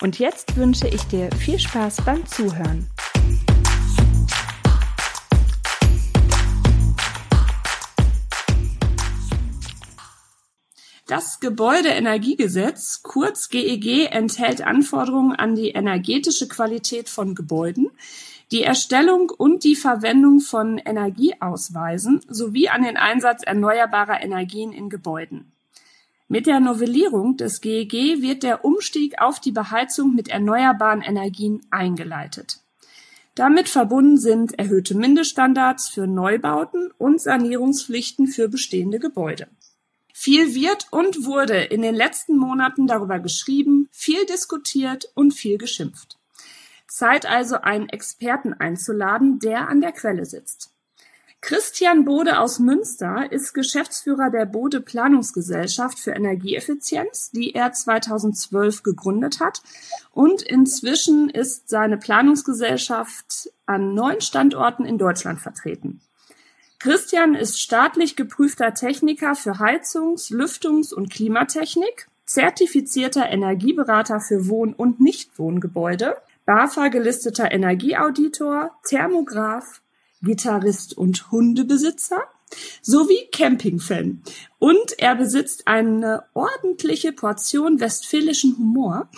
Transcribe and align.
Und 0.00 0.18
jetzt 0.18 0.56
wünsche 0.56 0.88
ich 0.88 1.02
dir 1.04 1.28
viel 1.32 1.58
Spaß 1.58 1.98
beim 2.06 2.26
Zuhören. 2.26 2.88
Das 11.06 11.40
Gebäudeenergiegesetz, 11.40 13.02
kurz 13.02 13.48
GEG, 13.50 14.10
enthält 14.12 14.62
Anforderungen 14.62 15.32
an 15.34 15.54
die 15.54 15.70
energetische 15.70 16.48
Qualität 16.48 17.08
von 17.08 17.34
Gebäuden, 17.34 17.90
die 18.52 18.62
Erstellung 18.62 19.28
und 19.28 19.64
die 19.64 19.76
Verwendung 19.76 20.40
von 20.40 20.78
Energieausweisen 20.78 22.22
sowie 22.28 22.68
an 22.68 22.84
den 22.84 22.96
Einsatz 22.96 23.42
erneuerbarer 23.42 24.22
Energien 24.22 24.72
in 24.72 24.88
Gebäuden. 24.88 25.52
Mit 26.32 26.46
der 26.46 26.60
Novellierung 26.60 27.36
des 27.36 27.60
GEG 27.60 28.22
wird 28.22 28.44
der 28.44 28.64
Umstieg 28.64 29.20
auf 29.20 29.40
die 29.40 29.50
Beheizung 29.50 30.14
mit 30.14 30.28
erneuerbaren 30.28 31.02
Energien 31.02 31.66
eingeleitet. 31.72 32.60
Damit 33.34 33.68
verbunden 33.68 34.16
sind 34.16 34.56
erhöhte 34.56 34.96
Mindeststandards 34.96 35.88
für 35.88 36.06
Neubauten 36.06 36.92
und 36.98 37.20
Sanierungspflichten 37.20 38.28
für 38.28 38.48
bestehende 38.48 39.00
Gebäude. 39.00 39.48
Viel 40.14 40.54
wird 40.54 40.86
und 40.92 41.24
wurde 41.24 41.64
in 41.64 41.82
den 41.82 41.96
letzten 41.96 42.36
Monaten 42.36 42.86
darüber 42.86 43.18
geschrieben, 43.18 43.88
viel 43.90 44.24
diskutiert 44.26 45.10
und 45.16 45.32
viel 45.32 45.58
geschimpft. 45.58 46.16
Zeit 46.86 47.26
also, 47.26 47.56
einen 47.56 47.88
Experten 47.88 48.52
einzuladen, 48.52 49.40
der 49.40 49.68
an 49.68 49.80
der 49.80 49.90
Quelle 49.90 50.24
sitzt. 50.26 50.70
Christian 51.42 52.04
Bode 52.04 52.38
aus 52.38 52.58
Münster 52.58 53.32
ist 53.32 53.54
Geschäftsführer 53.54 54.30
der 54.30 54.44
Bode 54.44 54.80
Planungsgesellschaft 54.80 55.98
für 55.98 56.10
Energieeffizienz, 56.10 57.30
die 57.30 57.54
er 57.54 57.72
2012 57.72 58.82
gegründet 58.82 59.40
hat. 59.40 59.62
Und 60.12 60.42
inzwischen 60.42 61.30
ist 61.30 61.70
seine 61.70 61.96
Planungsgesellschaft 61.96 63.50
an 63.64 63.94
neun 63.94 64.20
Standorten 64.20 64.84
in 64.84 64.98
Deutschland 64.98 65.40
vertreten. 65.40 66.02
Christian 66.78 67.34
ist 67.34 67.60
staatlich 67.60 68.16
geprüfter 68.16 68.74
Techniker 68.74 69.34
für 69.34 69.58
Heizungs-, 69.58 70.30
Lüftungs- 70.30 70.92
und 70.92 71.10
Klimatechnik, 71.10 72.08
zertifizierter 72.26 73.28
Energieberater 73.28 74.20
für 74.20 74.48
Wohn- 74.48 74.74
und 74.74 75.00
Nichtwohngebäude, 75.00 76.16
BAFA 76.44 76.88
gelisteter 76.88 77.50
Energieauditor, 77.50 78.72
Thermograph, 78.84 79.80
Gitarrist 80.22 80.96
und 80.96 81.30
Hundebesitzer 81.30 82.22
sowie 82.82 83.28
Campingfan. 83.32 84.22
Und 84.58 84.98
er 84.98 85.14
besitzt 85.14 85.66
eine 85.66 86.24
ordentliche 86.34 87.12
Portion 87.12 87.80
westfälischen 87.80 88.56
Humor. 88.58 89.08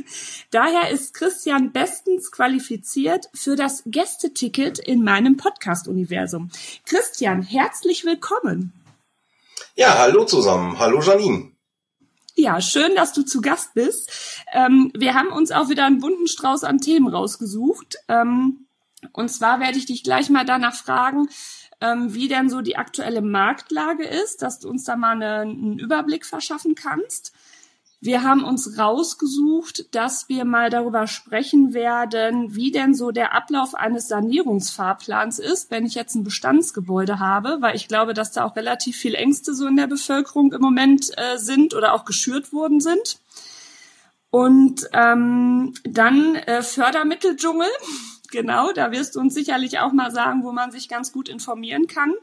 Daher 0.50 0.90
ist 0.90 1.14
Christian 1.14 1.72
bestens 1.72 2.30
qualifiziert 2.30 3.28
für 3.34 3.56
das 3.56 3.82
Gästeticket 3.86 4.78
in 4.78 5.04
meinem 5.04 5.36
Podcast-Universum. 5.36 6.50
Christian, 6.86 7.42
herzlich 7.42 8.04
willkommen. 8.04 8.72
Ja, 9.76 9.98
hallo 9.98 10.24
zusammen. 10.24 10.78
Hallo 10.78 11.00
Janine. 11.00 11.52
Ja, 12.34 12.60
schön, 12.60 12.94
dass 12.94 13.12
du 13.12 13.22
zu 13.22 13.40
Gast 13.40 13.74
bist. 13.74 14.10
Ähm, 14.52 14.92
wir 14.96 15.14
haben 15.14 15.28
uns 15.28 15.50
auch 15.50 15.68
wieder 15.68 15.84
einen 15.84 15.98
bunten 15.98 16.28
Strauß 16.28 16.62
an 16.62 16.78
Themen 16.78 17.08
rausgesucht. 17.08 17.96
Ähm, 18.08 18.67
und 19.12 19.28
zwar 19.30 19.60
werde 19.60 19.78
ich 19.78 19.86
dich 19.86 20.02
gleich 20.02 20.30
mal 20.30 20.44
danach 20.44 20.74
fragen, 20.74 21.28
ähm, 21.80 22.14
wie 22.14 22.28
denn 22.28 22.50
so 22.50 22.60
die 22.60 22.76
aktuelle 22.76 23.22
Marktlage 23.22 24.04
ist, 24.04 24.42
dass 24.42 24.58
du 24.58 24.68
uns 24.68 24.84
da 24.84 24.96
mal 24.96 25.12
eine, 25.12 25.40
einen 25.40 25.78
Überblick 25.78 26.26
verschaffen 26.26 26.74
kannst. 26.74 27.32
Wir 28.00 28.22
haben 28.22 28.44
uns 28.44 28.78
rausgesucht, 28.78 29.92
dass 29.92 30.28
wir 30.28 30.44
mal 30.44 30.70
darüber 30.70 31.08
sprechen 31.08 31.74
werden, 31.74 32.54
wie 32.54 32.70
denn 32.70 32.94
so 32.94 33.10
der 33.10 33.34
Ablauf 33.34 33.74
eines 33.74 34.06
Sanierungsfahrplans 34.06 35.40
ist, 35.40 35.72
wenn 35.72 35.84
ich 35.84 35.96
jetzt 35.96 36.14
ein 36.14 36.22
Bestandsgebäude 36.22 37.18
habe, 37.18 37.58
weil 37.60 37.74
ich 37.74 37.88
glaube, 37.88 38.14
dass 38.14 38.30
da 38.30 38.44
auch 38.44 38.54
relativ 38.54 38.96
viel 38.96 39.16
Ängste 39.16 39.52
so 39.52 39.66
in 39.66 39.76
der 39.76 39.88
Bevölkerung 39.88 40.52
im 40.52 40.60
Moment 40.60 41.10
äh, 41.16 41.38
sind 41.38 41.74
oder 41.74 41.92
auch 41.92 42.04
geschürt 42.04 42.52
worden 42.52 42.80
sind. 42.80 43.18
Und 44.30 44.88
ähm, 44.92 45.74
dann 45.82 46.36
äh, 46.36 46.62
Fördermitteldschungel, 46.62 47.66
genau, 48.30 48.72
da 48.72 48.92
wirst 48.92 49.16
du 49.16 49.20
uns 49.20 49.34
sicherlich 49.34 49.78
auch 49.78 49.92
mal 49.92 50.10
sagen, 50.10 50.44
wo 50.44 50.52
man 50.52 50.70
sich 50.70 50.88
ganz 50.88 51.12
gut 51.12 51.28
informieren 51.28 51.86
kann. 51.86 52.14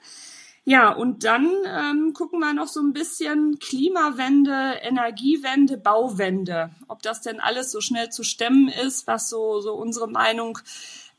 Ja, 0.67 0.89
und 0.91 1.23
dann 1.23 1.47
ähm, 1.67 2.13
gucken 2.13 2.39
wir 2.39 2.53
noch 2.53 2.67
so 2.67 2.81
ein 2.81 2.91
bisschen 2.91 3.59
Klimawende, 3.59 4.79
Energiewende, 4.81 5.77
Bauwende. 5.77 6.71
Ob 6.87 7.03
das 7.03 7.21
denn 7.21 7.39
alles 7.39 7.71
so 7.71 7.81
schnell 7.81 8.09
zu 8.09 8.23
stemmen 8.23 8.67
ist, 8.67 9.05
was 9.05 9.29
so, 9.29 9.61
so 9.61 9.75
unsere 9.75 10.09
Meinung 10.09 10.57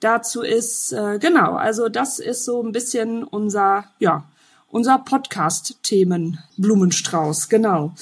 dazu 0.00 0.42
ist. 0.42 0.92
Äh, 0.92 1.20
genau, 1.20 1.54
also 1.54 1.88
das 1.88 2.18
ist 2.18 2.44
so 2.44 2.60
ein 2.60 2.72
bisschen 2.72 3.22
unser, 3.22 3.84
ja, 4.00 4.24
unser 4.68 4.98
Podcast-Themen 4.98 6.40
Blumenstrauß, 6.56 7.48
genau. 7.48 7.94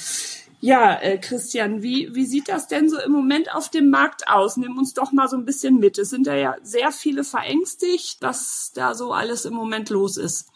Ja, 0.64 0.98
äh, 0.98 1.19
Christian, 1.19 1.82
wie, 1.82 2.14
wie 2.14 2.25
sieht 2.25 2.48
das 2.48 2.69
denn 2.69 2.88
so 2.88 2.98
im 2.98 3.12
Moment 3.12 3.54
auf 3.54 3.69
dem 3.69 3.91
Markt 3.91 4.28
aus? 4.28 4.56
Nimm 4.56 4.78
uns 4.78 4.94
doch 4.94 5.12
mal 5.12 5.28
so 5.28 5.36
ein 5.36 5.44
bisschen 5.44 5.78
mit. 5.78 5.98
Es 5.98 6.08
sind 6.08 6.26
ja 6.26 6.56
sehr 6.62 6.91
viele 6.91 7.22
verängstigt, 7.22 8.22
was 8.22 8.72
da 8.74 8.94
so 8.94 9.12
alles 9.12 9.44
im 9.44 9.53
Moment 9.53 9.91
los 9.91 10.16
ist. 10.16 10.47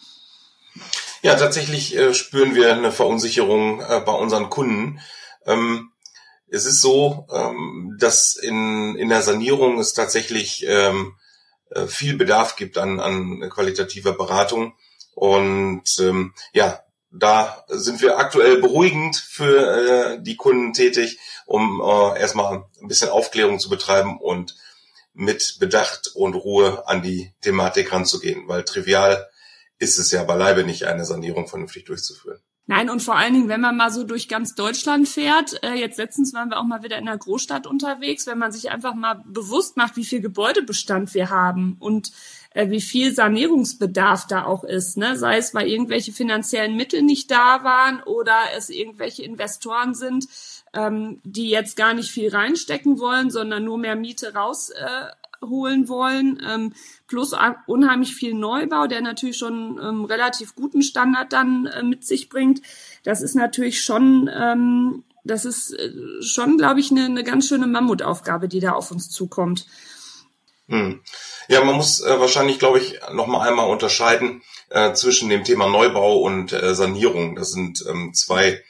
Ja, 1.20 1.34
tatsächlich 1.34 1.94
äh, 1.94 2.14
spüren 2.14 2.54
wir 2.54 2.72
eine 2.72 2.91
Verunsicherung 2.91 3.82
äh, 3.82 4.00
bei 4.00 4.12
unseren 4.12 4.48
Kunden. 4.48 4.98
Ähm, 5.44 5.92
es 6.47 6.64
ist 6.64 6.80
so, 6.80 7.26
ähm, 7.30 7.94
dass 8.00 8.34
in, 8.34 8.97
in 8.97 9.10
der 9.10 9.20
Sanierung 9.20 9.78
es 9.78 9.92
tatsächlich 9.92 10.64
ähm, 10.66 11.16
äh, 11.68 11.86
viel 11.86 12.16
Bedarf 12.16 12.56
gibt 12.56 12.78
an, 12.78 12.98
an 12.98 13.50
qualitativer 13.50 14.14
Beratung. 14.14 14.72
Und 15.12 15.98
ähm, 16.00 16.32
ja, 16.54 16.80
da 17.10 17.64
sind 17.69 18.00
wir 18.02 18.19
aktuell 18.19 18.60
beruhigend 18.60 19.16
für 19.16 20.16
äh, 20.16 20.22
die 20.22 20.36
Kunden 20.36 20.72
tätig, 20.72 21.19
um 21.46 21.80
äh, 21.80 22.20
erstmal 22.20 22.64
ein 22.80 22.88
bisschen 22.88 23.08
Aufklärung 23.08 23.58
zu 23.58 23.69
betreiben 23.69 24.19
und 24.19 24.56
mit 25.14 25.56
Bedacht 25.58 26.12
und 26.14 26.34
Ruhe 26.34 26.86
an 26.86 27.02
die 27.02 27.32
Thematik 27.41 27.92
ranzugehen, 27.92 28.47
weil 28.47 28.62
trivial 28.64 29.28
ist 29.78 29.98
es 29.98 30.10
ja 30.10 30.22
beileibe 30.24 30.64
nicht, 30.64 30.84
eine 30.84 31.04
Sanierung 31.04 31.48
vernünftig 31.48 31.84
durchzuführen. 31.86 32.41
Nein, 32.70 32.91
und 32.91 33.00
vor 33.00 33.16
allen 33.16 33.32
Dingen, 33.32 33.48
wenn 33.48 33.62
man 33.62 33.78
mal 33.78 33.91
so 33.91 34.04
durch 34.04 34.28
ganz 34.28 34.54
Deutschland 34.54 35.08
fährt, 35.08 35.62
äh, 35.64 35.72
jetzt 35.72 35.97
letztens 35.97 36.34
waren 36.34 36.50
wir 36.50 36.58
auch 36.58 36.66
mal 36.66 36.82
wieder 36.82 36.98
in 36.98 37.08
einer 37.08 37.16
Großstadt 37.16 37.66
unterwegs, 37.66 38.26
wenn 38.26 38.36
man 38.36 38.52
sich 38.52 38.70
einfach 38.70 38.94
mal 38.94 39.24
bewusst 39.26 39.78
macht, 39.78 39.97
wie 39.97 40.04
viel 40.04 40.20
Gebäudebestand 40.20 41.14
wir 41.14 41.30
haben 41.30 41.76
und 41.80 42.12
äh, 42.50 42.70
wie 42.70 42.81
viel 42.81 43.14
Sanierungsbedarf 43.14 44.26
da 44.26 44.44
auch 44.44 44.64
ist, 44.64 44.97
ne? 44.97 45.16
sei 45.16 45.36
es, 45.36 45.54
weil 45.54 45.69
irgendwelche 45.69 46.12
finanziellen 46.12 46.76
Mittel 46.76 47.03
nicht 47.03 47.31
da 47.31 47.62
waren 47.62 48.03
oder 48.03 48.36
es 48.56 48.70
irgendwelche 48.70 49.22
Investoren 49.22 49.95
sind, 49.95 50.27
ähm, 50.72 51.21
die 51.24 51.50
jetzt 51.50 51.77
gar 51.77 51.95
nicht 51.95 52.10
viel 52.10 52.30
reinstecken 52.30 52.98
wollen, 52.98 53.30
sondern 53.30 53.65
nur 53.65 53.78
mehr 53.78 53.97
Miete 53.97 54.34
raus 54.34 54.71
äh, 54.71 55.06
wollen, 55.41 56.42
ähm, 56.45 56.72
plus 57.06 57.33
unheimlich 57.66 58.15
viel 58.15 58.34
Neubau, 58.34 58.86
der 58.86 59.00
natürlich 59.00 59.39
schon 59.39 59.78
ähm, 59.80 60.04
relativ 60.04 60.54
guten 60.56 60.83
Standard 60.83 61.33
dann 61.33 61.66
äh, 61.66 61.83
mit 61.83 62.04
sich 62.04 62.28
bringt. 62.28 62.60
Das 63.04 63.22
ist 63.22 63.34
natürlich 63.34 63.83
schon, 63.83 64.28
ähm, 64.34 65.04
das 65.24 65.45
ist 65.45 65.72
äh, 65.72 65.92
schon, 66.22 66.59
glaube 66.59 66.80
ich, 66.80 66.91
eine, 66.91 67.04
eine 67.04 67.24
ganz 67.24 67.47
schöne 67.47 67.66
Mammutaufgabe, 67.66 68.48
die 68.48 68.60
da 68.60 68.72
auf 68.72 68.91
uns 68.91 69.10
zukommt. 69.10 69.66
Hm. 70.68 71.03
Ja, 71.48 71.65
man 71.65 71.76
muss 71.76 72.03
äh, 72.03 72.20
wahrscheinlich, 72.20 72.59
glaube 72.59 72.78
ich, 72.78 73.00
noch 73.12 73.26
mal 73.26 73.47
einmal 73.47 73.70
unterscheiden 73.70 74.42
äh, 74.68 74.92
zwischen 74.92 75.30
dem 75.30 75.44
Thema 75.44 75.66
Neubau 75.66 76.18
und 76.18 76.53
äh, 76.53 76.74
Sanierung. 76.74 77.36
Das 77.36 77.53
sind 77.53 77.84
ähm, 77.88 78.12
zwei 78.12 78.62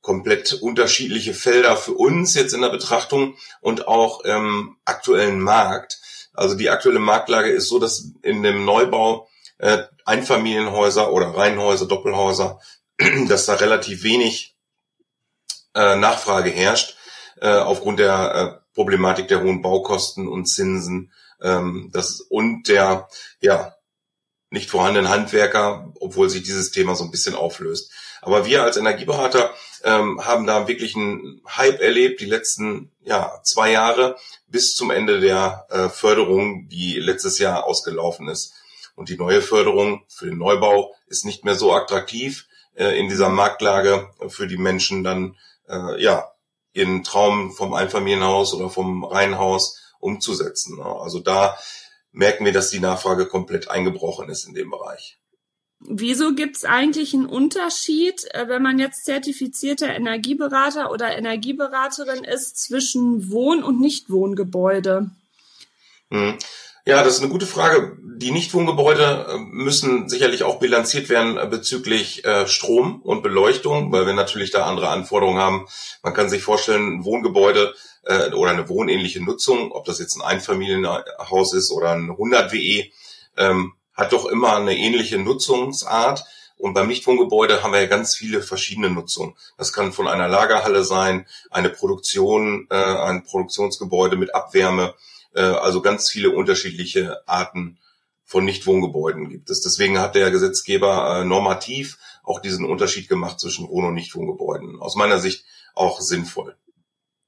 komplett 0.00 0.54
unterschiedliche 0.54 1.34
Felder 1.34 1.76
für 1.76 1.92
uns 1.92 2.34
jetzt 2.34 2.54
in 2.54 2.62
der 2.62 2.70
Betrachtung 2.70 3.36
und 3.60 3.86
auch 3.86 4.20
im 4.24 4.76
aktuellen 4.86 5.40
Markt. 5.40 6.00
Also 6.32 6.56
die 6.56 6.70
aktuelle 6.70 6.98
Marktlage 6.98 7.50
ist 7.50 7.68
so, 7.68 7.78
dass 7.78 8.08
in 8.22 8.42
dem 8.42 8.64
Neubau 8.64 9.28
äh, 9.58 9.82
Einfamilienhäuser 10.06 11.12
oder 11.12 11.36
Reihenhäuser, 11.36 11.86
Doppelhäuser, 11.86 12.60
dass 13.28 13.44
da 13.46 13.54
relativ 13.54 14.02
wenig 14.04 14.56
äh, 15.74 15.96
Nachfrage 15.96 16.50
herrscht 16.50 16.96
äh, 17.40 17.50
aufgrund 17.50 17.98
der 17.98 18.64
Problematik 18.74 19.28
der 19.28 19.42
hohen 19.42 19.60
Baukosten 19.60 20.26
und 20.26 20.46
Zinsen 20.46 21.12
ähm, 21.42 21.90
das, 21.92 22.20
und 22.20 22.68
der 22.68 23.08
ja 23.40 23.74
nicht 24.50 24.68
vorhandenen 24.68 25.10
Handwerker, 25.10 25.92
obwohl 25.98 26.28
sich 26.28 26.42
dieses 26.42 26.70
Thema 26.70 26.94
so 26.94 27.04
ein 27.04 27.10
bisschen 27.10 27.34
auflöst. 27.34 27.90
Aber 28.20 28.44
wir 28.44 28.62
als 28.62 28.76
Energieberater 28.76 29.52
ähm, 29.82 30.24
haben 30.24 30.46
da 30.46 30.68
wirklich 30.68 30.94
einen 30.94 31.40
Hype 31.48 31.80
erlebt, 31.80 32.20
die 32.20 32.26
letzten 32.26 32.92
ja, 33.02 33.40
zwei 33.42 33.72
Jahre 33.72 34.16
bis 34.46 34.76
zum 34.76 34.90
Ende 34.90 35.20
der 35.20 35.66
äh, 35.70 35.88
Förderung, 35.88 36.68
die 36.68 36.98
letztes 36.98 37.38
Jahr 37.38 37.64
ausgelaufen 37.64 38.28
ist. 38.28 38.52
Und 38.94 39.08
die 39.08 39.16
neue 39.16 39.40
Förderung 39.40 40.04
für 40.08 40.26
den 40.26 40.38
Neubau 40.38 40.94
ist 41.06 41.24
nicht 41.24 41.44
mehr 41.44 41.54
so 41.54 41.72
attraktiv 41.72 42.46
äh, 42.74 42.98
in 42.98 43.08
dieser 43.08 43.30
Marktlage 43.30 44.10
für 44.28 44.46
die 44.46 44.58
Menschen 44.58 45.02
dann 45.02 45.36
äh, 45.66 46.00
ja 46.00 46.30
ihren 46.74 47.04
Traum 47.04 47.52
vom 47.52 47.74
Einfamilienhaus 47.74 48.54
oder 48.54 48.70
vom 48.70 49.04
Reihenhaus 49.04 49.81
umzusetzen. 50.02 50.80
Also 50.82 51.20
da 51.20 51.56
merken 52.10 52.44
wir, 52.44 52.52
dass 52.52 52.70
die 52.70 52.80
Nachfrage 52.80 53.26
komplett 53.26 53.70
eingebrochen 53.70 54.28
ist 54.28 54.46
in 54.46 54.54
dem 54.54 54.70
Bereich. 54.70 55.18
Wieso 55.84 56.34
gibt 56.34 56.56
es 56.56 56.64
eigentlich 56.64 57.12
einen 57.12 57.26
Unterschied, 57.26 58.24
äh, 58.34 58.46
wenn 58.46 58.62
man 58.62 58.78
jetzt 58.78 59.04
zertifizierter 59.04 59.88
Energieberater 59.88 60.92
oder 60.92 61.16
Energieberaterin 61.16 62.22
ist, 62.22 62.62
zwischen 62.62 63.30
Wohn- 63.32 63.64
und 63.64 63.80
Nichtwohngebäude? 63.80 65.10
Hm. 66.10 66.38
Ja, 66.84 67.02
das 67.02 67.14
ist 67.14 67.22
eine 67.22 67.32
gute 67.32 67.46
Frage. 67.46 67.96
Die 68.22 68.30
Nichtwohngebäude 68.30 69.26
äh, 69.28 69.38
müssen 69.38 70.08
sicherlich 70.08 70.44
auch 70.44 70.60
bilanziert 70.60 71.08
werden 71.08 71.38
äh, 71.38 71.46
bezüglich 71.48 72.24
äh, 72.24 72.46
Strom 72.46 73.02
und 73.02 73.20
Beleuchtung, 73.20 73.90
weil 73.90 74.06
wir 74.06 74.12
natürlich 74.12 74.52
da 74.52 74.64
andere 74.64 74.90
Anforderungen 74.90 75.40
haben. 75.40 75.66
Man 76.04 76.14
kann 76.14 76.28
sich 76.28 76.40
vorstellen, 76.40 77.04
Wohngebäude 77.04 77.74
oder 78.34 78.50
eine 78.50 78.68
wohnähnliche 78.68 79.22
Nutzung, 79.22 79.70
ob 79.70 79.84
das 79.84 80.00
jetzt 80.00 80.16
ein 80.16 80.22
Einfamilienhaus 80.22 81.54
ist 81.54 81.70
oder 81.70 81.92
ein 81.92 82.10
100 82.10 82.52
WE, 82.52 82.90
ähm, 83.36 83.74
hat 83.94 84.12
doch 84.12 84.26
immer 84.26 84.56
eine 84.56 84.76
ähnliche 84.76 85.18
Nutzungsart. 85.18 86.24
Und 86.58 86.74
beim 86.74 86.88
Nichtwohngebäude 86.88 87.62
haben 87.62 87.72
wir 87.72 87.80
ja 87.80 87.86
ganz 87.86 88.16
viele 88.16 88.42
verschiedene 88.42 88.90
Nutzungen. 88.90 89.36
Das 89.56 89.72
kann 89.72 89.92
von 89.92 90.08
einer 90.08 90.26
Lagerhalle 90.26 90.82
sein, 90.82 91.26
eine 91.50 91.70
Produktion, 91.70 92.68
ein 92.70 93.22
Produktionsgebäude 93.22 94.16
mit 94.16 94.34
Abwärme, 94.34 94.94
also 95.32 95.80
ganz 95.80 96.10
viele 96.10 96.30
unterschiedliche 96.30 97.22
Arten 97.28 97.78
von 98.24 98.44
Nichtwohngebäuden 98.44 99.28
gibt 99.28 99.50
es. 99.50 99.60
Deswegen 99.60 99.98
hat 99.98 100.14
der 100.14 100.30
Gesetzgeber 100.30 101.20
äh, 101.20 101.24
normativ 101.24 101.98
auch 102.22 102.40
diesen 102.40 102.64
Unterschied 102.64 103.08
gemacht 103.08 103.40
zwischen 103.40 103.68
Wohn- 103.68 103.84
und 103.84 103.94
Nichtwohngebäuden. 103.94 104.80
Aus 104.80 104.96
meiner 104.96 105.18
Sicht 105.18 105.44
auch 105.74 106.00
sinnvoll. 106.00 106.56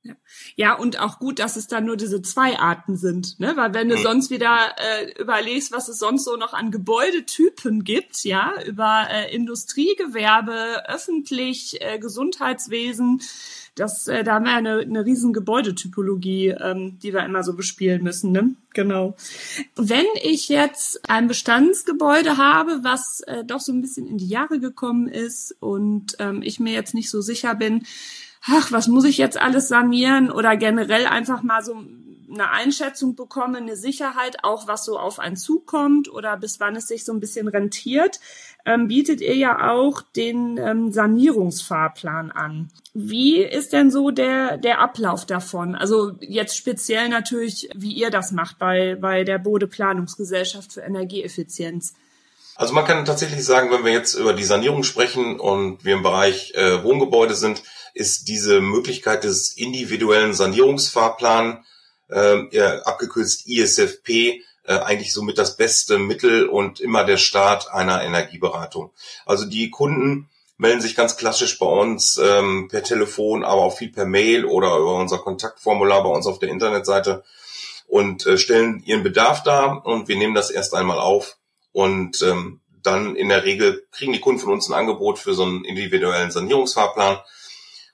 Ja. 0.06 0.14
ja, 0.56 0.74
und 0.74 1.00
auch 1.00 1.18
gut, 1.18 1.38
dass 1.38 1.56
es 1.56 1.66
da 1.66 1.80
nur 1.80 1.96
diese 1.96 2.20
zwei 2.20 2.58
Arten 2.58 2.98
sind, 2.98 3.40
ne? 3.40 3.56
Weil 3.56 3.72
wenn 3.72 3.88
du 3.88 3.96
hm. 3.96 4.02
sonst 4.02 4.30
wieder 4.30 4.74
äh, 4.76 5.10
überlegst, 5.18 5.72
was 5.72 5.88
es 5.88 5.98
sonst 5.98 6.24
so 6.24 6.36
noch 6.36 6.52
an 6.52 6.70
Gebäudetypen 6.70 7.84
gibt, 7.84 8.22
ja, 8.22 8.52
über 8.66 9.08
äh, 9.10 9.34
Industriegewerbe, 9.34 10.86
öffentlich, 10.90 11.80
äh, 11.80 11.98
Gesundheitswesen, 11.98 13.22
das, 13.74 14.06
äh, 14.06 14.22
da 14.22 14.34
haben 14.34 14.44
wir 14.44 14.54
eine, 14.54 14.80
eine 14.80 15.04
riesen 15.04 15.32
Gebäudetypologie, 15.32 16.48
ähm, 16.48 16.98
die 17.00 17.12
wir 17.12 17.24
immer 17.24 17.42
so 17.42 17.54
bespielen 17.54 18.02
müssen. 18.02 18.30
Ne? 18.30 18.54
Genau. 18.72 19.16
Wenn 19.74 20.06
ich 20.22 20.48
jetzt 20.48 21.08
ein 21.08 21.26
Bestandsgebäude 21.26 22.36
habe, 22.36 22.80
was 22.82 23.20
äh, 23.20 23.44
doch 23.44 23.60
so 23.60 23.72
ein 23.72 23.80
bisschen 23.80 24.06
in 24.06 24.18
die 24.18 24.28
Jahre 24.28 24.60
gekommen 24.60 25.08
ist 25.08 25.56
und 25.60 26.16
ähm, 26.20 26.42
ich 26.42 26.60
mir 26.60 26.72
jetzt 26.72 26.94
nicht 26.94 27.10
so 27.10 27.20
sicher 27.20 27.54
bin, 27.54 27.84
ach, 28.46 28.72
was 28.72 28.88
muss 28.88 29.04
ich 29.04 29.18
jetzt 29.18 29.40
alles 29.40 29.68
sanieren 29.68 30.30
oder 30.30 30.56
generell 30.56 31.06
einfach 31.06 31.42
mal 31.42 31.62
so 31.62 31.76
eine 32.30 32.50
Einschätzung 32.50 33.14
bekomme, 33.14 33.58
eine 33.58 33.76
Sicherheit, 33.76 34.38
auch 34.42 34.66
was 34.66 34.84
so 34.84 34.98
auf 34.98 35.18
einen 35.18 35.36
zukommt 35.36 36.12
oder 36.12 36.36
bis 36.36 36.58
wann 36.60 36.76
es 36.76 36.88
sich 36.88 37.04
so 37.04 37.12
ein 37.12 37.20
bisschen 37.20 37.48
rentiert, 37.48 38.20
ähm, 38.66 38.88
bietet 38.88 39.20
ihr 39.20 39.36
ja 39.36 39.70
auch 39.70 40.02
den 40.02 40.58
ähm, 40.58 40.90
Sanierungsfahrplan 40.90 42.32
an. 42.32 42.70
Wie 42.92 43.38
ist 43.38 43.72
denn 43.72 43.90
so 43.90 44.10
der, 44.10 44.56
der 44.56 44.80
Ablauf 44.80 45.26
davon? 45.26 45.74
Also 45.74 46.12
jetzt 46.20 46.56
speziell 46.56 47.08
natürlich, 47.08 47.68
wie 47.74 47.92
ihr 47.92 48.10
das 48.10 48.32
macht 48.32 48.58
bei, 48.58 48.96
bei 48.96 49.24
der 49.24 49.38
Bode 49.38 49.66
Planungsgesellschaft 49.66 50.72
für 50.72 50.80
Energieeffizienz. 50.80 51.94
Also 52.56 52.72
man 52.72 52.84
kann 52.84 53.04
tatsächlich 53.04 53.44
sagen, 53.44 53.70
wenn 53.70 53.84
wir 53.84 53.92
jetzt 53.92 54.14
über 54.14 54.32
die 54.32 54.44
Sanierung 54.44 54.84
sprechen 54.84 55.40
und 55.40 55.84
wir 55.84 55.94
im 55.94 56.02
Bereich 56.02 56.52
äh, 56.54 56.82
Wohngebäude 56.84 57.34
sind, 57.34 57.62
ist 57.94 58.28
diese 58.28 58.60
Möglichkeit 58.60 59.24
des 59.24 59.56
individuellen 59.56 60.34
Sanierungsfahrplan, 60.34 61.64
äh, 62.08 62.80
abgekürzt 62.84 63.46
ISFP, 63.46 64.42
äh, 64.64 64.78
eigentlich 64.78 65.12
somit 65.12 65.38
das 65.38 65.56
beste 65.56 65.98
Mittel 65.98 66.46
und 66.46 66.80
immer 66.80 67.04
der 67.04 67.16
Start 67.16 67.70
einer 67.70 68.02
Energieberatung. 68.02 68.92
Also 69.26 69.46
die 69.46 69.70
Kunden 69.70 70.28
melden 70.56 70.80
sich 70.80 70.94
ganz 70.94 71.16
klassisch 71.16 71.58
bei 71.58 71.66
uns 71.66 72.20
ähm, 72.22 72.68
per 72.68 72.82
Telefon, 72.82 73.44
aber 73.44 73.62
auch 73.62 73.76
viel 73.76 73.90
per 73.90 74.06
Mail 74.06 74.44
oder 74.44 74.76
über 74.76 74.94
unser 74.94 75.18
Kontaktformular 75.18 76.02
bei 76.02 76.10
uns 76.10 76.26
auf 76.26 76.38
der 76.38 76.48
Internetseite 76.48 77.24
und 77.86 78.26
äh, 78.26 78.38
stellen 78.38 78.82
ihren 78.84 79.02
Bedarf 79.02 79.42
dar 79.42 79.84
und 79.84 80.08
wir 80.08 80.16
nehmen 80.16 80.34
das 80.34 80.50
erst 80.50 80.74
einmal 80.74 80.98
auf 80.98 81.36
und 81.74 82.22
ähm, 82.22 82.60
dann 82.84 83.16
in 83.16 83.28
der 83.28 83.44
Regel 83.44 83.84
kriegen 83.90 84.12
die 84.12 84.20
Kunden 84.20 84.40
von 84.40 84.52
uns 84.52 84.68
ein 84.68 84.74
Angebot 84.74 85.18
für 85.18 85.34
so 85.34 85.42
einen 85.42 85.64
individuellen 85.64 86.30
Sanierungsfahrplan 86.30 87.18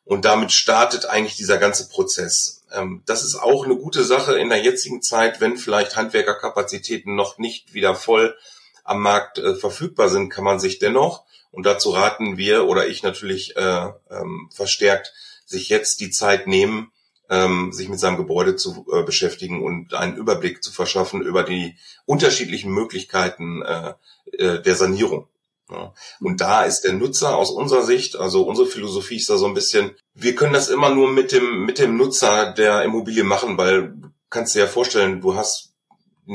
und 0.05 0.27
damit 0.27 0.53
startet 0.53 1.07
eigentlich 1.07 1.37
dieser 1.37 1.57
ganze 1.57 1.89
Prozess. 1.89 2.63
Ähm, 2.73 3.03
das 3.07 3.25
ist 3.25 3.37
auch 3.37 3.65
eine 3.65 3.77
gute 3.77 4.05
Sache 4.05 4.39
in 4.39 4.51
der 4.51 4.63
jetzigen 4.63 5.01
Zeit, 5.01 5.41
wenn 5.41 5.57
vielleicht 5.57 5.97
Handwerkerkapazitäten 5.97 7.15
noch 7.15 7.39
nicht 7.39 7.73
wieder 7.73 7.95
voll 7.95 8.37
am 8.85 9.01
Markt 9.01 9.39
äh, 9.39 9.55
verfügbar 9.55 10.11
sind, 10.11 10.29
kann 10.29 10.45
man 10.45 10.61
sich 10.61 10.79
dennoch, 10.79 11.25
und 11.51 11.65
dazu 11.65 11.91
raten 11.91 12.37
wir 12.37 12.67
oder 12.67 12.87
ich 12.87 13.03
natürlich 13.03 13.57
äh, 13.57 13.87
ähm, 14.11 14.51
verstärkt, 14.53 15.15
sich 15.47 15.71
jetzt 15.71 16.01
die 16.01 16.11
Zeit 16.11 16.47
nehmen, 16.47 16.93
ähm, 17.31 17.73
sich 17.73 17.89
mit 17.89 18.01
seinem 18.01 18.17
Gebäude 18.17 18.57
zu 18.57 18.87
äh, 18.93 19.03
beschäftigen 19.03 19.63
und 19.63 19.95
einen 19.95 20.17
Überblick 20.17 20.63
zu 20.63 20.73
verschaffen 20.73 21.23
über 21.23 21.45
die 21.45 21.77
unterschiedlichen 22.05 22.73
Möglichkeiten 22.73 23.63
äh, 23.63 23.95
äh, 24.33 24.61
der 24.61 24.75
Sanierung. 24.75 25.29
Ja. 25.71 25.95
Und 26.21 26.41
da 26.41 26.65
ist 26.65 26.83
der 26.83 26.93
Nutzer 26.93 27.37
aus 27.37 27.51
unserer 27.51 27.85
Sicht, 27.85 28.17
also 28.17 28.43
unsere 28.43 28.67
Philosophie 28.67 29.17
ist 29.17 29.31
da 29.31 29.37
so 29.37 29.47
ein 29.47 29.55
bisschen, 29.55 29.93
wir 30.15 30.35
können 30.35 30.53
das 30.53 30.69
immer 30.69 30.91
nur 30.91 31.09
mit 31.13 31.31
dem, 31.31 31.65
mit 31.65 31.79
dem 31.79 31.97
Nutzer 31.97 32.53
der 32.53 32.83
Immobilie 32.83 33.23
machen, 33.23 33.57
weil 33.57 33.95
kannst 34.31 34.55
dir 34.55 34.61
ja 34.61 34.67
vorstellen, 34.67 35.21
du 35.21 35.37
hast 35.37 35.71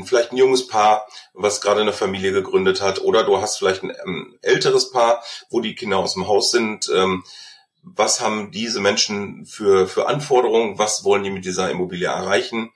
vielleicht 0.04 0.32
ein 0.32 0.36
junges 0.36 0.66
Paar, 0.66 1.06
was 1.34 1.60
gerade 1.60 1.80
eine 1.82 1.92
Familie 1.92 2.32
gegründet 2.32 2.80
hat, 2.80 3.00
oder 3.02 3.24
du 3.24 3.40
hast 3.40 3.58
vielleicht 3.58 3.82
ein 3.82 3.92
ähm, 4.04 4.38
älteres 4.42 4.90
Paar, 4.90 5.22
wo 5.50 5.60
die 5.60 5.74
Kinder 5.74 5.98
aus 5.98 6.14
dem 6.14 6.28
Haus 6.28 6.50
sind. 6.50 6.90
Ähm, 6.94 7.24
was 7.94 8.20
haben 8.20 8.50
diese 8.50 8.80
Menschen 8.80 9.46
für, 9.46 9.86
für 9.86 10.08
Anforderungen? 10.08 10.76
Was 10.76 11.04
wollen 11.04 11.22
die 11.22 11.30
mit 11.30 11.44
dieser 11.44 11.70
Immobilie 11.70 12.08
erreichen? 12.08 12.72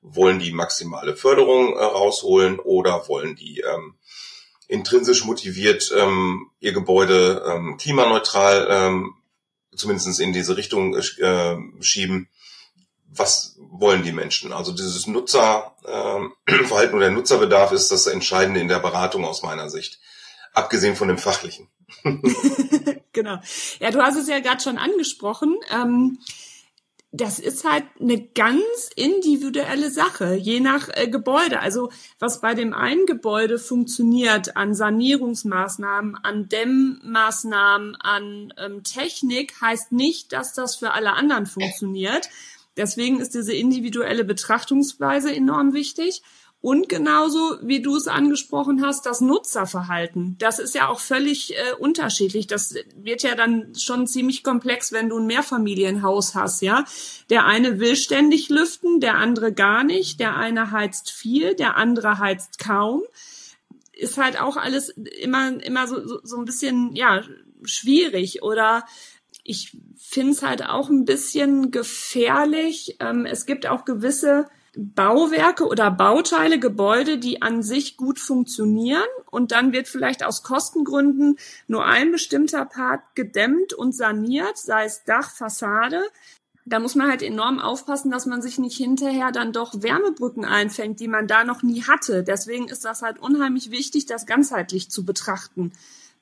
Wollen 0.00 0.38
die 0.38 0.52
maximale 0.52 1.16
Förderung 1.16 1.76
äh, 1.76 1.82
rausholen 1.82 2.58
oder 2.58 3.06
wollen 3.08 3.36
die 3.36 3.60
ähm, 3.60 3.94
intrinsisch 4.66 5.24
motiviert 5.24 5.92
ähm, 5.94 6.50
ihr 6.60 6.72
Gebäude 6.72 7.44
ähm, 7.46 7.76
klimaneutral 7.76 8.66
ähm, 8.70 9.14
zumindest 9.76 10.18
in 10.18 10.32
diese 10.32 10.56
Richtung 10.56 10.96
äh, 10.96 11.56
schieben. 11.80 12.28
Was 13.06 13.58
wollen 13.58 14.02
die 14.02 14.12
Menschen? 14.12 14.54
Also 14.54 14.72
dieses 14.72 15.06
Nutzerverhalten 15.06 16.32
äh, 16.46 16.96
oder 16.96 17.10
Nutzerbedarf 17.10 17.72
ist 17.72 17.92
das 17.92 18.06
Entscheidende 18.06 18.60
in 18.60 18.68
der 18.68 18.78
Beratung 18.78 19.26
aus 19.26 19.42
meiner 19.42 19.68
Sicht, 19.68 20.00
abgesehen 20.54 20.96
von 20.96 21.08
dem 21.08 21.18
fachlichen. 21.18 21.68
genau. 23.14 23.38
Ja, 23.80 23.90
du 23.90 24.02
hast 24.02 24.16
es 24.16 24.28
ja 24.28 24.40
gerade 24.40 24.62
schon 24.62 24.76
angesprochen. 24.76 25.56
Ähm 25.72 26.18
das 27.16 27.38
ist 27.38 27.64
halt 27.64 27.84
eine 28.00 28.20
ganz 28.20 28.90
individuelle 28.96 29.88
Sache, 29.92 30.34
je 30.34 30.58
nach 30.58 30.88
äh, 30.92 31.06
Gebäude. 31.06 31.60
Also 31.60 31.90
was 32.18 32.40
bei 32.40 32.54
dem 32.54 32.74
einen 32.74 33.06
Gebäude 33.06 33.60
funktioniert 33.60 34.56
an 34.56 34.74
Sanierungsmaßnahmen, 34.74 36.16
an 36.16 36.48
Dämmmaßnahmen, 36.48 37.94
an 37.94 38.52
ähm, 38.58 38.82
Technik, 38.82 39.60
heißt 39.60 39.92
nicht, 39.92 40.32
dass 40.32 40.54
das 40.54 40.74
für 40.74 40.90
alle 40.90 41.12
anderen 41.12 41.46
funktioniert. 41.46 42.28
Deswegen 42.76 43.20
ist 43.20 43.34
diese 43.34 43.54
individuelle 43.54 44.24
Betrachtungsweise 44.24 45.32
enorm 45.32 45.72
wichtig. 45.72 46.22
Und 46.64 46.88
genauso, 46.88 47.58
wie 47.60 47.82
du 47.82 47.94
es 47.94 48.08
angesprochen 48.08 48.80
hast, 48.82 49.04
das 49.04 49.20
Nutzerverhalten. 49.20 50.36
Das 50.38 50.58
ist 50.58 50.74
ja 50.74 50.88
auch 50.88 50.98
völlig 50.98 51.52
äh, 51.52 51.74
unterschiedlich. 51.78 52.46
Das 52.46 52.74
wird 52.96 53.22
ja 53.22 53.34
dann 53.34 53.74
schon 53.74 54.06
ziemlich 54.06 54.42
komplex, 54.42 54.90
wenn 54.90 55.10
du 55.10 55.18
ein 55.18 55.26
Mehrfamilienhaus 55.26 56.34
hast, 56.34 56.62
ja. 56.62 56.86
Der 57.28 57.44
eine 57.44 57.80
will 57.80 57.96
ständig 57.96 58.48
lüften, 58.48 59.00
der 59.00 59.16
andere 59.16 59.52
gar 59.52 59.84
nicht. 59.84 60.20
Der 60.20 60.38
eine 60.38 60.70
heizt 60.70 61.10
viel, 61.10 61.54
der 61.54 61.76
andere 61.76 62.18
heizt 62.18 62.58
kaum. 62.58 63.02
Ist 63.92 64.16
halt 64.16 64.40
auch 64.40 64.56
alles 64.56 64.88
immer, 64.88 65.62
immer 65.62 65.86
so, 65.86 66.08
so, 66.08 66.20
so 66.22 66.38
ein 66.38 66.46
bisschen, 66.46 66.96
ja, 66.96 67.24
schwierig. 67.62 68.42
Oder 68.42 68.86
ich 69.42 69.76
finde 69.98 70.32
es 70.32 70.42
halt 70.42 70.64
auch 70.66 70.88
ein 70.88 71.04
bisschen 71.04 71.70
gefährlich. 71.70 72.96
Ähm, 73.00 73.26
es 73.26 73.44
gibt 73.44 73.66
auch 73.66 73.84
gewisse 73.84 74.46
Bauwerke 74.76 75.66
oder 75.66 75.90
Bauteile, 75.90 76.58
Gebäude, 76.58 77.18
die 77.18 77.42
an 77.42 77.62
sich 77.62 77.96
gut 77.96 78.18
funktionieren 78.18 79.02
und 79.30 79.52
dann 79.52 79.72
wird 79.72 79.88
vielleicht 79.88 80.24
aus 80.24 80.42
Kostengründen 80.42 81.38
nur 81.66 81.84
ein 81.84 82.10
bestimmter 82.10 82.64
Part 82.64 83.02
gedämmt 83.14 83.72
und 83.72 83.94
saniert, 83.94 84.58
sei 84.58 84.84
es 84.84 85.04
Dach, 85.04 85.30
Fassade. 85.30 86.02
Da 86.66 86.78
muss 86.80 86.94
man 86.94 87.08
halt 87.08 87.22
enorm 87.22 87.58
aufpassen, 87.58 88.10
dass 88.10 88.26
man 88.26 88.40
sich 88.40 88.58
nicht 88.58 88.76
hinterher 88.76 89.32
dann 89.32 89.52
doch 89.52 89.82
Wärmebrücken 89.82 90.44
einfängt, 90.44 90.98
die 90.98 91.08
man 91.08 91.26
da 91.26 91.44
noch 91.44 91.62
nie 91.62 91.82
hatte. 91.82 92.22
Deswegen 92.22 92.68
ist 92.68 92.84
das 92.84 93.02
halt 93.02 93.18
unheimlich 93.18 93.70
wichtig, 93.70 94.06
das 94.06 94.26
ganzheitlich 94.26 94.90
zu 94.90 95.04
betrachten 95.04 95.72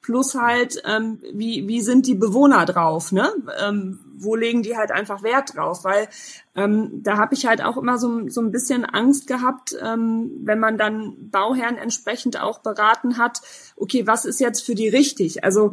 plus 0.02 0.34
halt, 0.34 0.82
ähm, 0.84 1.20
wie, 1.32 1.68
wie 1.68 1.80
sind 1.80 2.06
die 2.06 2.16
Bewohner 2.16 2.66
drauf, 2.66 3.12
ne? 3.12 3.32
Ähm, 3.64 4.00
wo 4.22 4.36
legen 4.36 4.62
die 4.62 4.76
halt 4.76 4.90
einfach 4.90 5.22
Wert 5.22 5.56
drauf? 5.56 5.84
Weil 5.84 6.08
ähm, 6.54 7.02
da 7.02 7.16
habe 7.16 7.34
ich 7.34 7.46
halt 7.46 7.62
auch 7.62 7.76
immer 7.76 7.98
so, 7.98 8.28
so 8.28 8.40
ein 8.40 8.52
bisschen 8.52 8.84
Angst 8.84 9.26
gehabt, 9.26 9.76
ähm, 9.82 10.30
wenn 10.44 10.58
man 10.58 10.78
dann 10.78 11.30
Bauherren 11.30 11.76
entsprechend 11.76 12.40
auch 12.40 12.60
beraten 12.60 13.18
hat, 13.18 13.40
okay, 13.76 14.06
was 14.06 14.24
ist 14.24 14.40
jetzt 14.40 14.62
für 14.62 14.74
die 14.74 14.88
richtig? 14.88 15.44
Also 15.44 15.72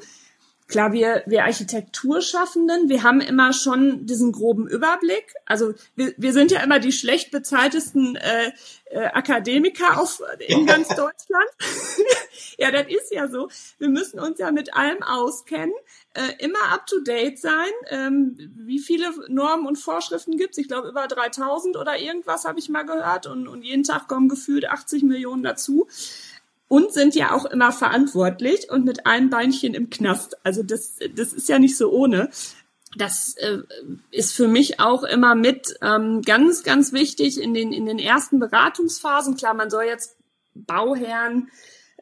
Klar, 0.70 0.94
wir, 0.94 1.24
wir 1.26 1.46
Architekturschaffenden, 1.46 2.90
wir 2.90 3.02
haben 3.02 3.22
immer 3.22 3.54
schon 3.54 4.06
diesen 4.06 4.32
groben 4.32 4.68
Überblick. 4.68 5.34
Also 5.48 5.74
wir, 5.96 6.14
wir 6.16 6.32
sind 6.32 6.52
ja 6.52 6.62
immer 6.62 6.78
die 6.78 6.92
schlecht 6.92 7.32
bezahltesten 7.32 8.16
äh, 8.16 8.52
äh, 8.86 9.06
Akademiker 9.08 10.00
auf, 10.00 10.22
in 10.48 10.68
ganz 10.68 10.88
Deutschland. 10.96 11.50
ja, 12.60 12.70
das 12.70 12.86
ist 12.88 13.12
ja 13.12 13.28
so. 13.28 13.50
Wir 13.80 13.90
müssen 13.90 14.20
uns 14.20 14.38
ja 14.38 14.52
mit 14.52 14.76
allem 14.76 15.02
auskennen, 15.02 15.74
äh, 16.14 16.34
immer 16.38 16.72
up-to-date 16.72 17.40
sein. 17.40 17.72
Ähm, 17.88 18.38
wie 18.56 18.80
viele 18.80 19.12
Normen 19.28 19.66
und 19.66 19.78
Vorschriften 19.78 20.38
gibt's? 20.38 20.60
Ich 20.60 20.68
glaube, 20.68 20.90
über 20.90 21.08
3000 21.08 21.78
oder 21.78 21.98
irgendwas 21.98 22.46
habe 22.46 22.60
ich 22.60 22.70
mal 22.70 22.86
gehört. 22.86 23.26
Und, 23.26 23.48
und 23.48 23.64
jeden 23.64 23.84
Tag 23.84 24.08
kommen 24.08 24.30
gefühlt 24.30 24.70
80 24.70 25.02
Millionen 25.02 25.42
dazu 25.42 25.88
und 26.70 26.94
sind 26.94 27.16
ja 27.16 27.34
auch 27.34 27.46
immer 27.46 27.74
verantwortlich 27.74 28.72
und 28.72 28.86
mit 28.86 29.06
einem 29.06 29.30
Beinchen 29.30 29.74
im 29.74 29.90
Knast. 29.90 30.38
Also 30.46 30.64
das, 30.64 31.00
das 31.16 31.34
ist 31.34 31.50
ja 31.50 31.60
nicht 31.60 31.76
so 31.76 31.92
ohne. 31.92 32.30
Das 32.96 33.36
äh, 33.38 33.58
ist 34.12 34.34
für 34.34 34.48
mich 34.48 34.80
auch 34.80 35.04
immer 35.04 35.36
mit 35.36 35.76
ähm, 35.82 36.22
ganz, 36.22 36.64
ganz 36.64 36.94
wichtig 36.94 37.42
in 37.42 37.54
den, 37.54 37.74
in 37.74 37.86
den 37.86 38.00
ersten 38.00 38.40
Beratungsphasen. 38.40 39.36
Klar, 39.36 39.56
man 39.56 39.70
soll 39.70 39.86
jetzt 39.86 40.16
Bauherren, 40.54 41.50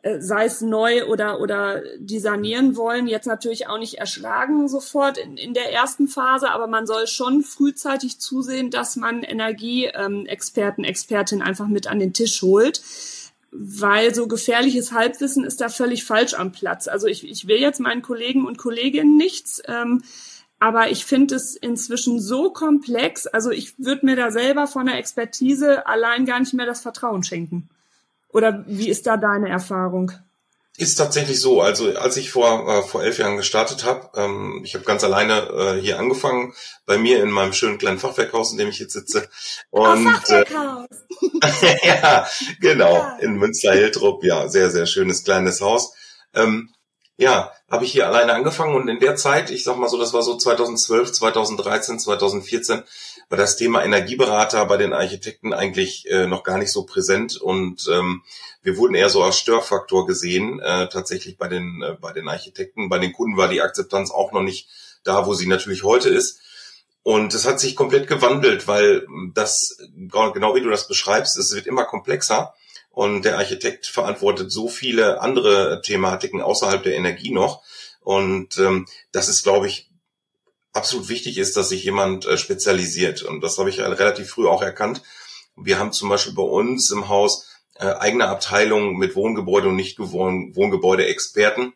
äh, 0.01 0.19
sei 0.19 0.45
es 0.45 0.61
neu 0.61 1.05
oder, 1.07 1.39
oder 1.39 1.81
die 1.99 2.19
sanieren 2.19 2.75
wollen, 2.75 3.07
jetzt 3.07 3.27
natürlich 3.27 3.67
auch 3.67 3.79
nicht 3.79 3.95
erschlagen 3.95 4.67
sofort 4.67 5.17
in, 5.17 5.37
in 5.37 5.53
der 5.53 5.71
ersten 5.71 6.09
Phase, 6.09 6.51
aber 6.51 6.67
man 6.67 6.87
soll 6.87 7.07
schon 7.07 7.41
frühzeitig 7.41 8.19
zusehen, 8.19 8.69
dass 8.69 8.97
man 8.97 9.23
Energieexperten, 9.23 10.83
ähm, 10.83 10.89
Expertin 10.89 11.41
einfach 11.41 11.67
mit 11.67 11.87
an 11.87 11.99
den 11.99 12.13
Tisch 12.13 12.41
holt 12.41 12.81
weil 13.51 14.13
so 14.13 14.27
gefährliches 14.27 14.91
Halbwissen 14.91 15.43
ist 15.43 15.61
da 15.61 15.69
völlig 15.69 16.03
falsch 16.03 16.33
am 16.33 16.51
Platz. 16.51 16.87
Also 16.87 17.07
ich, 17.07 17.27
ich 17.27 17.47
will 17.47 17.57
jetzt 17.57 17.79
meinen 17.79 18.01
Kollegen 18.01 18.45
und 18.45 18.57
Kolleginnen 18.57 19.17
nichts, 19.17 19.61
ähm, 19.67 20.03
aber 20.59 20.89
ich 20.89 21.05
finde 21.05 21.35
es 21.35 21.55
inzwischen 21.55 22.19
so 22.19 22.51
komplex, 22.51 23.27
also 23.27 23.51
ich 23.51 23.77
würde 23.77 24.05
mir 24.05 24.15
da 24.15 24.31
selber 24.31 24.67
von 24.67 24.87
der 24.87 24.97
Expertise 24.97 25.85
allein 25.85 26.25
gar 26.25 26.39
nicht 26.39 26.53
mehr 26.53 26.65
das 26.65 26.81
Vertrauen 26.81 27.23
schenken. 27.23 27.69
Oder 28.29 28.65
wie 28.67 28.89
ist 28.89 29.07
da 29.07 29.17
deine 29.17 29.49
Erfahrung? 29.49 30.11
Ist 30.79 30.95
tatsächlich 30.95 31.41
so. 31.41 31.59
Also 31.59 31.97
als 31.97 32.17
ich 32.17 32.29
vor 32.29 32.69
äh, 32.69 32.83
vor 32.83 33.03
elf 33.03 33.17
Jahren 33.17 33.35
gestartet 33.35 33.83
habe, 33.83 34.11
ähm, 34.15 34.61
ich 34.63 34.75
habe 34.75 34.85
ganz 34.85 35.03
alleine 35.03 35.49
äh, 35.49 35.81
hier 35.81 35.97
angefangen, 35.97 36.53
bei 36.85 36.99
mir 36.99 37.23
in 37.23 37.31
meinem 37.31 37.51
schönen 37.51 37.79
kleinen 37.79 37.97
Fachwerkhaus, 37.97 38.51
in 38.51 38.59
dem 38.59 38.69
ich 38.69 38.77
jetzt 38.77 38.93
sitze. 38.93 39.27
Und, 39.71 40.05
oh, 40.05 40.11
Fachwerkhaus. 40.11 40.85
Äh, 41.63 41.77
ja, 41.87 42.27
genau, 42.61 42.93
ja. 42.93 43.17
in 43.21 43.37
Münster-Hiltrup. 43.37 44.23
Ja, 44.23 44.49
sehr, 44.49 44.69
sehr 44.69 44.85
schönes 44.85 45.23
kleines 45.23 45.61
Haus. 45.61 45.93
Ähm, 46.35 46.69
ja, 47.17 47.51
habe 47.71 47.83
ich 47.83 47.91
hier 47.91 48.05
alleine 48.05 48.33
angefangen 48.33 48.75
und 48.75 48.87
in 48.87 48.99
der 48.99 49.15
Zeit, 49.15 49.49
ich 49.49 49.63
sag 49.63 49.77
mal 49.77 49.89
so, 49.89 49.97
das 49.97 50.13
war 50.13 50.21
so 50.21 50.37
2012, 50.37 51.11
2013, 51.11 51.97
2014, 51.97 52.83
war 53.29 53.37
das 53.37 53.57
Thema 53.57 53.83
Energieberater 53.83 54.65
bei 54.65 54.77
den 54.77 54.93
Architekten 54.93 55.53
eigentlich 55.53 56.09
äh, 56.09 56.27
noch 56.27 56.43
gar 56.43 56.57
nicht 56.57 56.71
so 56.71 56.83
präsent 56.83 57.35
und 57.37 57.87
ähm, 57.91 58.23
wir 58.61 58.77
wurden 58.77 58.95
eher 58.95 59.09
so 59.09 59.23
als 59.23 59.39
Störfaktor 59.39 60.05
gesehen, 60.05 60.59
äh, 60.59 60.89
tatsächlich 60.89 61.37
bei 61.37 61.47
den, 61.47 61.81
äh, 61.81 61.95
bei 61.99 62.11
den 62.13 62.27
Architekten. 62.27 62.89
Bei 62.89 62.99
den 62.99 63.13
Kunden 63.13 63.37
war 63.37 63.47
die 63.47 63.61
Akzeptanz 63.61 64.11
auch 64.11 64.31
noch 64.31 64.41
nicht 64.41 64.67
da, 65.03 65.25
wo 65.25 65.33
sie 65.33 65.47
natürlich 65.47 65.83
heute 65.83 66.09
ist. 66.09 66.41
Und 67.03 67.33
es 67.33 67.45
hat 67.45 67.61
sich 67.61 67.77
komplett 67.77 68.07
gewandelt, 68.07 68.67
weil 68.67 69.07
das, 69.33 69.77
genau 70.09 70.55
wie 70.55 70.61
du 70.61 70.69
das 70.69 70.89
beschreibst, 70.89 71.37
es 71.37 71.55
wird 71.55 71.65
immer 71.65 71.85
komplexer. 71.85 72.53
Und 72.89 73.23
der 73.23 73.37
Architekt 73.37 73.85
verantwortet 73.85 74.51
so 74.51 74.67
viele 74.67 75.21
andere 75.21 75.81
Thematiken 75.81 76.41
außerhalb 76.41 76.83
der 76.83 76.95
Energie 76.95 77.31
noch. 77.31 77.63
Und 78.01 78.57
ähm, 78.57 78.87
das 79.13 79.29
ist, 79.29 79.43
glaube 79.43 79.67
ich, 79.67 79.86
absolut 80.77 81.09
wichtig 81.09 81.37
ist, 81.37 81.57
dass 81.57 81.69
sich 81.69 81.83
jemand 81.83 82.25
äh, 82.25 82.37
spezialisiert. 82.37 83.23
Und 83.23 83.41
das 83.41 83.57
habe 83.57 83.69
ich 83.69 83.79
relativ 83.79 84.29
früh 84.29 84.47
auch 84.47 84.61
erkannt. 84.61 85.01
Wir 85.55 85.79
haben 85.79 85.91
zum 85.91 86.07
Beispiel 86.07 86.33
bei 86.33 86.43
uns 86.43 86.91
im 86.91 87.09
Haus 87.09 87.47
äh, 87.75 87.87
eigene 87.87 88.27
Abteilungen 88.27 88.97
mit 88.97 89.15
Wohngebäude 89.15 89.67
und 89.67 89.75
nicht 89.75 89.99
Wohngebäude-Experten, 89.99 91.73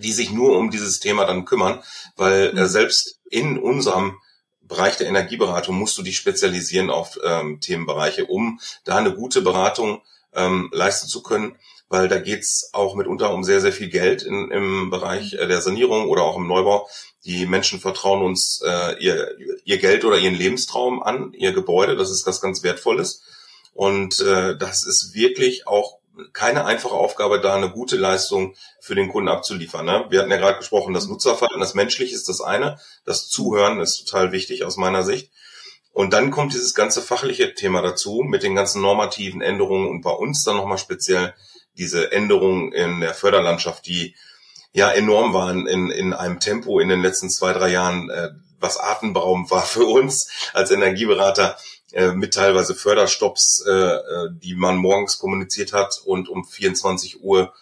die 0.00 0.12
sich 0.12 0.30
nur 0.30 0.58
um 0.58 0.70
dieses 0.70 0.98
Thema 1.00 1.26
dann 1.26 1.44
kümmern, 1.44 1.82
weil 2.16 2.48
äh, 2.48 2.62
mhm. 2.62 2.66
selbst 2.66 3.20
in 3.30 3.58
unserem 3.58 4.18
Bereich 4.60 4.96
der 4.96 5.06
Energieberatung 5.06 5.76
musst 5.76 5.96
du 5.96 6.02
dich 6.02 6.16
spezialisieren 6.16 6.90
auf 6.90 7.18
ähm, 7.22 7.60
Themenbereiche, 7.60 8.26
um 8.26 8.60
da 8.84 8.96
eine 8.96 9.14
gute 9.14 9.42
Beratung 9.42 10.02
ähm, 10.32 10.70
leisten 10.72 11.06
zu 11.06 11.22
können, 11.22 11.56
weil 11.88 12.08
da 12.08 12.18
geht's 12.18 12.70
auch 12.72 12.94
mitunter 12.94 13.32
um 13.32 13.44
sehr, 13.44 13.60
sehr 13.60 13.72
viel 13.72 13.88
Geld 13.88 14.22
in, 14.22 14.50
im 14.50 14.90
Bereich 14.90 15.34
äh, 15.34 15.46
der 15.46 15.60
Sanierung 15.60 16.08
oder 16.08 16.22
auch 16.22 16.36
im 16.36 16.48
Neubau. 16.48 16.88
Die 17.24 17.46
Menschen 17.46 17.80
vertrauen 17.80 18.22
uns 18.22 18.62
äh, 18.64 19.02
ihr, 19.02 19.36
ihr 19.64 19.78
Geld 19.78 20.04
oder 20.04 20.18
ihren 20.18 20.34
Lebenstraum 20.34 21.02
an, 21.02 21.32
ihr 21.32 21.52
Gebäude. 21.52 21.96
Das 21.96 22.10
ist 22.10 22.26
was 22.26 22.40
ganz 22.40 22.62
Wertvolles. 22.62 23.22
Und 23.72 24.20
äh, 24.20 24.56
das 24.56 24.84
ist 24.84 25.14
wirklich 25.14 25.66
auch 25.66 25.98
keine 26.32 26.64
einfache 26.64 26.94
Aufgabe, 26.94 27.40
da 27.40 27.54
eine 27.54 27.70
gute 27.70 27.96
Leistung 27.96 28.54
für 28.80 28.94
den 28.94 29.08
Kunden 29.08 29.28
abzuliefern. 29.28 29.84
Ne? 29.84 30.06
Wir 30.08 30.20
hatten 30.20 30.30
ja 30.30 30.38
gerade 30.38 30.58
gesprochen, 30.58 30.94
das 30.94 31.08
Nutzerverhalten, 31.08 31.60
das 31.60 31.74
Menschliche 31.74 32.14
ist 32.14 32.28
das 32.28 32.40
eine, 32.40 32.78
das 33.04 33.28
Zuhören 33.28 33.80
ist 33.80 34.06
total 34.06 34.32
wichtig 34.32 34.64
aus 34.64 34.76
meiner 34.78 35.02
Sicht. 35.02 35.30
Und 35.92 36.12
dann 36.12 36.30
kommt 36.30 36.52
dieses 36.52 36.74
ganze 36.74 37.02
fachliche 37.02 37.54
Thema 37.54 37.82
dazu 37.82 38.22
mit 38.22 38.42
den 38.42 38.54
ganzen 38.54 38.82
normativen 38.82 39.40
Änderungen 39.40 39.88
und 39.88 40.02
bei 40.02 40.10
uns 40.10 40.44
dann 40.44 40.56
nochmal 40.56 40.78
speziell 40.78 41.34
diese 41.76 42.12
Änderungen 42.12 42.72
in 42.72 43.00
der 43.00 43.14
Förderlandschaft, 43.14 43.86
die 43.86 44.14
ja 44.72 44.90
enorm 44.90 45.32
waren 45.32 45.66
in, 45.66 45.90
in 45.90 46.12
einem 46.12 46.40
Tempo 46.40 46.80
in 46.80 46.88
den 46.88 47.02
letzten 47.02 47.30
zwei, 47.30 47.52
drei 47.52 47.70
Jahren, 47.70 48.10
äh, 48.10 48.30
was 48.60 48.78
atemberaubend 48.78 49.50
war 49.50 49.62
für 49.62 49.86
uns 49.86 50.30
als 50.52 50.70
Energieberater 50.70 51.56
äh, 51.92 52.12
mit 52.12 52.34
teilweise 52.34 52.74
Förderstopps, 52.74 53.64
äh, 53.66 53.72
äh 53.72 54.28
die 54.30 54.54
man 54.54 54.76
morgens 54.76 55.18
kommuniziert 55.18 55.72
hat 55.72 56.00
und 56.04 56.28
um 56.28 56.44
24 56.44 57.22
Uhr 57.22 57.52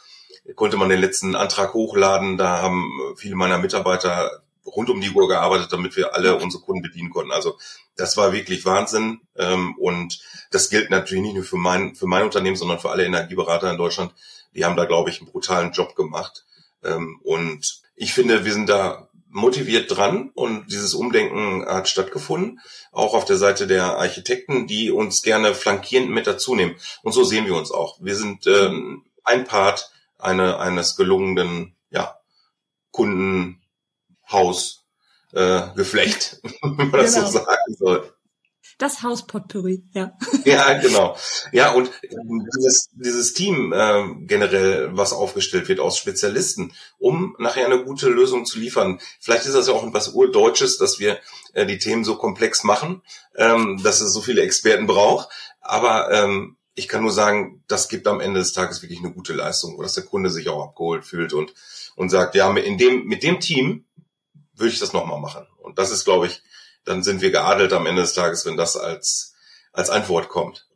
konnte 0.57 0.77
man 0.77 0.89
den 0.89 1.01
letzten 1.01 1.37
Antrag 1.37 1.73
hochladen. 1.75 2.37
Da 2.37 2.61
haben 2.61 2.91
viele 3.17 3.35
meiner 3.35 3.59
Mitarbeiter 3.59 4.44
rund 4.67 4.91
um 4.91 5.01
die 5.01 5.11
Uhr 5.11 5.29
gearbeitet, 5.29 5.73
damit 5.73 5.97
wir 5.97 6.15
alle 6.15 6.37
unsere 6.37 6.63
Kunden 6.63 6.83
bedienen 6.83 7.11
konnten. 7.11 7.33
Also 7.33 7.59
das 7.97 8.17
war 8.17 8.33
wirklich 8.33 8.65
Wahnsinn. 8.65 9.21
Ähm, 9.37 9.75
und 9.79 10.21
das 10.51 10.71
gilt 10.71 10.91
natürlich 10.91 11.25
nicht 11.25 11.35
nur 11.35 11.45
für 11.45 11.57
mein, 11.57 11.95
für 11.95 12.07
mein 12.07 12.25
Unternehmen, 12.25 12.57
sondern 12.57 12.79
für 12.79 12.91
alle 12.91 13.05
Energieberater 13.05 13.71
in 13.71 13.79
Deutschland. 13.79 14.15
Die 14.55 14.65
haben 14.65 14.77
da, 14.77 14.85
glaube 14.85 15.11
ich, 15.11 15.21
einen 15.21 15.31
brutalen 15.31 15.73
Job 15.73 15.95
gemacht. 15.95 16.45
Ähm, 16.83 17.21
und 17.23 17.83
ich 17.97 18.13
finde, 18.13 18.45
wir 18.45 18.53
sind 18.53 18.69
da 18.69 19.09
motiviert 19.35 19.91
dran 19.91 20.31
und 20.35 20.71
dieses 20.71 20.95
Umdenken 20.95 21.67
hat 21.67 21.89
stattgefunden, 21.89 22.61
auch 22.93 23.15
auf 23.15 23.25
der 23.25 23.37
Seite 23.37 23.67
der 23.67 23.99
Architekten, 23.99 24.69
die 24.69 24.93
uns 24.93 25.23
gerne 25.23 25.57
flankierend 25.57 26.09
mit 26.09 26.29
dazu 26.29 26.55
nehmen. 26.55 26.77
Und 27.03 27.13
so 27.13 27.25
sehen 27.25 27.47
wir 27.47 27.57
uns 27.57 27.73
auch. 27.73 27.99
Wir 28.01 28.15
sind 28.15 28.47
ähm, 28.47 29.05
ein 29.25 29.45
Part 29.45 29.91
eine, 30.19 30.61
eines 30.61 30.95
gelungenen 30.95 31.75
ja, 31.91 32.17
Kunden, 32.93 33.61
Haus 34.31 34.85
äh, 35.33 35.39
wenn 35.73 36.77
man 36.77 36.93
das 36.93 37.15
genau. 37.15 37.27
so 37.27 37.39
sagen 37.39 37.75
soll. 37.79 38.15
Das 38.79 39.03
Hauspotpourri, 39.03 39.85
ja. 39.93 40.17
Ja, 40.45 40.79
genau. 40.79 41.17
Ja, 41.53 41.73
und 41.73 41.91
dieses, 42.57 42.89
dieses 42.93 43.33
Team 43.33 43.73
äh, 43.73 44.05
generell, 44.27 44.91
was 44.97 45.13
aufgestellt 45.13 45.69
wird 45.69 45.81
aus 45.81 45.99
Spezialisten, 45.99 46.73
um 46.99 47.37
nachher 47.39 47.67
eine 47.67 47.85
gute 47.85 48.09
Lösung 48.09 48.47
zu 48.47 48.59
liefern. 48.59 49.01
Vielleicht 49.21 49.47
ist 49.47 49.55
das 49.55 49.69
ja 49.69 49.75
auch 49.75 49.87
etwas 49.87 50.09
Urdeutsches, 50.09 50.79
dass 50.79 50.99
wir 50.99 51.19
äh, 51.53 51.67
die 51.67 51.79
Themen 51.79 52.05
so 52.05 52.17
komplex 52.17 52.65
machen, 52.65 53.03
ähm, 53.37 53.81
dass 53.83 54.01
es 54.01 54.13
so 54.13 54.21
viele 54.21 54.43
Experten 54.43 54.87
braucht. 54.87 55.29
Aber 55.61 56.11
ähm, 56.11 56.57
ich 56.75 56.89
kann 56.89 57.03
nur 57.03 57.13
sagen, 57.13 57.63
das 57.69 57.89
gibt 57.89 58.09
am 58.09 58.21
Ende 58.21 58.41
des 58.41 58.53
Tages 58.53 58.83
wirklich 58.83 58.99
eine 58.99 59.13
gute 59.13 59.33
Leistung, 59.33 59.81
dass 59.81 59.95
der 59.95 60.05
Kunde 60.05 60.31
sich 60.31 60.49
auch 60.49 60.65
abgeholt 60.65 61.05
fühlt 61.05 61.33
und, 61.33 61.55
und 61.95 62.09
sagt, 62.09 62.35
ja, 62.35 62.53
in 62.57 62.79
dem, 62.79 63.05
mit 63.05 63.23
dem 63.23 63.39
Team 63.39 63.85
würde 64.57 64.73
ich 64.73 64.79
das 64.79 64.93
nochmal 64.93 65.21
machen. 65.21 65.47
Und 65.63 65.79
das 65.79 65.91
ist, 65.91 66.05
glaube 66.05 66.27
ich, 66.27 66.43
dann 66.85 67.03
sind 67.03 67.21
wir 67.23 67.31
geadelt 67.31 67.73
am 67.73 67.87
Ende 67.87 68.03
des 68.03 68.15
Tages, 68.15 68.45
wenn 68.47 68.57
das 68.57 68.77
als, 68.77 69.35
als 69.73 69.91
Antwort 69.91 70.29
kommt. 70.29 70.67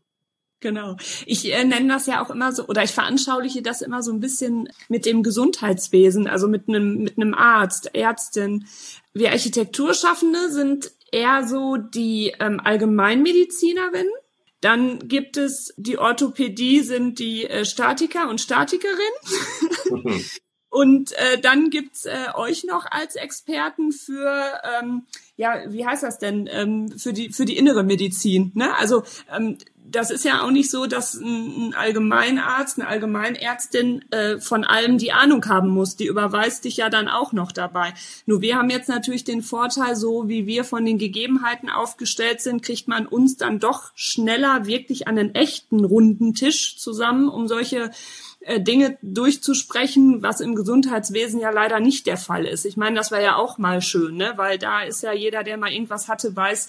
Genau. 0.61 0.97
Ich 1.25 1.53
äh, 1.53 1.65
nenne 1.65 1.87
das 1.89 2.07
ja 2.07 2.25
auch 2.25 2.31
immer 2.31 2.53
so, 2.53 2.67
oder 2.67 2.83
ich 2.83 2.91
veranschauliche 2.91 3.63
das 3.63 3.81
immer 3.81 4.03
so 4.03 4.13
ein 4.13 4.19
bisschen 4.19 4.69
mit 4.89 5.07
dem 5.07 5.23
Gesundheitswesen, 5.23 6.27
also 6.27 6.49
mit 6.49 6.69
einem, 6.69 6.99
mit 6.99 7.17
einem 7.17 7.35
Arzt, 7.35 7.95
Ärztin. 7.95 8.67
Wir 9.13 9.31
Architekturschaffende 9.31 10.51
sind 10.51 10.91
eher 11.13 11.47
so 11.47 11.77
die 11.77 12.35
ähm, 12.41 12.61
Allgemeinmedizinerinnen. 12.63 14.13
Dann 14.61 15.07
gibt 15.07 15.37
es 15.37 15.73
die 15.77 15.99
Orthopädie, 15.99 16.81
sind 16.81 17.21
die 17.21 17.49
äh, 17.49 17.65
Statiker 17.65 18.29
und 18.29 18.41
Statikerinnen. 18.41 20.25
Und 20.71 21.13
äh, 21.13 21.41
dann 21.41 21.71
gibt's 21.71 22.05
äh, 22.05 22.27
euch 22.35 22.65
noch 22.65 22.85
als 22.91 23.17
Experten 23.17 23.91
für, 23.93 24.61
ähm, 24.81 25.07
ja, 25.37 25.63
wie 25.69 25.87
heißt 25.87 26.03
das 26.03 26.19
denn, 26.19 26.49
ähm, 26.51 26.91
für 26.99 27.13
die 27.13 27.31
für 27.31 27.47
die 27.47 27.57
innere 27.57 27.85
Medizin. 27.85 28.53
Ne? 28.55 28.77
Also 28.77 29.03
ähm, 29.35 29.57
das 29.91 30.11
ist 30.11 30.25
ja 30.25 30.43
auch 30.43 30.51
nicht 30.51 30.71
so, 30.71 30.87
dass 30.87 31.15
ein, 31.15 31.71
ein 31.71 31.75
Allgemeinarzt, 31.75 32.79
eine 32.79 32.89
Allgemeinärztin 32.89 34.05
äh, 34.11 34.39
von 34.39 34.65
allem 34.65 34.99
die 34.99 35.13
Ahnung 35.13 35.45
haben 35.47 35.71
muss. 35.71 35.97
Die 35.97 36.07
überweist 36.07 36.65
dich 36.65 36.77
ja 36.77 36.91
dann 36.91 37.09
auch 37.09 37.33
noch 37.33 37.53
dabei. 37.53 37.95
Nur 38.27 38.43
wir 38.43 38.57
haben 38.57 38.71
jetzt 38.71 38.89
natürlich 38.89 39.25
den 39.25 39.43
Vorteil, 39.43 39.97
so 39.97 40.29
wie 40.29 40.47
wir 40.47 40.65
von 40.65 40.85
den 40.85 40.99
Gegebenheiten 40.99 41.71
aufgestellt 41.71 42.41
sind, 42.41 42.63
kriegt 42.63 42.89
man 42.89 43.07
uns 43.07 43.37
dann 43.37 43.59
doch 43.59 43.93
schneller 43.95 44.67
wirklich 44.67 45.09
an 45.09 45.19
einen 45.19 45.35
echten 45.35 45.85
runden 45.85 46.35
Tisch 46.35 46.77
zusammen, 46.77 47.29
um 47.29 47.49
solche 47.49 47.91
äh, 48.40 48.61
Dinge 48.61 48.99
durchzusprechen, 49.02 50.23
was 50.23 50.40
im 50.40 50.54
Gesundheitswesen 50.54 51.40
ja 51.40 51.50
leider 51.50 51.80
nicht 51.80 52.07
der 52.07 52.16
Fall 52.16 52.45
ist. 52.45 52.64
Ich 52.64 52.76
meine, 52.76 52.97
das 52.97 53.11
wäre 53.11 53.23
ja 53.23 53.37
auch 53.37 53.59
mal 53.59 53.83
schön, 53.83 54.16
ne? 54.16 54.35
weil 54.37 54.59
da 54.59 54.83
ist 54.83 55.02
ja 55.02 55.12
jeder, 55.12 55.42
der 55.42 55.57
mal 55.57 55.73
irgendwas 55.73 56.09
hatte, 56.09 56.35
weiß, 56.35 56.68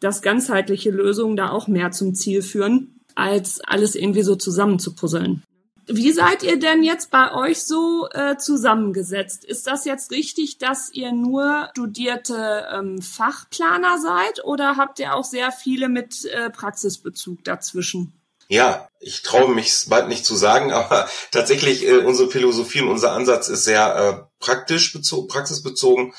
dass 0.00 0.22
ganzheitliche 0.22 0.90
Lösungen 0.90 1.36
da 1.36 1.50
auch 1.50 1.68
mehr 1.68 1.90
zum 1.90 2.14
Ziel 2.14 2.42
führen, 2.42 3.00
als 3.14 3.60
alles 3.60 3.94
irgendwie 3.94 4.22
so 4.22 4.36
zusammenzupuzzeln. 4.36 5.42
Wie 5.88 6.10
seid 6.10 6.42
ihr 6.42 6.58
denn 6.58 6.82
jetzt 6.82 7.12
bei 7.12 7.32
euch 7.32 7.62
so 7.62 8.08
äh, 8.10 8.36
zusammengesetzt? 8.36 9.44
Ist 9.44 9.68
das 9.68 9.84
jetzt 9.84 10.10
richtig, 10.10 10.58
dass 10.58 10.92
ihr 10.92 11.12
nur 11.12 11.68
studierte 11.70 12.66
ähm, 12.74 13.00
Fachplaner 13.00 13.98
seid 13.98 14.44
oder 14.44 14.76
habt 14.76 14.98
ihr 14.98 15.14
auch 15.14 15.24
sehr 15.24 15.52
viele 15.52 15.88
mit 15.88 16.24
äh, 16.24 16.50
Praxisbezug 16.50 17.44
dazwischen? 17.44 18.12
Ja, 18.48 18.88
ich 19.00 19.22
traue 19.22 19.52
mich 19.52 19.86
bald 19.88 20.08
nicht 20.08 20.24
zu 20.24 20.36
sagen, 20.36 20.72
aber 20.72 21.08
tatsächlich 21.30 21.86
äh, 21.86 21.98
unsere 21.98 22.30
Philosophie 22.30 22.82
und 22.82 22.88
unser 22.88 23.12
Ansatz 23.12 23.48
ist 23.48 23.64
sehr 23.64 23.96
äh, 23.96 24.44
praktisch 24.44 24.92
bezogen, 24.92 25.28
praxisbezogen 25.28 26.12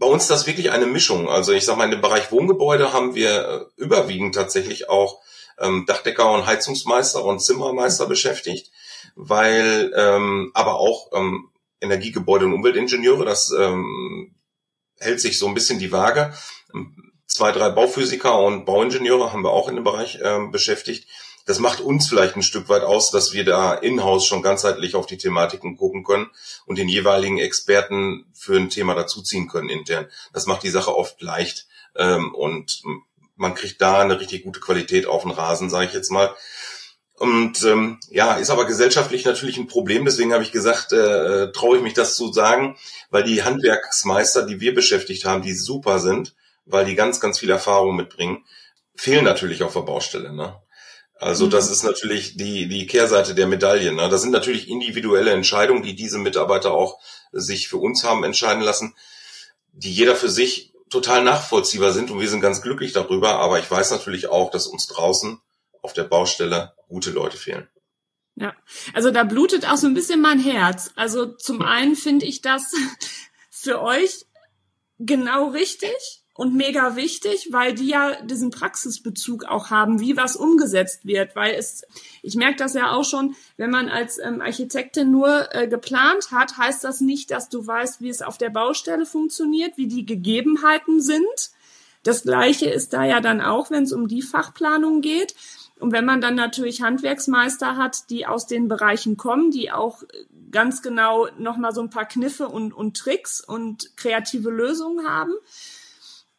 bei 0.00 0.06
uns 0.06 0.22
ist 0.22 0.30
das 0.30 0.46
wirklich 0.46 0.70
eine 0.70 0.86
Mischung. 0.86 1.28
Also 1.28 1.52
ich 1.52 1.66
sage 1.66 1.76
mal, 1.76 1.84
in 1.84 1.90
dem 1.90 2.00
Bereich 2.00 2.32
Wohngebäude 2.32 2.94
haben 2.94 3.14
wir 3.14 3.68
äh, 3.76 3.82
überwiegend 3.82 4.34
tatsächlich 4.34 4.88
auch 4.88 5.20
ähm, 5.58 5.84
Dachdecker 5.86 6.32
und 6.32 6.46
Heizungsmeister 6.46 7.22
und 7.22 7.40
Zimmermeister 7.40 8.06
beschäftigt, 8.06 8.72
weil 9.14 9.92
ähm, 9.94 10.52
aber 10.54 10.80
auch 10.80 11.10
ähm, 11.12 11.50
Energiegebäude 11.82 12.46
und 12.46 12.54
Umweltingenieure, 12.54 13.26
das 13.26 13.52
ähm, 13.56 14.34
hält 14.98 15.20
sich 15.20 15.38
so 15.38 15.46
ein 15.46 15.54
bisschen 15.54 15.78
die 15.78 15.92
Waage. 15.92 16.32
Zwei, 17.26 17.52
drei 17.52 17.68
Bauphysiker 17.68 18.38
und 18.38 18.64
Bauingenieure 18.64 19.34
haben 19.34 19.44
wir 19.44 19.50
auch 19.50 19.68
in 19.68 19.74
dem 19.74 19.84
Bereich 19.84 20.18
ähm, 20.22 20.50
beschäftigt 20.50 21.08
das 21.50 21.58
macht 21.58 21.80
uns 21.80 22.08
vielleicht 22.08 22.36
ein 22.36 22.44
Stück 22.44 22.68
weit 22.68 22.84
aus, 22.84 23.10
dass 23.10 23.32
wir 23.32 23.44
da 23.44 23.74
in-house 23.74 24.24
schon 24.24 24.40
ganzheitlich 24.40 24.94
auf 24.94 25.06
die 25.06 25.18
Thematiken 25.18 25.76
gucken 25.76 26.04
können 26.04 26.30
und 26.64 26.78
den 26.78 26.88
jeweiligen 26.88 27.38
Experten 27.38 28.24
für 28.32 28.56
ein 28.56 28.70
Thema 28.70 28.94
dazuziehen 28.94 29.48
können 29.48 29.68
intern. 29.68 30.06
Das 30.32 30.46
macht 30.46 30.62
die 30.62 30.70
Sache 30.70 30.96
oft 30.96 31.20
leicht 31.20 31.66
ähm, 31.96 32.32
und 32.36 32.82
man 33.34 33.56
kriegt 33.56 33.80
da 33.80 33.98
eine 33.98 34.20
richtig 34.20 34.44
gute 34.44 34.60
Qualität 34.60 35.06
auf 35.06 35.22
den 35.22 35.32
Rasen, 35.32 35.70
sage 35.70 35.86
ich 35.86 35.92
jetzt 35.92 36.12
mal. 36.12 36.32
Und 37.14 37.64
ähm, 37.64 37.98
ja, 38.10 38.34
ist 38.34 38.50
aber 38.50 38.64
gesellschaftlich 38.64 39.24
natürlich 39.24 39.58
ein 39.58 39.66
Problem. 39.66 40.04
Deswegen 40.04 40.32
habe 40.32 40.44
ich 40.44 40.52
gesagt, 40.52 40.92
äh, 40.92 41.46
äh 41.46 41.52
traue 41.52 41.78
ich 41.78 41.82
mich 41.82 41.94
das 41.94 42.14
zu 42.14 42.32
sagen, 42.32 42.78
weil 43.10 43.24
die 43.24 43.42
Handwerksmeister, 43.42 44.46
die 44.46 44.60
wir 44.60 44.72
beschäftigt 44.72 45.24
haben, 45.24 45.42
die 45.42 45.54
super 45.54 45.98
sind, 45.98 46.36
weil 46.64 46.84
die 46.84 46.94
ganz, 46.94 47.18
ganz 47.18 47.40
viel 47.40 47.50
Erfahrung 47.50 47.96
mitbringen, 47.96 48.44
fehlen 48.94 49.24
natürlich 49.24 49.64
auf 49.64 49.72
der 49.72 49.80
Baustelle. 49.80 50.32
Ne? 50.32 50.54
Also 51.20 51.46
das 51.46 51.66
mhm. 51.66 51.72
ist 51.72 51.82
natürlich 51.82 52.36
die, 52.36 52.66
die 52.66 52.86
Kehrseite 52.86 53.34
der 53.34 53.46
Medaille. 53.46 53.92
Ne? 53.92 54.08
Das 54.08 54.22
sind 54.22 54.30
natürlich 54.30 54.68
individuelle 54.68 55.32
Entscheidungen, 55.32 55.82
die 55.82 55.94
diese 55.94 56.18
Mitarbeiter 56.18 56.72
auch 56.72 56.98
sich 57.30 57.68
für 57.68 57.76
uns 57.76 58.04
haben 58.04 58.24
entscheiden 58.24 58.62
lassen, 58.62 58.94
die 59.72 59.92
jeder 59.92 60.16
für 60.16 60.30
sich 60.30 60.72
total 60.88 61.22
nachvollziehbar 61.22 61.92
sind 61.92 62.10
und 62.10 62.20
wir 62.20 62.28
sind 62.28 62.40
ganz 62.40 62.62
glücklich 62.62 62.92
darüber. 62.92 63.38
Aber 63.38 63.58
ich 63.58 63.70
weiß 63.70 63.90
natürlich 63.90 64.28
auch, 64.28 64.50
dass 64.50 64.66
uns 64.66 64.86
draußen 64.86 65.40
auf 65.82 65.92
der 65.92 66.04
Baustelle 66.04 66.72
gute 66.88 67.10
Leute 67.10 67.36
fehlen. 67.36 67.68
Ja, 68.36 68.54
also 68.94 69.10
da 69.10 69.24
blutet 69.24 69.68
auch 69.68 69.76
so 69.76 69.86
ein 69.86 69.94
bisschen 69.94 70.22
mein 70.22 70.40
Herz. 70.40 70.90
Also 70.96 71.26
zum 71.26 71.60
einen 71.62 71.96
finde 71.96 72.24
ich 72.24 72.40
das 72.40 72.72
für 73.50 73.82
euch 73.82 74.24
genau 74.98 75.50
richtig, 75.50 76.19
und 76.40 76.54
mega 76.54 76.96
wichtig, 76.96 77.48
weil 77.50 77.74
die 77.74 77.88
ja 77.88 78.18
diesen 78.22 78.50
Praxisbezug 78.50 79.44
auch 79.44 79.68
haben, 79.68 80.00
wie 80.00 80.16
was 80.16 80.36
umgesetzt 80.36 81.04
wird. 81.04 81.36
Weil 81.36 81.54
es, 81.54 81.84
ich 82.22 82.34
merke 82.34 82.56
das 82.56 82.72
ja 82.72 82.92
auch 82.92 83.04
schon, 83.04 83.36
wenn 83.58 83.68
man 83.68 83.90
als 83.90 84.16
ähm, 84.16 84.40
Architektin 84.40 85.10
nur 85.10 85.54
äh, 85.54 85.68
geplant 85.68 86.30
hat, 86.30 86.56
heißt 86.56 86.82
das 86.82 87.02
nicht, 87.02 87.30
dass 87.30 87.50
du 87.50 87.66
weißt, 87.66 88.00
wie 88.00 88.08
es 88.08 88.22
auf 88.22 88.38
der 88.38 88.48
Baustelle 88.48 89.04
funktioniert, 89.04 89.76
wie 89.76 89.86
die 89.86 90.06
Gegebenheiten 90.06 91.02
sind. 91.02 91.50
Das 92.04 92.22
Gleiche 92.22 92.70
ist 92.70 92.94
da 92.94 93.04
ja 93.04 93.20
dann 93.20 93.42
auch, 93.42 93.70
wenn 93.70 93.82
es 93.82 93.92
um 93.92 94.08
die 94.08 94.22
Fachplanung 94.22 95.02
geht. 95.02 95.34
Und 95.78 95.92
wenn 95.92 96.06
man 96.06 96.22
dann 96.22 96.36
natürlich 96.36 96.80
Handwerksmeister 96.80 97.76
hat, 97.76 98.08
die 98.08 98.26
aus 98.26 98.46
den 98.46 98.66
Bereichen 98.66 99.18
kommen, 99.18 99.50
die 99.50 99.72
auch 99.72 100.04
ganz 100.50 100.80
genau 100.80 101.28
nochmal 101.36 101.74
so 101.74 101.82
ein 101.82 101.90
paar 101.90 102.08
Kniffe 102.08 102.48
und, 102.48 102.72
und 102.72 102.96
Tricks 102.96 103.42
und 103.42 103.94
kreative 103.98 104.48
Lösungen 104.48 105.06
haben, 105.06 105.34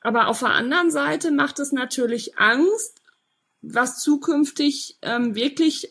aber 0.02 0.28
auf 0.28 0.40
der 0.40 0.50
anderen 0.50 0.92
Seite 0.92 1.32
macht 1.32 1.60
es 1.60 1.72
natürlich 1.72 2.38
Angst, 2.38 3.02
was 3.62 4.00
zukünftig 4.00 4.98
ähm, 5.02 5.36
wirklich 5.36 5.90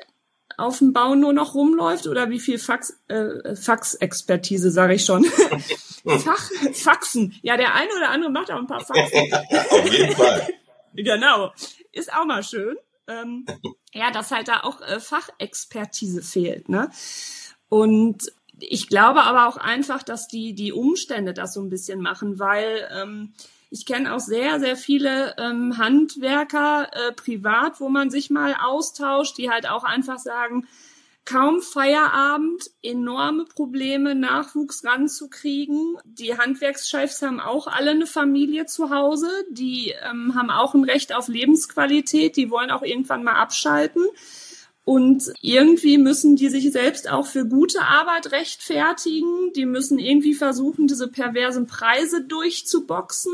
auf 0.56 0.78
dem 0.78 0.92
Bau 0.92 1.14
nur 1.14 1.32
noch 1.32 1.54
rumläuft 1.54 2.06
oder 2.06 2.28
wie 2.28 2.40
viel 2.40 2.58
Fax, 2.58 3.00
äh, 3.08 3.54
Faxexpertise, 3.54 4.70
sage 4.70 4.94
ich 4.94 5.04
schon. 5.04 5.24
Fach, 6.04 6.50
Faxen. 6.72 7.34
Ja, 7.42 7.56
der 7.56 7.74
eine 7.74 7.90
oder 7.96 8.10
andere 8.10 8.30
macht 8.30 8.50
auch 8.50 8.58
ein 8.58 8.66
paar 8.66 8.84
Faxen. 8.84 9.32
auf 9.70 9.92
jeden 9.92 10.14
Fall. 10.14 10.48
genau. 10.94 11.52
Ist 11.92 12.12
auch 12.12 12.24
mal 12.26 12.42
schön. 12.42 12.76
Ähm, 13.06 13.46
ja, 13.92 14.10
dass 14.10 14.30
halt 14.30 14.48
da 14.48 14.60
auch 14.60 14.80
äh, 14.82 15.00
Fachexpertise 15.00 16.22
fehlt. 16.22 16.68
Ne? 16.68 16.90
Und 17.68 18.32
ich 18.58 18.88
glaube 18.88 19.22
aber 19.22 19.48
auch 19.48 19.56
einfach, 19.56 20.02
dass 20.02 20.28
die, 20.28 20.54
die 20.54 20.72
Umstände 20.72 21.32
das 21.32 21.54
so 21.54 21.62
ein 21.62 21.70
bisschen 21.70 22.00
machen, 22.00 22.38
weil 22.38 22.88
ähm, 22.92 23.32
ich 23.70 23.86
kenne 23.86 24.14
auch 24.14 24.20
sehr, 24.20 24.58
sehr 24.58 24.76
viele 24.76 25.34
ähm, 25.38 25.78
Handwerker 25.78 26.90
äh, 26.92 27.12
privat, 27.12 27.80
wo 27.80 27.88
man 27.88 28.10
sich 28.10 28.28
mal 28.28 28.56
austauscht, 28.60 29.38
die 29.38 29.50
halt 29.50 29.68
auch 29.68 29.84
einfach 29.84 30.18
sagen, 30.18 30.66
kaum 31.24 31.60
Feierabend, 31.60 32.70
enorme 32.82 33.44
Probleme, 33.44 34.16
Nachwuchs 34.16 34.84
ranzukriegen. 34.84 35.96
Die 36.04 36.36
Handwerkschefs 36.36 37.22
haben 37.22 37.38
auch 37.38 37.68
alle 37.68 37.92
eine 37.92 38.06
Familie 38.06 38.66
zu 38.66 38.90
Hause, 38.90 39.28
die 39.50 39.94
ähm, 40.10 40.34
haben 40.34 40.50
auch 40.50 40.74
ein 40.74 40.82
Recht 40.82 41.14
auf 41.14 41.28
Lebensqualität, 41.28 42.36
die 42.36 42.50
wollen 42.50 42.70
auch 42.70 42.82
irgendwann 42.82 43.22
mal 43.22 43.36
abschalten. 43.36 44.04
Und 44.84 45.32
irgendwie 45.40 45.98
müssen 45.98 46.34
die 46.34 46.48
sich 46.48 46.72
selbst 46.72 47.08
auch 47.08 47.26
für 47.26 47.46
gute 47.46 47.82
Arbeit 47.82 48.32
rechtfertigen. 48.32 49.52
Die 49.54 49.66
müssen 49.66 50.00
irgendwie 50.00 50.34
versuchen, 50.34 50.88
diese 50.88 51.06
perversen 51.06 51.68
Preise 51.68 52.24
durchzuboxen. 52.24 53.32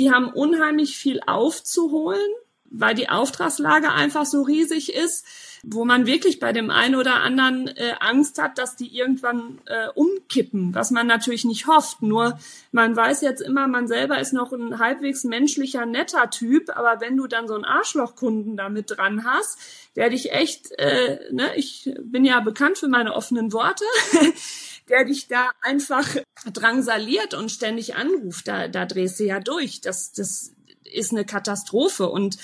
Die 0.00 0.10
haben 0.10 0.30
unheimlich 0.30 0.96
viel 0.96 1.20
aufzuholen, 1.26 2.30
weil 2.70 2.94
die 2.94 3.10
Auftragslage 3.10 3.92
einfach 3.92 4.24
so 4.24 4.40
riesig 4.40 4.94
ist, 4.94 5.26
wo 5.62 5.84
man 5.84 6.06
wirklich 6.06 6.40
bei 6.40 6.54
dem 6.54 6.70
einen 6.70 6.94
oder 6.94 7.16
anderen 7.16 7.68
äh, 7.68 7.92
Angst 8.00 8.40
hat, 8.40 8.56
dass 8.56 8.76
die 8.76 8.96
irgendwann 8.96 9.60
äh, 9.66 9.88
umkippen, 9.94 10.74
was 10.74 10.90
man 10.90 11.06
natürlich 11.06 11.44
nicht 11.44 11.66
hofft. 11.66 12.00
Nur 12.00 12.38
man 12.72 12.96
weiß 12.96 13.20
jetzt 13.20 13.42
immer, 13.42 13.68
man 13.68 13.88
selber 13.88 14.18
ist 14.20 14.32
noch 14.32 14.52
ein 14.52 14.78
halbwegs 14.78 15.24
menschlicher, 15.24 15.84
netter 15.84 16.30
Typ, 16.30 16.74
aber 16.74 17.02
wenn 17.02 17.18
du 17.18 17.26
dann 17.26 17.46
so 17.46 17.52
einen 17.52 17.66
Arschlochkunden 17.66 18.56
da 18.56 18.70
mit 18.70 18.96
dran 18.96 19.26
hast, 19.26 19.58
der 19.96 20.08
dich 20.08 20.32
echt, 20.32 20.70
äh, 20.78 21.18
ne, 21.30 21.54
ich 21.56 21.94
bin 22.00 22.24
ja 22.24 22.40
bekannt 22.40 22.78
für 22.78 22.88
meine 22.88 23.14
offenen 23.14 23.52
Worte, 23.52 23.84
der 24.90 25.04
dich 25.04 25.28
da 25.28 25.50
einfach 25.62 26.06
drangsaliert 26.52 27.34
und 27.34 27.50
ständig 27.50 27.94
anruft, 27.94 28.48
da, 28.48 28.68
da 28.68 28.84
drehst 28.84 29.20
du 29.20 29.24
ja 29.24 29.40
durch. 29.40 29.80
Das, 29.80 30.12
das 30.12 30.52
ist 30.84 31.12
eine 31.12 31.24
Katastrophe. 31.24 32.08
Und 32.08 32.38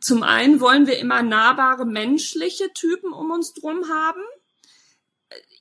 zum 0.00 0.22
einen 0.22 0.60
wollen 0.60 0.86
wir 0.86 0.98
immer 0.98 1.22
nahbare 1.22 1.84
menschliche 1.84 2.72
Typen 2.72 3.12
um 3.12 3.30
uns 3.30 3.52
drum 3.52 3.88
haben. 3.88 4.22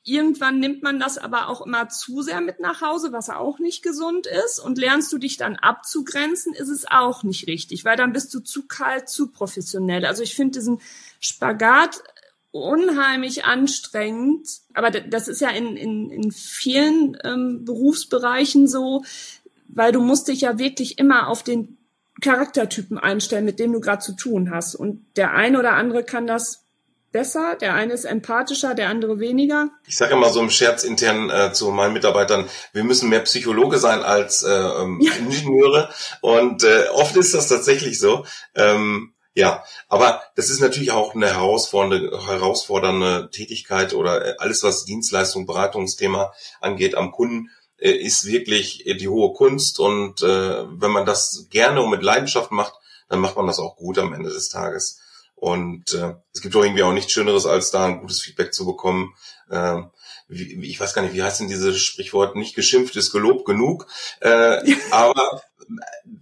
Irgendwann 0.04 0.62
nimmt 0.62 0.84
man 0.84 1.02
das 1.02 1.18
aber 1.18 1.50
auch 1.50 1.66
immer 1.66 1.90
zu 1.90 2.22
sehr 2.22 2.40
mit 2.40 2.62
nach 2.62 2.80
Hause, 2.80 3.12
was 3.12 3.30
auch 3.30 3.60
nicht 3.60 3.84
gesund 3.84 4.26
ist. 4.26 4.58
Und 4.58 4.78
lernst 4.78 5.12
du 5.12 5.18
dich 5.18 5.36
dann 5.36 5.58
abzugrenzen, 5.58 6.54
ist 6.54 6.70
es 6.70 6.90
auch 6.90 7.24
nicht 7.24 7.48
richtig, 7.48 7.84
weil 7.84 7.98
dann 7.98 8.14
bist 8.14 8.34
du 8.34 8.40
zu 8.40 8.68
kalt, 8.68 9.10
zu 9.10 9.28
professionell. 9.28 10.06
Also 10.06 10.24
ich 10.24 10.34
finde 10.34 10.60
diesen 10.60 10.80
Spagat 11.20 12.02
unheimlich 12.52 13.46
anstrengend. 13.46 14.48
Aber 14.74 14.92
das 14.92 15.28
ist 15.28 15.42
ja 15.42 15.50
in, 15.50 15.78
in, 15.78 16.10
in 16.10 16.32
vielen 16.32 17.18
ähm, 17.24 17.66
Berufsbereichen 17.66 18.68
so, 18.68 19.04
weil 19.68 19.92
du 19.92 20.02
musst 20.02 20.28
dich 20.28 20.42
ja 20.42 20.58
wirklich 20.58 20.98
immer 20.98 21.28
auf 21.28 21.44
den 21.44 21.78
Charaktertypen 22.22 22.98
einstellen, 22.98 23.46
mit 23.46 23.60
dem 23.60 23.74
du 23.74 23.80
gerade 23.80 24.02
zu 24.02 24.14
tun 24.14 24.50
hast. 24.52 24.76
Und 24.76 25.06
der 25.18 25.34
eine 25.34 25.60
oder 25.60 25.74
andere 25.74 26.04
kann 26.04 26.26
das 26.26 26.64
besser, 27.12 27.56
der 27.56 27.74
eine 27.74 27.94
ist 27.94 28.06
empathischer, 28.06 28.76
der 28.76 28.90
andere 28.90 29.20
weniger. 29.20 29.70
Ich 29.86 29.98
sage 29.98 30.14
immer 30.14 30.30
so 30.30 30.42
im 30.42 30.50
Scherz 30.50 30.84
intern 30.84 31.30
äh, 31.30 31.54
zu 31.54 31.72
meinen 31.72 31.94
Mitarbeitern, 31.94 32.50
wir 32.74 32.84
müssen 32.84 33.10
mehr 33.10 33.22
Psychologe 33.22 33.78
sein 33.78 34.04
als 34.04 34.44
äh, 34.44 34.50
ähm, 34.52 35.00
ja. 35.02 35.14
Ingenieure. 35.14 35.90
Und 36.22 36.64
äh, 36.64 36.88
oft 36.94 37.16
ist 37.16 37.34
das 37.34 37.48
tatsächlich 37.48 38.00
so. 38.00 38.26
Ähm, 38.56 39.14
ja, 39.38 39.64
aber 39.88 40.24
das 40.34 40.50
ist 40.50 40.62
natürlich 40.62 40.90
auch 40.90 41.14
eine 41.14 41.28
herausfordernde, 41.28 42.26
herausfordernde 42.26 43.30
Tätigkeit 43.30 43.94
oder 43.94 44.26
äh, 44.26 44.36
alles, 44.40 44.64
was 44.64 44.84
Dienstleistung, 44.84 45.46
Beratungsthema 45.46 46.34
angeht 46.60 46.96
am 46.96 47.12
Kunden, 47.12 47.52
äh, 47.78 47.92
ist 47.92 48.26
wirklich 48.26 48.84
die 49.00 49.08
hohe 49.08 49.34
Kunst. 49.34 49.80
Und 49.80 50.24
äh, 50.24 50.66
wenn 50.82 50.90
man 50.90 51.06
das 51.06 51.46
gerne 51.52 51.84
und 51.84 51.92
mit 51.92 52.02
Leidenschaft 52.02 52.50
macht, 52.50 52.74
dann 53.10 53.20
macht 53.20 53.36
man 53.36 53.46
das 53.46 53.60
auch 53.60 53.76
gut 53.76 54.00
am 54.00 54.12
Ende 54.12 54.32
des 54.32 54.50
Tages. 54.50 55.02
Und 55.36 55.94
äh, 55.94 56.16
es 56.34 56.42
gibt 56.42 56.56
doch 56.56 56.64
irgendwie 56.64 56.82
auch 56.82 56.94
nichts 56.94 57.12
Schöneres, 57.12 57.46
als 57.46 57.70
da 57.70 57.86
ein 57.86 58.00
gutes 58.00 58.22
Feedback 58.22 58.56
zu 58.56 58.66
bekommen. 58.66 59.14
Äh, 59.52 59.84
wie, 60.28 60.68
ich 60.68 60.80
weiß 60.80 60.96
gar 60.96 61.04
nicht, 61.04 61.14
wie 61.14 61.22
heißt 61.22 61.42
denn 61.42 61.48
dieses 61.48 61.78
Sprichwort? 61.78 62.36
Nicht 62.36 62.56
geschimpft 62.56 62.96
ist 62.96 63.12
gelobt 63.12 63.46
genug. 63.46 63.86
Äh, 64.20 64.74
aber 64.90 65.44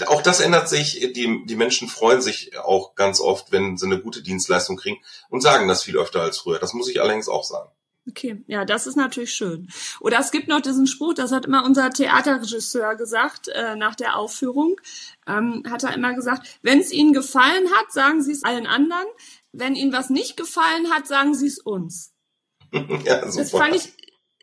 auch 0.08 0.22
das 0.22 0.40
ändert 0.40 0.70
sich. 0.70 1.14
Die, 1.14 1.46
die 1.46 1.56
Menschen 1.56 1.88
freuen 1.88 2.22
sich 2.22 2.58
auch 2.58 2.96
ganz 2.96 3.20
oft, 3.20 3.52
wenn 3.52 3.78
sie 3.78 3.86
eine 3.86 4.00
gute 4.00 4.22
Dienstleistung 4.22 4.78
kriegen 4.78 4.98
und 5.30 5.42
sagen 5.42 5.68
das 5.68 5.84
viel 5.84 5.98
öfter 5.98 6.22
als 6.22 6.38
früher. 6.38 6.60
Das 6.60 6.74
muss 6.74 6.90
ich 6.90 7.02
allerdings 7.02 7.28
auch 7.28 7.44
sagen. 7.44 7.70
Okay, 8.08 8.44
ja, 8.46 8.66
das 8.66 8.86
ist 8.86 8.98
natürlich 8.98 9.34
schön. 9.34 9.68
Oder 10.00 10.20
es 10.20 10.30
gibt 10.30 10.48
noch 10.48 10.62
diesen 10.62 10.86
Spruch, 10.86 11.16
das 11.16 11.32
hat 11.32 11.46
immer 11.46 11.66
unser 11.66 11.90
Theaterregisseur 11.90 12.96
gesagt 12.96 13.48
äh, 13.48 13.76
nach 13.76 13.96
der 13.96 14.18
Aufführung, 14.18 14.80
ähm, 15.28 15.64
hat 15.68 15.84
er 15.84 15.96
immer 15.96 16.14
gesagt, 16.14 16.60
wenn 16.62 16.80
es 16.80 16.92
Ihnen 16.92 17.14
gefallen 17.14 17.68
hat, 17.76 17.92
sagen 17.92 18.22
Sie 18.22 18.32
es 18.32 18.44
allen 18.44 18.68
anderen. 18.68 19.08
Wenn 19.52 19.76
Ihnen 19.76 19.92
was 19.92 20.12
nicht 20.12 20.38
gefallen 20.38 20.92
hat, 20.92 21.08
sagen 21.08 21.34
Sie 21.34 21.48
es 21.48 21.58
uns. 21.58 22.14
ja, 22.72 23.28
super. 23.32 23.42
Das 23.42 23.52
fand 23.52 23.76
ich 23.76 23.94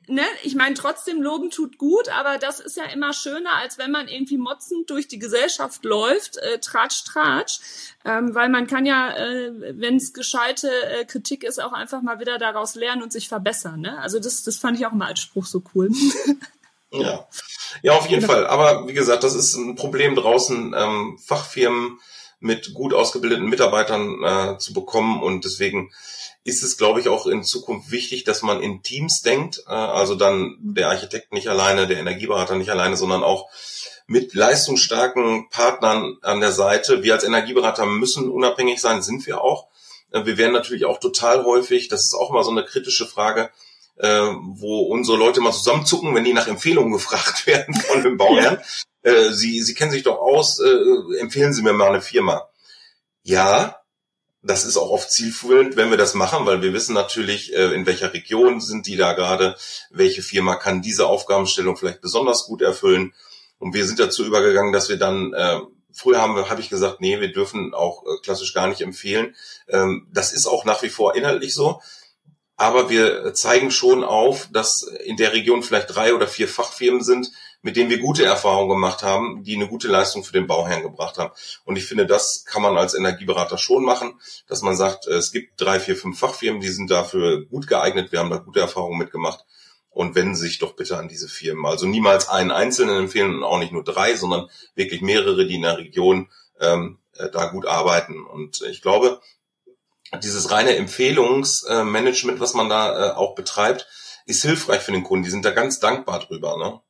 ne, 0.06 0.22
ich 0.42 0.54
meine, 0.54 0.74
trotzdem 0.74 1.22
loben 1.22 1.50
tut 1.50 1.78
gut, 1.78 2.08
aber 2.08 2.38
das 2.38 2.60
ist 2.60 2.76
ja 2.76 2.84
immer 2.84 3.12
schöner, 3.12 3.54
als 3.54 3.78
wenn 3.78 3.90
man 3.90 4.08
irgendwie 4.08 4.38
motzend 4.38 4.90
durch 4.90 5.08
die 5.08 5.18
Gesellschaft 5.18 5.84
läuft, 5.84 6.38
äh, 6.38 6.58
tratsch, 6.58 7.04
tratsch, 7.04 7.60
ähm, 8.04 8.34
weil 8.34 8.48
man 8.48 8.66
kann 8.66 8.86
ja, 8.86 9.16
äh, 9.16 9.52
wenn 9.80 9.96
es 9.96 10.12
gescheite 10.12 10.68
äh, 10.68 11.04
Kritik 11.04 11.44
ist, 11.44 11.62
auch 11.62 11.72
einfach 11.72 12.02
mal 12.02 12.20
wieder 12.20 12.38
daraus 12.38 12.74
lernen 12.74 13.02
und 13.02 13.12
sich 13.12 13.28
verbessern. 13.28 13.80
Ne? 13.80 13.98
Also 13.98 14.18
das, 14.18 14.42
das 14.42 14.56
fand 14.56 14.78
ich 14.78 14.86
auch 14.86 14.92
immer 14.92 15.06
als 15.06 15.20
Spruch 15.20 15.46
so 15.46 15.62
cool. 15.74 15.90
ja, 16.90 17.26
ja, 17.82 17.92
auf 17.92 18.06
jeden. 18.06 18.26
Fall. 18.26 18.46
Aber 18.46 18.88
wie 18.88 18.94
gesagt, 18.94 19.24
das 19.24 19.34
ist 19.34 19.54
ein 19.54 19.76
Problem 19.76 20.14
draußen, 20.14 20.74
ähm, 20.76 21.18
Fachfirmen 21.24 21.98
mit 22.40 22.74
gut 22.74 22.92
ausgebildeten 22.92 23.46
Mitarbeitern 23.46 24.22
äh, 24.24 24.58
zu 24.58 24.72
bekommen 24.72 25.22
und 25.22 25.44
deswegen 25.44 25.92
ist 26.44 26.62
es, 26.62 26.76
glaube 26.76 27.00
ich, 27.00 27.08
auch 27.08 27.26
in 27.26 27.44
Zukunft 27.44 27.90
wichtig, 27.90 28.24
dass 28.24 28.42
man 28.42 28.60
in 28.60 28.82
Teams 28.82 29.22
denkt. 29.22 29.62
Äh, 29.68 29.72
also 29.72 30.14
dann 30.14 30.56
der 30.60 30.88
Architekt 30.88 31.32
nicht 31.32 31.48
alleine, 31.48 31.86
der 31.86 31.98
Energieberater 31.98 32.56
nicht 32.56 32.70
alleine, 32.70 32.96
sondern 32.96 33.22
auch 33.22 33.48
mit 34.06 34.34
leistungsstarken 34.34 35.48
Partnern 35.50 36.18
an 36.22 36.40
der 36.40 36.52
Seite. 36.52 37.02
Wir 37.02 37.14
als 37.14 37.24
Energieberater 37.24 37.86
müssen 37.86 38.28
unabhängig 38.28 38.80
sein, 38.80 39.02
sind 39.02 39.26
wir 39.26 39.40
auch. 39.40 39.68
Äh, 40.10 40.26
wir 40.26 40.36
werden 40.36 40.52
natürlich 40.52 40.84
auch 40.84 40.98
total 40.98 41.44
häufig, 41.44 41.88
das 41.88 42.04
ist 42.04 42.14
auch 42.14 42.30
immer 42.30 42.42
so 42.42 42.50
eine 42.50 42.64
kritische 42.64 43.06
Frage, 43.06 43.50
äh, 43.98 44.08
wo 44.08 44.82
unsere 44.82 45.18
Leute 45.18 45.40
mal 45.40 45.52
zusammenzucken, 45.52 46.14
wenn 46.14 46.24
die 46.24 46.34
nach 46.34 46.48
Empfehlungen 46.48 46.92
gefragt 46.94 47.46
werden 47.46 47.74
von 47.74 48.02
den 48.02 48.16
Bauherren. 48.16 48.58
Ja. 49.04 49.32
Sie, 49.32 49.60
Sie 49.62 49.74
kennen 49.74 49.90
sich 49.90 50.04
doch 50.04 50.18
aus, 50.18 50.60
empfehlen 50.60 51.52
Sie 51.52 51.62
mir 51.62 51.72
mal 51.72 51.88
eine 51.88 52.00
Firma. 52.00 52.48
Ja, 53.24 53.81
das 54.42 54.64
ist 54.64 54.76
auch 54.76 54.90
oft 54.90 55.10
zielführend, 55.10 55.76
wenn 55.76 55.90
wir 55.90 55.96
das 55.96 56.14
machen, 56.14 56.46
weil 56.46 56.62
wir 56.62 56.72
wissen 56.72 56.94
natürlich, 56.94 57.54
äh, 57.54 57.72
in 57.74 57.86
welcher 57.86 58.12
Region 58.12 58.60
sind 58.60 58.86
die 58.86 58.96
da 58.96 59.12
gerade, 59.12 59.56
welche 59.90 60.22
Firma 60.22 60.56
kann 60.56 60.82
diese 60.82 61.06
Aufgabenstellung 61.06 61.76
vielleicht 61.76 62.00
besonders 62.00 62.46
gut 62.46 62.60
erfüllen. 62.60 63.14
Und 63.58 63.74
wir 63.74 63.86
sind 63.86 64.00
dazu 64.00 64.24
übergegangen, 64.24 64.72
dass 64.72 64.88
wir 64.88 64.98
dann, 64.98 65.32
äh, 65.32 65.60
früher 65.92 66.20
haben 66.20 66.34
wir, 66.34 66.50
habe 66.50 66.60
ich 66.60 66.70
gesagt, 66.70 67.00
nee, 67.00 67.20
wir 67.20 67.32
dürfen 67.32 67.72
auch 67.72 68.02
äh, 68.02 68.20
klassisch 68.24 68.52
gar 68.52 68.66
nicht 68.66 68.80
empfehlen. 68.80 69.36
Ähm, 69.68 70.08
das 70.12 70.32
ist 70.32 70.46
auch 70.46 70.64
nach 70.64 70.82
wie 70.82 70.88
vor 70.88 71.14
inhaltlich 71.14 71.54
so. 71.54 71.80
Aber 72.56 72.90
wir 72.90 73.34
zeigen 73.34 73.70
schon 73.70 74.02
auf, 74.02 74.48
dass 74.52 74.82
in 75.04 75.16
der 75.16 75.32
Region 75.32 75.62
vielleicht 75.62 75.94
drei 75.94 76.14
oder 76.14 76.26
vier 76.26 76.48
Fachfirmen 76.48 77.02
sind, 77.02 77.30
mit 77.62 77.76
denen 77.76 77.90
wir 77.90 77.98
gute 77.98 78.24
Erfahrungen 78.24 78.68
gemacht 78.68 79.02
haben, 79.02 79.44
die 79.44 79.54
eine 79.54 79.68
gute 79.68 79.88
Leistung 79.88 80.24
für 80.24 80.32
den 80.32 80.46
Bauherrn 80.46 80.82
gebracht 80.82 81.16
haben. 81.16 81.32
Und 81.64 81.76
ich 81.76 81.86
finde, 81.86 82.06
das 82.06 82.44
kann 82.44 82.60
man 82.60 82.76
als 82.76 82.94
Energieberater 82.94 83.56
schon 83.56 83.84
machen, 83.84 84.20
dass 84.48 84.62
man 84.62 84.76
sagt, 84.76 85.06
es 85.06 85.32
gibt 85.32 85.60
drei, 85.60 85.80
vier, 85.80 85.96
fünf 85.96 86.18
Fachfirmen, 86.18 86.60
die 86.60 86.68
sind 86.68 86.90
dafür 86.90 87.46
gut 87.46 87.66
geeignet, 87.68 88.12
wir 88.12 88.18
haben 88.18 88.30
da 88.30 88.36
gute 88.36 88.60
Erfahrungen 88.60 88.98
mitgemacht 88.98 89.44
und 89.90 90.14
wenden 90.14 90.34
sich 90.34 90.58
doch 90.58 90.74
bitte 90.74 90.98
an 90.98 91.08
diese 91.08 91.28
Firmen. 91.28 91.66
Also 91.66 91.86
niemals 91.86 92.28
einen 92.28 92.50
einzelnen 92.50 92.96
empfehlen 92.96 93.36
und 93.36 93.44
auch 93.44 93.58
nicht 93.58 93.72
nur 93.72 93.84
drei, 93.84 94.16
sondern 94.16 94.48
wirklich 94.74 95.00
mehrere, 95.02 95.46
die 95.46 95.56
in 95.56 95.62
der 95.62 95.78
Region 95.78 96.30
ähm, 96.60 96.98
äh, 97.16 97.30
da 97.30 97.46
gut 97.46 97.66
arbeiten. 97.66 98.24
Und 98.24 98.62
ich 98.62 98.82
glaube, 98.82 99.20
dieses 100.22 100.50
reine 100.50 100.76
Empfehlungsmanagement, 100.76 102.40
was 102.40 102.54
man 102.54 102.68
da 102.68 103.10
äh, 103.10 103.12
auch 103.12 103.34
betreibt, 103.34 103.86
ist 104.26 104.42
hilfreich 104.42 104.80
für 104.82 104.92
den 104.92 105.04
Kunden. 105.04 105.24
Die 105.24 105.30
sind 105.30 105.44
da 105.44 105.50
ganz 105.50 105.78
dankbar 105.78 106.20
drüber. 106.20 106.56
Ne? 106.56 106.80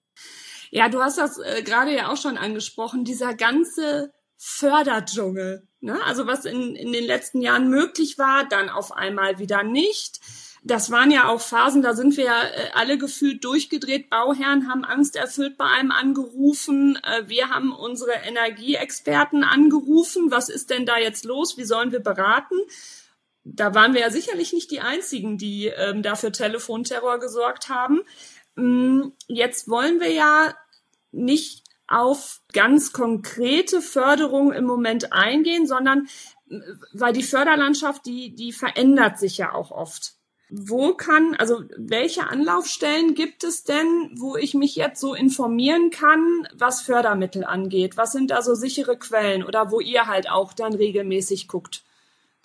Ja, 0.75 0.89
du 0.89 1.03
hast 1.03 1.19
das 1.19 1.37
äh, 1.39 1.63
gerade 1.63 1.95
ja 1.95 2.11
auch 2.11 2.17
schon 2.17 2.39
angesprochen, 2.39 3.05
dieser 3.05 3.35
ganze 3.35 4.11
Förderdschungel. 4.39 5.69
Ne? 5.81 6.03
Also 6.05 6.27
was 6.27 6.47
in, 6.47 6.75
in 6.75 6.93
den 6.95 7.05
letzten 7.05 7.43
Jahren 7.43 7.69
möglich 7.69 8.17
war, 8.17 8.49
dann 8.49 8.71
auf 8.71 8.91
einmal 8.91 9.39
wieder 9.39 9.65
nicht. 9.65 10.21
Das 10.65 10.91
waren 10.91 11.11
ja 11.11 11.29
auch 11.29 11.43
Phasen, 11.43 11.83
da 11.83 11.93
sind 11.93 12.17
wir 12.17 12.25
ja 12.25 12.43
äh, 12.43 12.71
alle 12.73 12.97
gefühlt 12.97 13.45
durchgedreht. 13.45 14.09
Bauherren 14.09 14.67
haben 14.67 14.83
Angst 14.87 15.15
erfüllt 15.15 15.59
bei 15.59 15.67
einem 15.67 15.91
angerufen. 15.91 16.99
Äh, 17.03 17.29
wir 17.29 17.51
haben 17.51 17.75
unsere 17.75 18.13
Energieexperten 18.13 19.45
angerufen. 19.45 20.31
Was 20.31 20.49
ist 20.49 20.71
denn 20.71 20.87
da 20.87 20.97
jetzt 20.97 21.27
los? 21.27 21.59
Wie 21.59 21.65
sollen 21.65 21.93
wir 21.93 22.01
beraten? 22.01 22.57
Da 23.45 23.75
waren 23.75 23.93
wir 23.93 24.01
ja 24.01 24.11
sicherlich 24.11 24.55
nicht 24.55 24.71
die 24.71 24.81
Einzigen, 24.81 25.37
die 25.37 25.67
ähm, 25.67 26.03
dafür 26.03 26.33
Telefonterror 26.33 27.19
gesorgt 27.19 27.69
haben. 27.69 28.01
Mm, 28.55 29.09
jetzt 29.29 29.69
wollen 29.69 30.01
wir 30.01 30.13
ja 30.13 30.55
nicht 31.13 31.63
auf 31.87 32.41
ganz 32.53 32.93
konkrete 32.93 33.83
Förderung 33.83 34.53
im 34.53 34.65
Moment 34.65 35.13
eingehen, 35.13 35.67
sondern 35.67 36.09
äh, 36.49 36.59
weil 36.93 37.13
die 37.13 37.23
Förderlandschaft, 37.23 38.07
die, 38.07 38.35
die 38.35 38.53
verändert 38.53 39.19
sich 39.19 39.39
ja 39.39 39.53
auch 39.53 39.71
oft. 39.71 40.15
Wo 40.55 40.93
kann, 40.93 41.35
also 41.37 41.63
welche 41.79 42.27
Anlaufstellen 42.27 43.15
gibt 43.15 43.43
es 43.43 43.65
denn, 43.65 44.11
wo 44.19 44.37
ich 44.37 44.53
mich 44.53 44.77
jetzt 44.77 45.01
so 45.01 45.15
informieren 45.15 45.91
kann, 45.91 46.47
was 46.55 46.83
Fördermittel 46.83 47.45
angeht? 47.45 47.97
Was 47.97 48.13
sind 48.13 48.31
da 48.31 48.43
so 48.43 48.55
sichere 48.55 48.99
Quellen 48.99 49.45
oder 49.45 49.71
wo 49.71 49.81
ihr 49.81 50.09
halt 50.09 50.31
auch 50.31 50.53
dann 50.53 50.75
regelmäßig 50.75 51.49
guckt? 51.49 51.85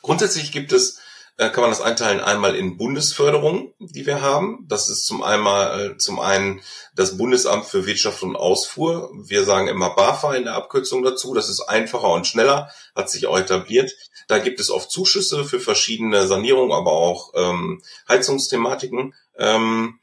Grundsätzlich 0.02 0.54
gibt 0.54 0.72
es 0.72 1.02
äh, 1.38 1.50
kann 1.50 1.62
man 1.62 1.70
das 1.70 1.82
einteilen 1.82 2.20
einmal 2.20 2.56
in 2.56 2.78
Bundesförderung, 2.78 3.74
die 3.80 4.06
wir 4.06 4.22
haben. 4.22 4.66
Das 4.68 4.90
ist 4.90 5.06
zum 5.06 5.24
einmal 5.24 5.92
äh, 5.92 5.98
zum 5.98 6.20
einen 6.20 6.62
das 6.96 7.18
Bundesamt 7.18 7.66
für 7.66 7.86
Wirtschaft 7.86 8.24
und 8.24 8.36
Ausfuhr. 8.36 9.12
Wir 9.14 9.44
sagen 9.44 9.68
immer 9.68 9.92
BAFA 9.92 10.34
in 10.34 10.46
der 10.46 10.56
Abkürzung 10.56 11.04
dazu. 11.04 11.34
Das 11.34 11.50
ist 11.50 11.62
einfacher 11.62 12.10
und 12.10 12.26
schneller, 12.26 12.72
hat 12.96 13.10
sich 13.10 13.28
auch 13.28 13.38
etabliert. 13.38 13.94
Da 14.28 14.40
gibt 14.40 14.60
es 14.60 14.72
oft 14.72 14.92
Zuschüsse 14.92 15.46
für 15.46 15.60
verschiedene 15.60 16.28
Sanierungen, 16.28 16.74
aber 16.74 16.92
auch 16.92 17.34
ähm, 17.36 17.82
Heizungsthematiken. 18.10 19.14
Ähm, 19.38 20.00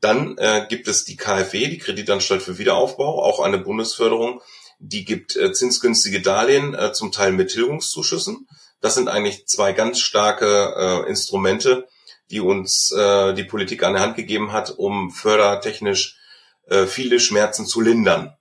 dann 0.00 0.36
äh, 0.36 0.66
gibt 0.68 0.86
es 0.86 1.04
die 1.04 1.16
KfW, 1.16 1.68
die 1.68 1.78
Kreditanstalt 1.78 2.42
für 2.42 2.58
Wiederaufbau, 2.58 3.24
auch 3.24 3.40
eine 3.40 3.58
Bundesförderung. 3.58 4.42
Die 4.78 5.06
gibt 5.06 5.34
äh, 5.34 5.52
zinsgünstige 5.52 6.20
Darlehen, 6.20 6.74
äh, 6.74 6.92
zum 6.92 7.10
Teil 7.10 7.32
mit 7.32 7.52
Tilgungszuschüssen. 7.52 8.46
Das 8.84 8.96
sind 8.96 9.08
eigentlich 9.08 9.46
zwei 9.46 9.72
ganz 9.72 9.98
starke 9.98 10.74
äh, 10.76 11.08
Instrumente, 11.08 11.88
die 12.30 12.40
uns 12.40 12.92
äh, 12.92 13.32
die 13.32 13.44
Politik 13.44 13.82
an 13.82 13.94
der 13.94 14.02
Hand 14.02 14.14
gegeben 14.14 14.52
hat, 14.52 14.72
um 14.76 15.10
fördertechnisch 15.10 16.18
äh, 16.66 16.84
viele 16.84 17.18
Schmerzen 17.18 17.64
zu 17.64 17.80
lindern. 17.80 18.36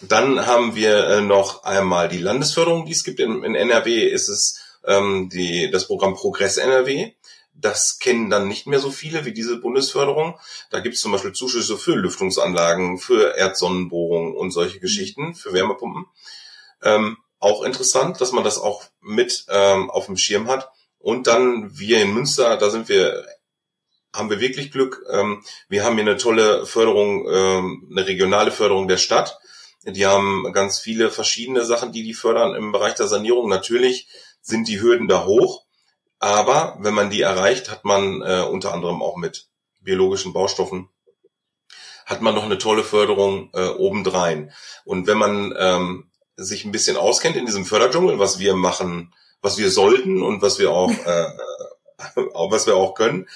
Dann 0.00 0.46
haben 0.46 0.76
wir 0.76 1.06
äh, 1.06 1.20
noch 1.20 1.64
einmal 1.64 2.08
die 2.08 2.16
Landesförderung, 2.16 2.86
die 2.86 2.92
es 2.92 3.04
gibt. 3.04 3.20
In, 3.20 3.44
in 3.44 3.54
NRW 3.54 4.02
ist 4.08 4.30
es 4.30 4.58
ähm, 4.82 5.28
die, 5.28 5.70
das 5.70 5.88
Programm 5.88 6.14
Progress 6.14 6.56
NRW. 6.56 7.12
Das 7.52 7.98
kennen 7.98 8.30
dann 8.30 8.48
nicht 8.48 8.66
mehr 8.66 8.78
so 8.78 8.90
viele 8.90 9.26
wie 9.26 9.34
diese 9.34 9.58
Bundesförderung. 9.58 10.38
Da 10.70 10.80
gibt 10.80 10.94
es 10.94 11.02
zum 11.02 11.12
Beispiel 11.12 11.32
Zuschüsse 11.32 11.76
für 11.76 11.96
Lüftungsanlagen, 11.96 12.96
für 12.96 13.36
Erdsonnenbohrungen 13.36 14.34
und 14.36 14.52
solche 14.52 14.80
Geschichten, 14.80 15.34
für 15.34 15.52
Wärmepumpen. 15.52 16.06
Ähm, 16.82 17.18
auch 17.38 17.62
interessant, 17.62 18.20
dass 18.20 18.32
man 18.32 18.44
das 18.44 18.58
auch 18.58 18.84
mit 19.00 19.46
ähm, 19.48 19.90
auf 19.90 20.06
dem 20.06 20.16
Schirm 20.16 20.48
hat. 20.48 20.70
Und 20.98 21.26
dann 21.26 21.78
wir 21.78 22.00
in 22.00 22.14
Münster, 22.14 22.56
da 22.56 22.70
sind 22.70 22.88
wir, 22.88 23.26
haben 24.14 24.30
wir 24.30 24.40
wirklich 24.40 24.72
Glück. 24.72 25.04
Ähm, 25.10 25.44
wir 25.68 25.84
haben 25.84 25.94
hier 25.94 26.02
eine 26.02 26.16
tolle 26.16 26.66
Förderung, 26.66 27.28
ähm, 27.30 27.88
eine 27.90 28.06
regionale 28.06 28.50
Förderung 28.50 28.88
der 28.88 28.96
Stadt. 28.96 29.38
Die 29.84 30.06
haben 30.06 30.52
ganz 30.52 30.80
viele 30.80 31.10
verschiedene 31.10 31.64
Sachen, 31.64 31.92
die 31.92 32.02
die 32.02 32.14
fördern 32.14 32.54
im 32.54 32.72
Bereich 32.72 32.94
der 32.94 33.06
Sanierung. 33.06 33.48
Natürlich 33.48 34.08
sind 34.40 34.66
die 34.66 34.80
Hürden 34.80 35.06
da 35.06 35.26
hoch, 35.26 35.64
aber 36.18 36.76
wenn 36.80 36.94
man 36.94 37.10
die 37.10 37.20
erreicht, 37.20 37.70
hat 37.70 37.84
man 37.84 38.22
äh, 38.22 38.42
unter 38.42 38.72
anderem 38.72 39.02
auch 39.02 39.16
mit 39.16 39.48
biologischen 39.80 40.32
Baustoffen 40.32 40.88
hat 42.06 42.22
man 42.22 42.34
noch 42.34 42.44
eine 42.44 42.56
tolle 42.56 42.84
Förderung 42.84 43.50
äh, 43.52 43.66
obendrein. 43.66 44.52
Und 44.84 45.08
wenn 45.08 45.18
man 45.18 45.52
ähm, 45.58 46.10
sich 46.36 46.64
ein 46.64 46.72
bisschen 46.72 46.96
auskennt 46.96 47.36
in 47.36 47.46
diesem 47.46 47.64
Förderdschungel, 47.64 48.18
was 48.18 48.38
wir 48.38 48.54
machen, 48.54 49.12
was 49.42 49.58
wir 49.58 49.70
sollten 49.70 50.22
und 50.22 50.42
was 50.42 50.58
wir 50.58 50.70
auch, 50.70 50.90
äh, 51.06 51.30
was 52.50 52.66
wir 52.66 52.76
auch 52.76 52.94
können, 52.94 53.26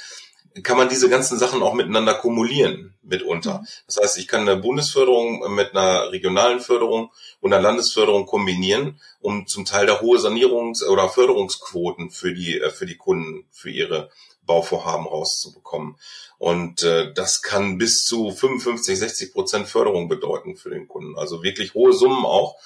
kann 0.62 0.76
man 0.76 0.88
diese 0.88 1.08
ganzen 1.08 1.38
Sachen 1.38 1.62
auch 1.62 1.74
miteinander 1.74 2.14
kumulieren 2.14 2.94
mitunter. 3.02 3.64
Das 3.86 3.98
heißt, 4.02 4.18
ich 4.18 4.26
kann 4.26 4.48
eine 4.48 4.56
Bundesförderung 4.56 5.54
mit 5.54 5.70
einer 5.70 6.10
regionalen 6.10 6.60
Förderung 6.60 7.10
und 7.40 7.52
einer 7.52 7.62
Landesförderung 7.62 8.26
kombinieren, 8.26 9.00
um 9.20 9.46
zum 9.46 9.64
Teil 9.64 9.86
da 9.86 10.00
hohe 10.00 10.18
Sanierungs- 10.18 10.84
oder 10.84 11.08
Förderungsquoten 11.08 12.10
für 12.10 12.34
die, 12.34 12.58
äh, 12.58 12.70
für 12.70 12.86
die 12.86 12.96
Kunden, 12.96 13.46
für 13.52 13.70
ihre 13.70 14.10
Bauvorhaben 14.44 15.06
rauszubekommen. 15.06 15.96
Und 16.38 16.82
äh, 16.82 17.12
das 17.12 17.42
kann 17.42 17.78
bis 17.78 18.04
zu 18.04 18.32
55, 18.32 18.98
60 18.98 19.32
Prozent 19.32 19.68
Förderung 19.68 20.08
bedeuten 20.08 20.56
für 20.56 20.70
den 20.70 20.88
Kunden. 20.88 21.16
Also 21.16 21.42
wirklich 21.42 21.74
hohe 21.74 21.92
Summen 21.92 22.24
auch. 22.24 22.56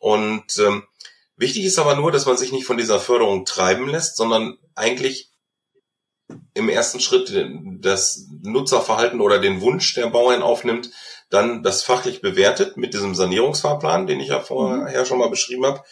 Und 0.00 0.58
ähm, 0.58 0.82
wichtig 1.36 1.64
ist 1.64 1.78
aber 1.78 1.94
nur, 1.94 2.10
dass 2.10 2.26
man 2.26 2.36
sich 2.36 2.50
nicht 2.50 2.64
von 2.64 2.78
dieser 2.78 2.98
Förderung 2.98 3.44
treiben 3.44 3.88
lässt, 3.88 4.16
sondern 4.16 4.58
eigentlich 4.74 5.30
im 6.54 6.68
ersten 6.68 7.00
Schritt 7.00 7.32
das 7.80 8.26
Nutzerverhalten 8.42 9.20
oder 9.20 9.38
den 9.38 9.60
Wunsch 9.60 9.94
der 9.94 10.08
Bauern 10.08 10.42
aufnimmt, 10.42 10.90
dann 11.28 11.62
das 11.62 11.82
fachlich 11.82 12.22
bewertet 12.22 12.76
mit 12.76 12.94
diesem 12.94 13.14
Sanierungsfahrplan, 13.14 14.06
den 14.06 14.20
ich 14.20 14.28
ja 14.28 14.40
vorher 14.40 15.04
schon 15.04 15.18
mal 15.18 15.30
beschrieben 15.30 15.66
habe, 15.66 15.84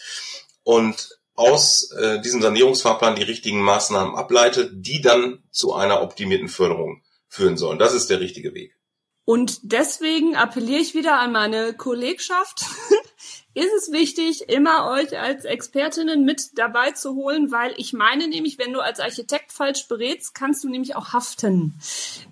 und 0.64 1.18
aus 1.34 1.92
äh, 1.92 2.20
diesem 2.20 2.42
Sanierungsfahrplan 2.42 3.14
die 3.14 3.22
richtigen 3.22 3.62
Maßnahmen 3.62 4.16
ableitet, 4.16 4.72
die 4.74 5.00
dann 5.00 5.44
zu 5.52 5.72
einer 5.72 6.02
optimierten 6.02 6.48
Förderung 6.48 7.02
führen 7.28 7.56
sollen. 7.56 7.78
Das 7.78 7.94
ist 7.94 8.10
der 8.10 8.20
richtige 8.20 8.54
Weg. 8.54 8.74
Und 9.24 9.60
deswegen 9.62 10.34
appelliere 10.36 10.80
ich 10.80 10.94
wieder 10.94 11.20
an 11.20 11.32
meine 11.32 11.74
Kollegschaft, 11.74 12.64
ist 13.54 13.72
es 13.76 13.92
wichtig, 13.92 14.48
immer 14.48 14.90
euch 14.90 15.18
als 15.18 15.44
Expertinnen 15.44 16.24
mit 16.24 16.56
dabei 16.56 16.92
zu 16.92 17.14
holen, 17.14 17.50
weil 17.50 17.72
ich 17.76 17.92
meine 17.92 18.28
nämlich, 18.28 18.58
wenn 18.58 18.72
du 18.72 18.80
als 18.80 19.00
Architekt 19.00 19.52
falsch 19.52 19.88
berätst, 19.88 20.34
kannst 20.34 20.62
du 20.64 20.68
nämlich 20.68 20.96
auch 20.96 21.12
haften, 21.12 21.74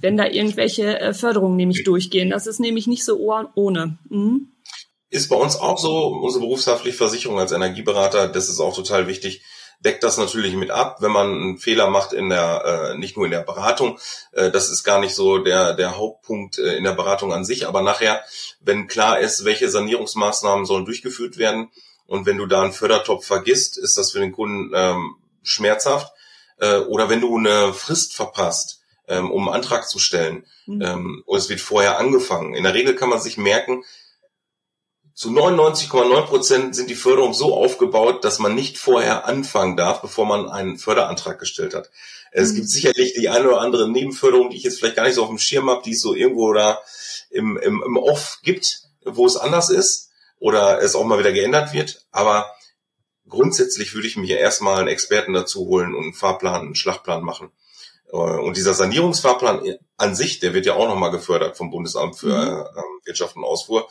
wenn 0.01 0.17
da 0.17 0.27
irgendwelche 0.27 1.01
äh, 1.01 1.15
Förderungen 1.15 1.57
nämlich 1.57 1.85
durchgehen. 1.85 2.31
Das 2.31 2.47
ist 2.47 2.61
nämlich 2.61 2.87
nicht 2.87 3.05
so 3.05 3.19
ohne. 3.19 3.99
Mhm. 4.09 4.53
Ist 5.09 5.29
bei 5.29 5.37
uns 5.37 5.57
auch 5.57 5.79
so, 5.79 6.09
unsere 6.09 6.45
berufshaftliche 6.45 6.97
Versicherung 6.97 7.39
als 7.39 7.53
Energieberater, 7.53 8.29
das 8.29 8.49
ist 8.49 8.61
auch 8.61 8.75
total 8.75 9.07
wichtig, 9.07 9.43
deckt 9.81 10.03
das 10.03 10.19
natürlich 10.19 10.55
mit 10.55 10.71
ab, 10.71 10.99
wenn 11.01 11.13
man 11.13 11.33
einen 11.33 11.59
Fehler 11.59 11.89
macht 11.89 12.13
in 12.13 12.29
der, 12.29 12.93
äh, 12.95 12.99
nicht 12.99 13.17
nur 13.17 13.27
in 13.27 13.31
der 13.31 13.41
Beratung, 13.41 13.99
äh, 14.33 14.51
das 14.51 14.71
ist 14.71 14.85
gar 14.85 15.01
nicht 15.01 15.15
so 15.15 15.39
der, 15.39 15.75
der 15.75 15.97
Hauptpunkt 15.97 16.59
äh, 16.59 16.77
in 16.77 16.85
der 16.85 16.93
Beratung 16.93 17.33
an 17.33 17.45
sich, 17.45 17.67
aber 17.67 17.83
nachher, 17.83 18.23
wenn 18.61 18.89
klar 18.89 19.21
ist, 19.21 19.45
welche 19.45 19.69
Sanierungsmaßnahmen 19.69 20.67
sollen 20.67 20.85
durchgeführt 20.85 21.39
werden 21.39 21.71
und 22.07 22.27
wenn 22.27 22.39
du 22.39 22.47
da 22.47 22.63
einen 22.63 22.73
Fördertopf 22.73 23.27
vergisst, 23.27 23.79
ist 23.79 23.99
das 23.99 24.13
für 24.13 24.21
den 24.21 24.33
Kunden 24.33 24.73
ähm, 24.75 25.17
schmerzhaft. 25.43 26.13
Äh, 26.59 26.79
oder 26.79 27.09
wenn 27.09 27.21
du 27.21 27.37
eine 27.37 27.73
Frist 27.73 28.15
verpasst, 28.15 28.81
ähm, 29.09 29.31
um 29.31 29.49
einen 29.49 29.57
Antrag 29.57 29.89
zu 29.89 29.99
stellen, 29.99 30.47
mhm. 30.67 30.83
ähm, 30.83 31.23
oder 31.27 31.39
es 31.39 31.49
wird 31.49 31.61
vorher 31.61 31.99
angefangen. 31.99 32.55
In 32.55 32.65
der 32.65 32.75
Regel 32.75 32.95
kann 32.95 33.09
man 33.09 33.21
sich 33.21 33.37
merken, 33.37 33.85
zu 35.17 35.31
99,9 35.31 36.27
Prozent 36.27 36.77
sind 36.77 36.91
die 36.91 36.95
Förderungen 36.95 37.33
so 37.33 37.55
aufgebaut, 37.55 38.23
dass 38.23 38.39
man 38.39 38.55
nicht 38.55 38.77
vorher 38.77 39.27
anfangen 39.27 39.75
darf, 39.75 40.03
bevor 40.03 40.27
man 40.27 40.51
einen 40.51 40.77
Förderantrag 40.77 41.39
gestellt 41.39 41.75
hat. 41.75 41.91
Es 42.33 42.53
mhm. 42.53 42.57
gibt 42.57 42.69
sicherlich 42.69 43.15
die 43.15 43.31
eine 43.31 43.49
oder 43.49 43.63
andere 43.63 43.91
Nebenförderung, 43.91 44.51
die 44.51 44.59
ich 44.59 44.63
jetzt 44.63 44.79
vielleicht 44.79 44.97
gar 44.97 45.05
nicht 45.05 45.15
so 45.15 45.23
auf 45.23 45.31
dem 45.31 45.39
Schirm 45.39 45.71
habe, 45.71 45.81
die 45.83 45.93
es 45.93 46.03
so 46.03 46.15
irgendwo 46.15 46.53
da 46.53 46.79
im, 47.31 47.57
im, 47.57 47.83
im 47.83 47.97
Off 47.97 48.41
gibt, 48.43 48.83
wo 49.07 49.25
es 49.25 49.39
anders 49.39 49.71
ist 49.71 50.11
oder 50.39 50.83
es 50.83 50.95
auch 50.95 51.05
mal 51.05 51.19
wieder 51.19 51.33
geändert 51.33 51.73
wird. 51.73 52.05
Aber 52.11 52.53
grundsätzlich 53.27 53.95
würde 53.95 54.09
ich 54.09 54.19
mir 54.19 54.39
erstmal 54.39 54.81
einen 54.81 54.89
Experten 54.89 55.33
dazu 55.33 55.61
holen 55.61 55.95
und 55.95 56.03
einen 56.03 56.15
Fahrplan, 56.15 56.61
einen 56.61 56.75
Schlachtplan 56.75 57.23
machen. 57.23 57.53
Äh, 58.13 58.17
und 58.17 58.59
dieser 58.59 58.75
Sanierungsfahrplan 58.75 59.79
an 59.97 60.15
sich, 60.15 60.41
der 60.41 60.53
wird 60.53 60.67
ja 60.67 60.75
auch 60.75 60.89
nochmal 60.89 61.11
gefördert 61.11 61.57
vom 61.57 61.71
Bundesamt 61.71 62.17
für 62.17 62.37
mhm. 62.37 62.79
äh, 62.79 63.07
Wirtschaft 63.07 63.35
und 63.35 63.45
Ausfuhr. 63.45 63.89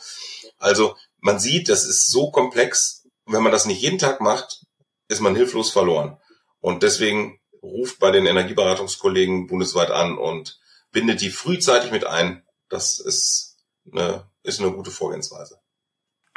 Also 0.58 0.94
man 1.26 1.38
sieht, 1.40 1.68
das 1.68 1.84
ist 1.84 2.10
so 2.10 2.30
komplex. 2.30 3.04
Wenn 3.26 3.42
man 3.42 3.52
das 3.52 3.66
nicht 3.66 3.82
jeden 3.82 3.98
Tag 3.98 4.20
macht, 4.20 4.62
ist 5.08 5.20
man 5.20 5.34
hilflos 5.34 5.70
verloren. 5.70 6.18
Und 6.60 6.82
deswegen 6.82 7.40
ruft 7.62 7.98
bei 7.98 8.12
den 8.12 8.26
Energieberatungskollegen 8.26 9.48
bundesweit 9.48 9.90
an 9.90 10.16
und 10.16 10.58
bindet 10.92 11.20
die 11.20 11.30
frühzeitig 11.30 11.90
mit 11.90 12.06
ein. 12.06 12.46
Das 12.68 13.00
ist 13.00 13.56
eine, 13.92 14.30
ist 14.44 14.60
eine 14.60 14.70
gute 14.70 14.92
Vorgehensweise. 14.92 15.58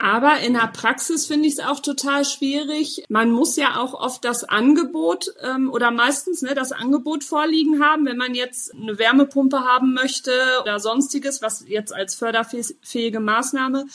Aber 0.01 0.39
in 0.39 0.53
der 0.53 0.67
Praxis 0.67 1.25
finde 1.27 1.47
ich 1.47 1.55
es 1.55 1.59
auch 1.59 1.81
total 1.81 2.23
schwierig. 2.23 3.03
Man 3.09 3.31
muss 3.31 3.57
ja 3.57 3.81
auch 3.81 3.93
oft 3.93 4.23
das 4.23 4.45
Angebot 4.45 5.33
ähm, 5.41 5.69
oder 5.69 5.91
meistens 5.91 6.41
ne, 6.41 6.55
das 6.55 6.71
Angebot 6.71 7.23
vorliegen 7.23 7.83
haben, 7.83 8.05
wenn 8.05 8.17
man 8.17 8.33
jetzt 8.33 8.73
eine 8.73 8.97
Wärmepumpe 8.97 9.59
haben 9.59 9.93
möchte 9.93 10.31
oder 10.61 10.79
sonstiges, 10.79 11.41
was 11.41 11.65
jetzt 11.67 11.93
als 11.93 12.15
förderfähige 12.15 13.19
Maßnahme 13.19 13.85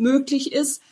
möglich 0.00 0.52
ist. 0.52 0.82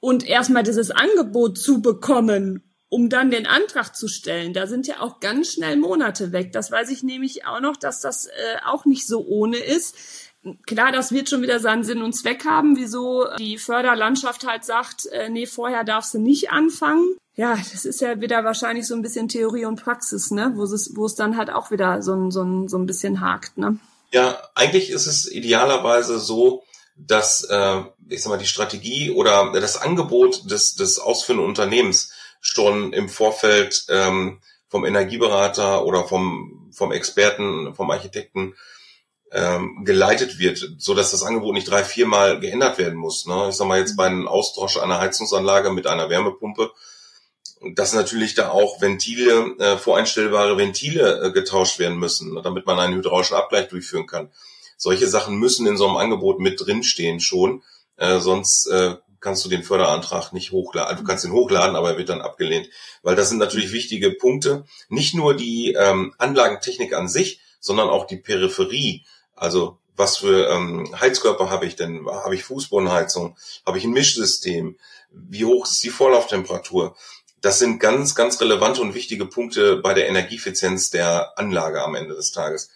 Und 0.00 0.26
erstmal 0.26 0.62
dieses 0.62 0.90
Angebot 0.90 1.58
zu 1.58 1.80
bekommen, 1.80 2.62
um 2.88 3.08
dann 3.08 3.30
den 3.30 3.46
Antrag 3.46 3.96
zu 3.96 4.06
stellen, 4.06 4.52
da 4.52 4.68
sind 4.68 4.86
ja 4.86 5.00
auch 5.00 5.18
ganz 5.18 5.52
schnell 5.52 5.76
Monate 5.76 6.30
weg. 6.30 6.52
Das 6.52 6.70
weiß 6.70 6.90
ich 6.90 7.02
nämlich 7.02 7.44
auch 7.44 7.60
noch, 7.60 7.76
dass 7.76 8.00
das 8.00 8.26
äh, 8.26 8.30
auch 8.66 8.84
nicht 8.84 9.06
so 9.06 9.26
ohne 9.26 9.56
ist. 9.56 9.96
Klar, 10.66 10.92
das 10.92 11.10
wird 11.10 11.30
schon 11.30 11.42
wieder 11.42 11.58
seinen 11.58 11.82
Sinn 11.84 12.02
und 12.02 12.12
Zweck 12.12 12.44
haben, 12.44 12.76
wieso 12.76 13.26
die 13.38 13.58
Förderlandschaft 13.58 14.46
halt 14.46 14.64
sagt, 14.64 15.06
äh, 15.06 15.30
nee, 15.30 15.46
vorher 15.46 15.84
darfst 15.84 16.14
du 16.14 16.18
nicht 16.18 16.50
anfangen. 16.50 17.16
Ja, 17.34 17.56
das 17.56 17.84
ist 17.84 18.00
ja 18.00 18.20
wieder 18.20 18.44
wahrscheinlich 18.44 18.86
so 18.86 18.94
ein 18.94 19.02
bisschen 19.02 19.28
Theorie 19.28 19.64
und 19.64 19.82
Praxis, 19.82 20.30
ne, 20.30 20.52
wo 20.54 20.62
es, 20.62 20.92
wo 20.94 21.06
es 21.06 21.16
dann 21.16 21.36
halt 21.36 21.50
auch 21.50 21.70
wieder 21.70 22.00
so 22.00 22.14
ein, 22.14 22.30
so 22.30 22.68
so 22.68 22.78
ein 22.78 22.86
bisschen 22.86 23.20
hakt, 23.20 23.58
ne. 23.58 23.78
Ja, 24.12 24.38
eigentlich 24.54 24.90
ist 24.90 25.06
es 25.06 25.28
idealerweise 25.28 26.20
so, 26.20 26.62
dass 26.96 27.44
äh, 27.44 27.82
ich 28.08 28.22
sag 28.22 28.30
mal 28.30 28.38
die 28.38 28.46
Strategie 28.46 29.10
oder 29.10 29.52
das 29.52 29.80
Angebot 29.80 30.50
des 30.50 30.76
des 30.76 30.98
ausführenden 30.98 31.48
Unternehmens 31.48 32.12
schon 32.40 32.92
im 32.92 33.08
Vorfeld 33.08 33.84
ähm, 33.88 34.40
vom 34.68 34.84
Energieberater 34.84 35.84
oder 35.84 36.04
vom 36.04 36.70
vom 36.72 36.92
Experten, 36.92 37.74
vom 37.74 37.90
Architekten 37.90 38.54
ähm, 39.34 39.84
geleitet 39.84 40.38
wird, 40.38 40.64
so 40.78 40.94
dass 40.94 41.10
das 41.10 41.24
Angebot 41.24 41.54
nicht 41.54 41.68
drei, 41.68 41.84
viermal 41.84 42.38
geändert 42.38 42.78
werden 42.78 42.96
muss. 42.96 43.26
Ne? 43.26 43.48
Ich 43.50 43.56
sag 43.56 43.66
mal 43.66 43.78
jetzt 43.78 43.96
bei 43.96 44.06
einem 44.06 44.28
Austausch 44.28 44.78
einer 44.78 45.00
Heizungsanlage 45.00 45.72
mit 45.72 45.86
einer 45.86 46.08
Wärmepumpe, 46.08 46.72
dass 47.74 47.94
natürlich 47.94 48.34
da 48.34 48.50
auch 48.50 48.80
Ventile, 48.80 49.56
äh, 49.58 49.76
voreinstellbare 49.76 50.56
Ventile 50.56 51.20
äh, 51.20 51.32
getauscht 51.32 51.78
werden 51.78 51.98
müssen, 51.98 52.40
damit 52.42 52.66
man 52.66 52.78
einen 52.78 52.94
hydraulischen 52.94 53.36
Abgleich 53.36 53.68
durchführen 53.68 54.06
kann. 54.06 54.30
Solche 54.84 55.08
Sachen 55.08 55.36
müssen 55.36 55.66
in 55.66 55.78
so 55.78 55.88
einem 55.88 55.96
Angebot 55.96 56.40
mit 56.40 56.60
drinstehen 56.60 57.18
schon, 57.18 57.62
äh, 57.96 58.20
sonst 58.20 58.66
äh, 58.66 58.96
kannst 59.18 59.42
du 59.42 59.48
den 59.48 59.62
Förderantrag 59.62 60.34
nicht 60.34 60.52
hochladen. 60.52 60.90
Also 60.90 61.02
du 61.02 61.08
kannst 61.08 61.24
ihn 61.24 61.32
hochladen, 61.32 61.74
aber 61.74 61.92
er 61.92 61.96
wird 61.96 62.10
dann 62.10 62.20
abgelehnt. 62.20 62.68
Weil 63.02 63.16
das 63.16 63.30
sind 63.30 63.38
natürlich 63.38 63.72
wichtige 63.72 64.10
Punkte. 64.10 64.66
Nicht 64.90 65.14
nur 65.14 65.34
die 65.34 65.72
ähm, 65.72 66.12
Anlagentechnik 66.18 66.92
an 66.92 67.08
sich, 67.08 67.40
sondern 67.60 67.88
auch 67.88 68.06
die 68.06 68.18
Peripherie. 68.18 69.06
Also 69.34 69.78
was 69.96 70.18
für 70.18 70.50
ähm, 70.50 70.94
Heizkörper 71.00 71.48
habe 71.48 71.64
ich 71.64 71.76
denn? 71.76 72.06
Habe 72.06 72.34
ich 72.34 72.44
Fußbodenheizung? 72.44 73.38
Habe 73.64 73.78
ich 73.78 73.84
ein 73.84 73.92
Mischsystem? 73.92 74.76
Wie 75.10 75.46
hoch 75.46 75.64
ist 75.64 75.82
die 75.82 75.88
Vorlauftemperatur? 75.88 76.94
Das 77.40 77.58
sind 77.58 77.78
ganz, 77.80 78.14
ganz 78.14 78.38
relevante 78.38 78.82
und 78.82 78.94
wichtige 78.94 79.24
Punkte 79.24 79.76
bei 79.76 79.94
der 79.94 80.10
Energieeffizienz 80.10 80.90
der 80.90 81.38
Anlage 81.38 81.82
am 81.82 81.94
Ende 81.94 82.14
des 82.14 82.32
Tages 82.32 82.68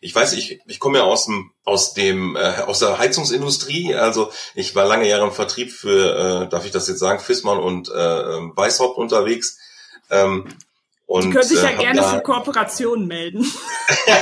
ich 0.00 0.14
weiß, 0.14 0.34
ich, 0.34 0.60
ich 0.66 0.78
komme 0.78 0.98
ja 0.98 1.04
aus 1.04 1.26
dem, 1.26 1.52
aus 1.64 1.94
dem, 1.94 2.36
äh, 2.36 2.62
aus 2.66 2.78
der 2.78 2.98
Heizungsindustrie. 2.98 3.94
Also 3.94 4.30
ich 4.54 4.74
war 4.74 4.86
lange 4.86 5.08
Jahre 5.08 5.24
im 5.24 5.32
Vertrieb 5.32 5.72
für, 5.72 6.44
äh, 6.44 6.48
darf 6.48 6.64
ich 6.64 6.70
das 6.70 6.88
jetzt 6.88 7.00
sagen, 7.00 7.20
Fissmann 7.20 7.58
und 7.58 7.88
äh, 7.88 7.92
Weishaupt 7.92 8.98
unterwegs. 8.98 9.58
Ähm, 10.10 10.46
Und, 11.06 11.26
die 11.26 11.30
können 11.30 11.48
sich 11.48 11.62
ja 11.62 11.70
äh, 11.70 11.76
gerne 11.76 12.02
für 12.02 12.20
Kooperationen 12.20 13.06
melden. 13.06 13.50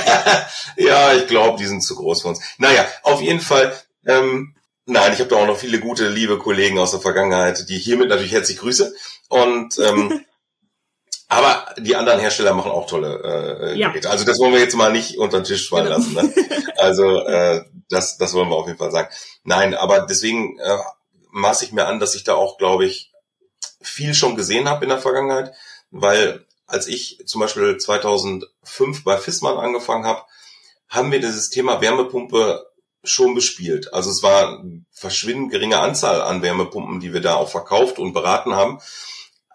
ja, 0.77 1.13
ich 1.13 1.27
glaube, 1.27 1.57
die 1.57 1.67
sind 1.67 1.81
zu 1.81 1.95
groß 1.95 2.21
für 2.21 2.29
uns. 2.29 2.39
Naja, 2.57 2.85
auf 3.03 3.21
jeden 3.21 3.41
Fall. 3.41 3.73
Ähm, 4.05 4.55
nein, 4.85 5.13
ich 5.13 5.19
habe 5.19 5.29
da 5.29 5.37
auch 5.37 5.47
noch 5.47 5.57
viele 5.57 5.79
gute, 5.79 6.09
liebe 6.09 6.37
Kollegen 6.37 6.77
aus 6.79 6.91
der 6.91 6.99
Vergangenheit, 6.99 7.69
die 7.69 7.77
hiermit 7.77 8.09
natürlich 8.09 8.31
herzlich 8.31 8.57
grüße. 8.57 8.93
Und 9.29 9.79
ähm, 9.79 10.25
aber 11.27 11.65
die 11.79 11.95
anderen 11.95 12.19
Hersteller 12.19 12.53
machen 12.53 12.71
auch 12.71 12.87
tolle 12.87 13.21
äh, 13.23 13.79
ja. 13.79 13.89
Geräte. 13.89 14.09
Also 14.09 14.25
das 14.25 14.39
wollen 14.39 14.53
wir 14.53 14.59
jetzt 14.59 14.75
mal 14.75 14.91
nicht 14.91 15.17
unter 15.17 15.39
den 15.39 15.45
Tisch 15.45 15.69
fallen 15.69 15.85
genau. 15.85 15.97
lassen. 15.97 16.13
Ne? 16.13 16.33
Also 16.77 17.25
äh, 17.25 17.63
das, 17.89 18.17
das 18.17 18.33
wollen 18.33 18.49
wir 18.49 18.57
auf 18.57 18.67
jeden 18.67 18.77
Fall 18.77 18.91
sagen. 18.91 19.09
Nein, 19.43 19.73
aber 19.73 20.01
deswegen 20.01 20.59
äh, 20.59 20.77
maße 21.31 21.65
ich 21.65 21.71
mir 21.71 21.87
an, 21.87 21.99
dass 21.99 22.15
ich 22.15 22.25
da 22.25 22.35
auch, 22.35 22.57
glaube 22.57 22.85
ich, 22.85 23.11
viel 23.81 24.13
schon 24.13 24.35
gesehen 24.35 24.69
habe 24.69 24.83
in 24.83 24.89
der 24.89 24.99
Vergangenheit, 24.99 25.53
weil 25.89 26.45
als 26.67 26.87
ich 26.87 27.23
zum 27.25 27.41
Beispiel 27.41 27.77
2005 27.77 29.03
bei 29.03 29.17
Fissmann 29.17 29.57
angefangen 29.57 30.05
habe, 30.05 30.23
haben 30.89 31.11
wir 31.11 31.19
dieses 31.19 31.49
Thema 31.49 31.81
Wärmepumpe 31.81 32.65
schon 33.03 33.35
bespielt. 33.35 33.93
Also 33.93 34.09
es 34.09 34.23
war 34.23 34.63
verschwindend 34.91 35.51
geringe 35.51 35.79
Anzahl 35.79 36.21
an 36.21 36.41
Wärmepumpen, 36.41 36.99
die 36.99 37.13
wir 37.13 37.21
da 37.21 37.35
auch 37.35 37.49
verkauft 37.49 37.99
und 37.99 38.13
beraten 38.13 38.55
haben. 38.55 38.79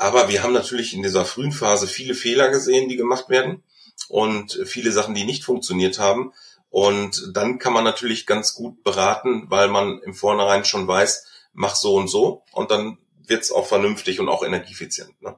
Aber 0.00 0.30
wir 0.30 0.42
haben 0.42 0.54
natürlich 0.54 0.94
in 0.94 1.02
dieser 1.02 1.26
frühen 1.26 1.52
Phase 1.52 1.86
viele 1.86 2.14
Fehler 2.14 2.48
gesehen, 2.48 2.88
die 2.88 2.96
gemacht 2.96 3.28
werden 3.28 3.62
und 4.08 4.58
viele 4.64 4.92
Sachen, 4.92 5.14
die 5.14 5.24
nicht 5.24 5.44
funktioniert 5.44 5.98
haben. 5.98 6.32
Und 6.70 7.30
dann 7.34 7.58
kann 7.58 7.74
man 7.74 7.84
natürlich 7.84 8.24
ganz 8.24 8.54
gut 8.54 8.82
beraten, 8.82 9.44
weil 9.50 9.68
man 9.68 10.00
im 10.02 10.14
Vornherein 10.14 10.64
schon 10.64 10.88
weiß, 10.88 11.26
mach 11.52 11.74
so 11.74 11.96
und 11.96 12.08
so 12.08 12.44
und 12.52 12.70
dann 12.70 12.96
wird's 13.26 13.52
auch 13.52 13.66
vernünftig 13.66 14.20
und 14.20 14.30
auch 14.30 14.42
energieeffizient. 14.42 15.20
Ne? 15.20 15.36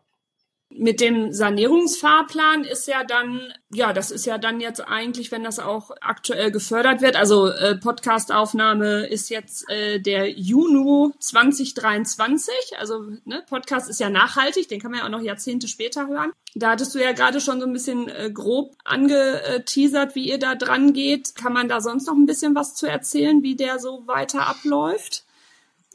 Mit 0.76 1.00
dem 1.00 1.32
Sanierungsfahrplan 1.32 2.64
ist 2.64 2.86
ja 2.88 3.04
dann, 3.04 3.52
ja, 3.72 3.92
das 3.92 4.10
ist 4.10 4.26
ja 4.26 4.38
dann 4.38 4.60
jetzt 4.60 4.80
eigentlich, 4.80 5.30
wenn 5.30 5.44
das 5.44 5.58
auch 5.58 5.90
aktuell 6.00 6.50
gefördert 6.50 7.00
wird. 7.00 7.16
Also 7.16 7.48
äh, 7.48 7.76
Podcastaufnahme 7.76 9.06
ist 9.06 9.30
jetzt 9.30 9.68
äh, 9.70 10.00
der 10.00 10.30
Juni 10.30 11.12
2023. 11.18 12.54
Also 12.78 13.04
ne, 13.24 13.42
Podcast 13.48 13.88
ist 13.90 14.00
ja 14.00 14.10
nachhaltig, 14.10 14.68
den 14.68 14.80
kann 14.80 14.90
man 14.90 15.00
ja 15.00 15.06
auch 15.06 15.10
noch 15.10 15.20
Jahrzehnte 15.20 15.68
später 15.68 16.08
hören. 16.08 16.32
Da 16.54 16.70
hattest 16.70 16.94
du 16.94 17.02
ja 17.02 17.12
gerade 17.12 17.40
schon 17.40 17.60
so 17.60 17.66
ein 17.66 17.72
bisschen 17.72 18.08
äh, 18.08 18.30
grob 18.32 18.76
angeteasert, 18.84 20.14
wie 20.14 20.28
ihr 20.28 20.38
da 20.38 20.54
dran 20.54 20.92
geht. 20.92 21.34
Kann 21.34 21.52
man 21.52 21.68
da 21.68 21.80
sonst 21.80 22.06
noch 22.06 22.14
ein 22.14 22.26
bisschen 22.26 22.54
was 22.54 22.74
zu 22.74 22.86
erzählen, 22.86 23.42
wie 23.42 23.56
der 23.56 23.78
so 23.78 24.06
weiter 24.06 24.46
abläuft? 24.46 25.24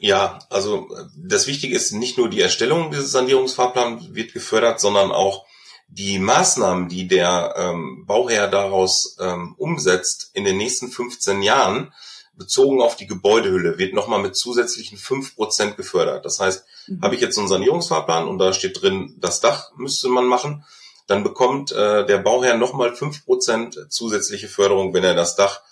Ja, 0.00 0.38
also 0.48 0.88
das 1.16 1.46
Wichtige 1.46 1.74
ist 1.74 1.92
nicht 1.92 2.18
nur 2.18 2.30
die 2.30 2.40
Erstellung 2.40 2.90
dieses 2.90 3.10
Sanierungsfahrplans 3.10 4.14
wird 4.14 4.32
gefördert, 4.32 4.80
sondern 4.80 5.10
auch 5.10 5.44
die 5.88 6.18
Maßnahmen, 6.18 6.88
die 6.88 7.08
der 7.08 7.54
ähm, 7.56 8.04
Bauherr 8.06 8.48
daraus 8.48 9.16
ähm, 9.20 9.54
umsetzt 9.58 10.30
in 10.34 10.44
den 10.44 10.56
nächsten 10.56 10.88
15 10.88 11.42
Jahren, 11.42 11.92
bezogen 12.36 12.80
auf 12.80 12.94
die 12.94 13.06
Gebäudehülle, 13.06 13.78
wird 13.78 13.94
nochmal 13.94 14.20
mit 14.22 14.36
zusätzlichen 14.36 14.96
5% 14.96 15.74
gefördert. 15.74 16.24
Das 16.24 16.38
heißt, 16.38 16.64
mhm. 16.86 17.02
habe 17.02 17.14
ich 17.16 17.20
jetzt 17.20 17.36
einen 17.36 17.48
Sanierungsfahrplan 17.48 18.28
und 18.28 18.38
da 18.38 18.52
steht 18.52 18.80
drin, 18.80 19.16
das 19.18 19.40
Dach 19.40 19.72
müsste 19.76 20.08
man 20.08 20.26
machen, 20.26 20.64
dann 21.08 21.24
bekommt 21.24 21.72
äh, 21.72 22.06
der 22.06 22.18
Bauherr 22.18 22.56
nochmal 22.56 22.90
5% 22.90 23.88
zusätzliche 23.88 24.46
Förderung, 24.46 24.94
wenn 24.94 25.04
er 25.04 25.14
das 25.14 25.34
Dach 25.34 25.62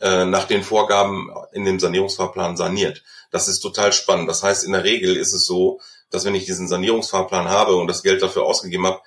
äh, 0.00 0.24
nach 0.24 0.44
den 0.44 0.62
Vorgaben 0.62 1.30
in 1.52 1.64
dem 1.64 1.78
Sanierungsfahrplan 1.78 2.56
saniert. 2.56 3.02
Das 3.30 3.48
ist 3.48 3.60
total 3.60 3.92
spannend. 3.92 4.28
Das 4.28 4.42
heißt, 4.42 4.64
in 4.64 4.72
der 4.72 4.84
Regel 4.84 5.16
ist 5.16 5.32
es 5.32 5.44
so, 5.44 5.80
dass 6.10 6.24
wenn 6.24 6.34
ich 6.34 6.44
diesen 6.44 6.68
Sanierungsfahrplan 6.68 7.48
habe 7.48 7.76
und 7.76 7.86
das 7.86 8.02
Geld 8.02 8.22
dafür 8.22 8.44
ausgegeben 8.44 8.86
habe, 8.86 9.00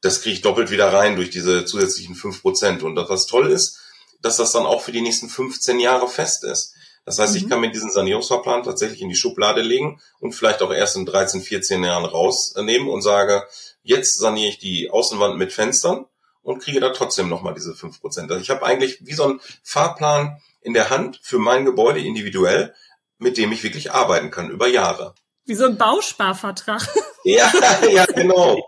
das 0.00 0.20
kriege 0.20 0.34
ich 0.34 0.42
doppelt 0.42 0.70
wieder 0.70 0.92
rein 0.92 1.16
durch 1.16 1.30
diese 1.30 1.64
zusätzlichen 1.64 2.14
fünf 2.14 2.42
Prozent. 2.42 2.82
Und 2.82 2.94
das, 2.94 3.08
was 3.08 3.26
toll 3.26 3.50
ist, 3.50 3.78
dass 4.20 4.36
das 4.36 4.52
dann 4.52 4.66
auch 4.66 4.82
für 4.82 4.92
die 4.92 5.00
nächsten 5.00 5.28
15 5.28 5.80
Jahre 5.80 6.08
fest 6.08 6.44
ist. 6.44 6.74
Das 7.04 7.18
heißt, 7.18 7.32
mhm. 7.32 7.38
ich 7.38 7.48
kann 7.48 7.60
mir 7.60 7.70
diesen 7.70 7.90
Sanierungsfahrplan 7.90 8.62
tatsächlich 8.62 9.02
in 9.02 9.08
die 9.08 9.16
Schublade 9.16 9.62
legen 9.62 10.00
und 10.20 10.32
vielleicht 10.32 10.62
auch 10.62 10.72
erst 10.72 10.96
in 10.96 11.06
13, 11.06 11.42
14 11.42 11.84
Jahren 11.84 12.04
rausnehmen 12.04 12.88
und 12.88 13.02
sage, 13.02 13.44
jetzt 13.82 14.18
saniere 14.18 14.48
ich 14.48 14.58
die 14.58 14.90
Außenwand 14.90 15.36
mit 15.36 15.52
Fenstern 15.52 16.06
und 16.44 16.60
kriege 16.60 16.78
da 16.78 16.90
trotzdem 16.90 17.28
nochmal 17.28 17.54
diese 17.54 17.74
fünf 17.74 18.00
Prozent. 18.00 18.30
Also 18.30 18.40
ich 18.40 18.50
habe 18.50 18.64
eigentlich 18.64 18.98
wie 19.00 19.14
so 19.14 19.24
ein 19.24 19.40
Fahrplan 19.64 20.40
in 20.60 20.74
der 20.74 20.90
Hand 20.90 21.18
für 21.22 21.38
mein 21.38 21.64
Gebäude 21.64 22.00
individuell, 22.00 22.74
mit 23.18 23.36
dem 23.36 23.50
ich 23.50 23.64
wirklich 23.64 23.92
arbeiten 23.92 24.30
kann 24.30 24.50
über 24.50 24.68
Jahre. 24.68 25.14
Wie 25.46 25.54
so 25.54 25.64
ein 25.64 25.76
Bausparvertrag. 25.76 26.86
Ja, 27.26 27.50
ja, 27.90 28.04
genau. 28.04 28.62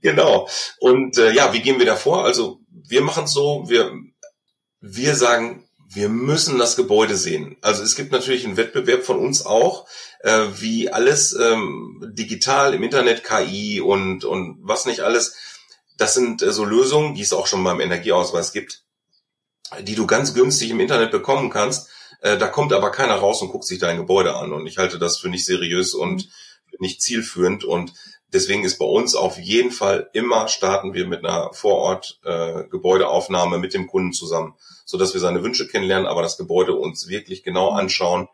genau. 0.00 0.48
Und 0.80 1.18
äh, 1.18 1.32
ja, 1.32 1.52
wie 1.52 1.60
gehen 1.60 1.78
wir 1.78 1.84
da 1.84 1.94
vor? 1.94 2.24
Also 2.24 2.60
wir 2.70 3.02
machen 3.02 3.24
es 3.24 3.34
so, 3.34 3.64
wir, 3.68 3.92
wir 4.80 5.14
sagen, 5.14 5.68
wir 5.86 6.08
müssen 6.08 6.58
das 6.58 6.76
Gebäude 6.76 7.16
sehen. 7.16 7.58
Also 7.60 7.82
es 7.82 7.94
gibt 7.94 8.12
natürlich 8.12 8.46
einen 8.46 8.56
Wettbewerb 8.56 9.04
von 9.04 9.18
uns 9.18 9.44
auch, 9.44 9.86
äh, 10.20 10.46
wie 10.54 10.90
alles 10.90 11.34
ähm, 11.34 12.02
digital 12.16 12.72
im 12.72 12.82
Internet, 12.82 13.24
KI 13.24 13.82
und, 13.82 14.24
und 14.24 14.58
was 14.62 14.86
nicht 14.86 15.00
alles. 15.00 15.36
Das 15.96 16.14
sind 16.14 16.42
äh, 16.42 16.52
so 16.52 16.64
Lösungen, 16.64 17.14
die 17.14 17.22
es 17.22 17.32
auch 17.32 17.46
schon 17.46 17.64
beim 17.64 17.80
Energieausweis 17.80 18.52
gibt, 18.52 18.84
die 19.80 19.94
du 19.94 20.06
ganz 20.06 20.34
günstig 20.34 20.70
im 20.70 20.80
Internet 20.80 21.10
bekommen 21.10 21.50
kannst 21.50 21.88
äh, 22.20 22.38
da 22.38 22.48
kommt 22.48 22.72
aber 22.72 22.90
keiner 22.90 23.14
raus 23.14 23.42
und 23.42 23.48
guckt 23.48 23.64
sich 23.64 23.78
dein 23.78 23.96
Gebäude 23.96 24.34
an. 24.36 24.52
Und 24.52 24.66
ich 24.66 24.78
halte 24.78 24.98
das 24.98 25.18
für 25.18 25.28
nicht 25.28 25.44
seriös 25.44 25.94
und 25.94 26.28
nicht 26.78 27.02
zielführend. 27.02 27.64
Und 27.64 27.92
deswegen 28.32 28.64
ist 28.64 28.78
bei 28.78 28.84
uns 28.84 29.14
auf 29.14 29.38
jeden 29.38 29.70
Fall 29.70 30.10
immer 30.12 30.48
starten 30.48 30.94
wir 30.94 31.06
mit 31.06 31.24
einer 31.24 31.52
Vorort 31.52 32.20
äh, 32.24 32.64
mit 33.58 33.74
dem 33.74 33.86
Kunden 33.86 34.12
zusammen, 34.12 34.54
so 34.84 34.98
dass 34.98 35.14
wir 35.14 35.20
seine 35.20 35.42
Wünsche 35.42 35.68
kennenlernen, 35.68 36.06
aber 36.06 36.22
das 36.22 36.36
Gebäude 36.36 36.74
uns 36.74 37.08
wirklich 37.08 37.42
genau 37.42 37.70
anschauen, 37.70 38.28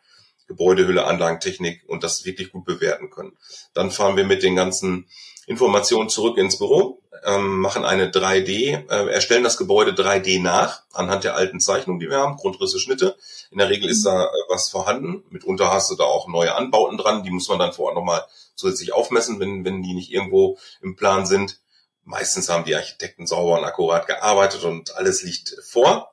Gebäudehülle, 0.48 1.04
Anlagentechnik 1.04 1.84
und 1.86 2.02
das 2.02 2.24
wirklich 2.24 2.50
gut 2.52 2.64
bewerten 2.64 3.10
können. 3.10 3.36
Dann 3.74 3.90
fahren 3.90 4.16
wir 4.16 4.24
mit 4.24 4.42
den 4.42 4.56
ganzen 4.56 5.08
Informationen 5.46 6.08
zurück 6.08 6.38
ins 6.38 6.58
Büro, 6.58 7.02
ähm, 7.24 7.58
machen 7.60 7.84
eine 7.84 8.10
3D, 8.10 8.88
äh, 8.88 9.12
erstellen 9.12 9.44
das 9.44 9.56
Gebäude 9.56 9.92
3D 9.92 10.40
nach 10.40 10.82
anhand 10.92 11.24
der 11.24 11.34
alten 11.34 11.60
Zeichnungen, 11.60 12.00
die 12.00 12.08
wir 12.08 12.18
haben, 12.18 12.36
Grundrisse, 12.36 12.78
Schnitte. 12.78 13.16
In 13.50 13.58
der 13.58 13.68
Regel 13.68 13.88
ist 13.88 14.04
da 14.04 14.24
äh, 14.24 14.28
was 14.48 14.70
vorhanden. 14.70 15.24
Mitunter 15.30 15.70
hast 15.70 15.90
du 15.90 15.96
da 15.96 16.04
auch 16.04 16.28
neue 16.28 16.54
Anbauten 16.54 16.98
dran, 16.98 17.22
die 17.22 17.30
muss 17.30 17.48
man 17.48 17.58
dann 17.58 17.72
vor 17.72 17.86
Ort 17.86 17.94
nochmal 17.94 18.24
zusätzlich 18.54 18.92
aufmessen, 18.92 19.40
wenn, 19.40 19.64
wenn 19.64 19.82
die 19.82 19.94
nicht 19.94 20.10
irgendwo 20.10 20.58
im 20.80 20.96
Plan 20.96 21.26
sind. 21.26 21.60
Meistens 22.04 22.48
haben 22.48 22.64
die 22.64 22.74
Architekten 22.74 23.26
sauber 23.26 23.58
und 23.58 23.64
akkurat 23.64 24.06
gearbeitet 24.06 24.64
und 24.64 24.96
alles 24.96 25.22
liegt 25.22 25.56
vor. 25.64 26.12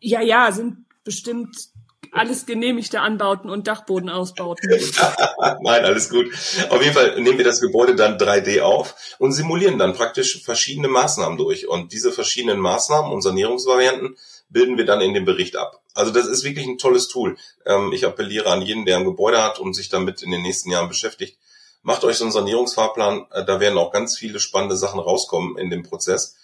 Ja, 0.00 0.20
ja, 0.20 0.52
sind 0.52 0.86
bestimmt 1.04 1.71
alles 2.12 2.44
genehmigte 2.44 3.00
Anbauten 3.00 3.48
und 3.50 3.66
Dachbodenausbauten. 3.66 4.70
Nein, 5.62 5.84
alles 5.84 6.10
gut. 6.10 6.26
Auf 6.68 6.82
jeden 6.82 6.94
Fall 6.94 7.20
nehmen 7.20 7.38
wir 7.38 7.44
das 7.44 7.60
Gebäude 7.60 7.96
dann 7.96 8.18
3D 8.18 8.60
auf 8.60 8.94
und 9.18 9.32
simulieren 9.32 9.78
dann 9.78 9.94
praktisch 9.94 10.42
verschiedene 10.42 10.88
Maßnahmen 10.88 11.38
durch. 11.38 11.66
Und 11.66 11.92
diese 11.92 12.12
verschiedenen 12.12 12.60
Maßnahmen 12.60 13.10
und 13.10 13.22
Sanierungsvarianten 13.22 14.16
bilden 14.50 14.76
wir 14.76 14.84
dann 14.84 15.00
in 15.00 15.14
dem 15.14 15.24
Bericht 15.24 15.56
ab. 15.56 15.82
Also 15.94 16.12
das 16.12 16.26
ist 16.26 16.44
wirklich 16.44 16.66
ein 16.66 16.78
tolles 16.78 17.08
Tool. 17.08 17.36
Ähm, 17.64 17.92
ich 17.92 18.04
appelliere 18.04 18.50
an 18.50 18.62
jeden, 18.62 18.84
der 18.84 18.98
ein 18.98 19.04
Gebäude 19.04 19.42
hat 19.42 19.58
und 19.58 19.74
sich 19.74 19.88
damit 19.88 20.22
in 20.22 20.30
den 20.30 20.42
nächsten 20.42 20.70
Jahren 20.70 20.88
beschäftigt. 20.88 21.38
Macht 21.82 22.04
euch 22.04 22.16
so 22.16 22.24
einen 22.24 22.32
Sanierungsfahrplan. 22.32 23.26
Äh, 23.30 23.44
da 23.46 23.58
werden 23.58 23.78
auch 23.78 23.90
ganz 23.90 24.18
viele 24.18 24.38
spannende 24.38 24.76
Sachen 24.76 25.00
rauskommen 25.00 25.56
in 25.56 25.70
dem 25.70 25.82
Prozess. 25.82 26.36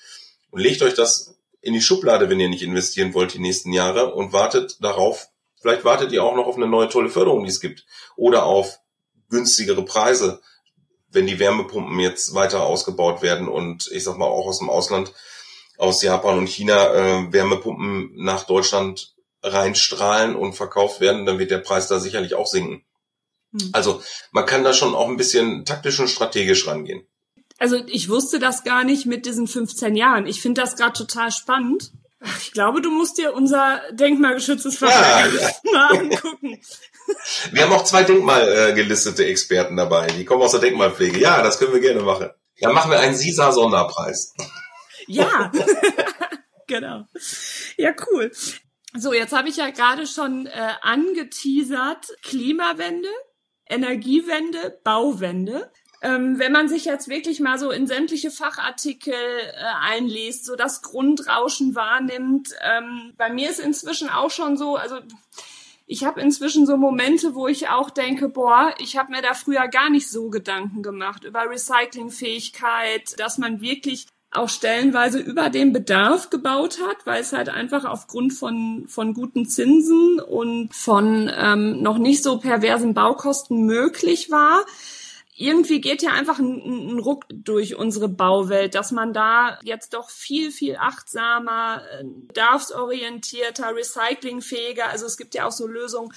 Und 0.50 0.60
legt 0.60 0.80
euch 0.80 0.94
das 0.94 1.34
in 1.60 1.74
die 1.74 1.82
Schublade, 1.82 2.30
wenn 2.30 2.40
ihr 2.40 2.48
nicht 2.48 2.62
investieren 2.62 3.12
wollt 3.12 3.34
die 3.34 3.38
nächsten 3.40 3.72
Jahre 3.72 4.14
und 4.14 4.32
wartet 4.32 4.82
darauf, 4.82 5.28
Vielleicht 5.60 5.84
wartet 5.84 6.12
ihr 6.12 6.22
auch 6.22 6.36
noch 6.36 6.46
auf 6.46 6.56
eine 6.56 6.66
neue 6.66 6.88
tolle 6.88 7.08
Förderung, 7.08 7.44
die 7.44 7.50
es 7.50 7.60
gibt. 7.60 7.84
Oder 8.16 8.44
auf 8.44 8.78
günstigere 9.28 9.84
Preise, 9.84 10.40
wenn 11.10 11.26
die 11.26 11.38
Wärmepumpen 11.38 11.98
jetzt 12.00 12.34
weiter 12.34 12.62
ausgebaut 12.62 13.22
werden 13.22 13.48
und 13.48 13.88
ich 13.92 14.04
sag 14.04 14.18
mal 14.18 14.26
auch 14.26 14.46
aus 14.46 14.58
dem 14.58 14.70
Ausland, 14.70 15.12
aus 15.78 16.02
Japan 16.02 16.38
und 16.38 16.48
China 16.48 16.94
äh, 16.94 17.32
Wärmepumpen 17.32 18.12
nach 18.16 18.44
Deutschland 18.44 19.14
reinstrahlen 19.42 20.34
und 20.34 20.54
verkauft 20.54 21.00
werden, 21.00 21.24
dann 21.24 21.38
wird 21.38 21.50
der 21.50 21.58
Preis 21.58 21.86
da 21.86 22.00
sicherlich 22.00 22.34
auch 22.34 22.46
sinken. 22.46 22.84
Hm. 23.52 23.70
Also 23.72 24.02
man 24.32 24.44
kann 24.44 24.64
da 24.64 24.72
schon 24.72 24.94
auch 24.94 25.08
ein 25.08 25.16
bisschen 25.16 25.64
taktisch 25.64 26.00
und 26.00 26.08
strategisch 26.08 26.66
rangehen. 26.66 27.06
Also 27.58 27.76
ich 27.86 28.08
wusste 28.08 28.38
das 28.38 28.62
gar 28.62 28.84
nicht 28.84 29.06
mit 29.06 29.26
diesen 29.26 29.46
15 29.46 29.96
Jahren. 29.96 30.26
Ich 30.26 30.40
finde 30.40 30.60
das 30.60 30.76
gerade 30.76 30.92
total 30.92 31.32
spannend. 31.32 31.92
Ich 32.20 32.52
glaube, 32.52 32.80
du 32.82 32.90
musst 32.90 33.18
dir 33.18 33.32
unser 33.32 33.80
denkmalgeschütztes 33.92 34.78
Verhalten 34.78 35.38
ja, 35.40 35.50
mal 35.72 35.98
angucken. 35.98 36.60
Wir 37.52 37.62
haben 37.62 37.72
auch 37.72 37.84
zwei 37.84 38.02
denkmalgelistete 38.02 39.24
Experten 39.26 39.76
dabei. 39.76 40.08
Die 40.08 40.24
kommen 40.24 40.42
aus 40.42 40.50
der 40.50 40.60
Denkmalpflege. 40.60 41.18
Ja, 41.20 41.42
das 41.42 41.58
können 41.58 41.72
wir 41.72 41.80
gerne 41.80 42.02
machen. 42.02 42.30
Dann 42.60 42.74
machen 42.74 42.90
wir 42.90 42.98
einen 42.98 43.14
SISA-Sonderpreis. 43.14 44.34
Ja, 45.06 45.52
genau. 46.66 47.04
Ja, 47.76 47.94
cool. 48.10 48.32
So, 48.96 49.12
jetzt 49.12 49.32
habe 49.32 49.48
ich 49.48 49.56
ja 49.56 49.70
gerade 49.70 50.06
schon 50.06 50.46
äh, 50.46 50.72
angeteasert 50.82 52.08
Klimawende, 52.22 53.08
Energiewende, 53.68 54.80
Bauwende. 54.82 55.70
Ähm, 56.00 56.38
wenn 56.38 56.52
man 56.52 56.68
sich 56.68 56.84
jetzt 56.84 57.08
wirklich 57.08 57.40
mal 57.40 57.58
so 57.58 57.70
in 57.70 57.86
sämtliche 57.86 58.30
Fachartikel 58.30 59.12
äh, 59.12 59.64
einliest, 59.80 60.44
so 60.44 60.54
das 60.54 60.82
Grundrauschen 60.82 61.74
wahrnimmt, 61.74 62.50
ähm, 62.62 63.14
bei 63.16 63.32
mir 63.32 63.50
ist 63.50 63.58
inzwischen 63.58 64.08
auch 64.08 64.30
schon 64.30 64.56
so, 64.56 64.76
also 64.76 64.98
ich 65.86 66.04
habe 66.04 66.20
inzwischen 66.20 66.66
so 66.66 66.76
Momente, 66.76 67.34
wo 67.34 67.48
ich 67.48 67.68
auch 67.68 67.90
denke, 67.90 68.28
boah, 68.28 68.74
ich 68.78 68.96
habe 68.96 69.10
mir 69.10 69.22
da 69.22 69.34
früher 69.34 69.66
gar 69.68 69.90
nicht 69.90 70.08
so 70.08 70.28
Gedanken 70.28 70.82
gemacht 70.82 71.24
über 71.24 71.50
Recyclingfähigkeit, 71.50 73.18
dass 73.18 73.38
man 73.38 73.60
wirklich 73.60 74.06
auch 74.30 74.50
stellenweise 74.50 75.18
über 75.18 75.48
den 75.48 75.72
Bedarf 75.72 76.28
gebaut 76.28 76.78
hat, 76.86 77.06
weil 77.06 77.22
es 77.22 77.32
halt 77.32 77.48
einfach 77.48 77.86
aufgrund 77.86 78.34
von, 78.34 78.84
von 78.86 79.14
guten 79.14 79.48
Zinsen 79.48 80.20
und 80.20 80.74
von 80.74 81.30
ähm, 81.34 81.82
noch 81.82 81.96
nicht 81.96 82.22
so 82.22 82.38
perversen 82.38 82.92
Baukosten 82.92 83.64
möglich 83.64 84.30
war 84.30 84.66
irgendwie 85.38 85.80
geht 85.80 86.02
ja 86.02 86.10
einfach 86.10 86.38
ein, 86.38 86.96
ein, 86.96 86.98
Ruck 86.98 87.24
durch 87.30 87.76
unsere 87.76 88.08
Bauwelt, 88.08 88.74
dass 88.74 88.90
man 88.90 89.12
da 89.12 89.58
jetzt 89.62 89.94
doch 89.94 90.10
viel, 90.10 90.50
viel 90.50 90.76
achtsamer, 90.76 91.82
äh, 91.98 92.04
bedarfsorientierter, 92.04 93.74
recyclingfähiger, 93.74 94.88
also 94.88 95.06
es 95.06 95.16
gibt 95.16 95.34
ja 95.34 95.46
auch 95.46 95.52
so 95.52 95.66
Lösungen, 95.66 96.12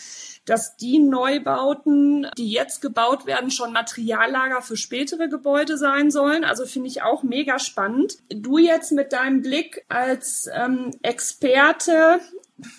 dass 0.46 0.76
die 0.76 0.98
Neubauten, 0.98 2.28
die 2.38 2.50
jetzt 2.50 2.82
gebaut 2.82 3.28
werden, 3.28 3.52
schon 3.52 3.74
Materiallager 3.74 4.62
für 4.62 4.76
spätere 4.76 5.30
Gebäude 5.30 5.78
sein 5.78 6.10
sollen. 6.10 6.44
Also 6.44 6.66
finde 6.66 6.90
ich 6.90 7.04
auch 7.04 7.22
mega 7.22 7.60
spannend. 7.60 8.18
Du 8.30 8.58
jetzt 8.58 8.92
mit 8.92 9.14
deinem 9.14 9.44
Blick 9.44 9.86
als 9.88 10.50
ähm, 10.54 10.92
Experte 11.04 12.20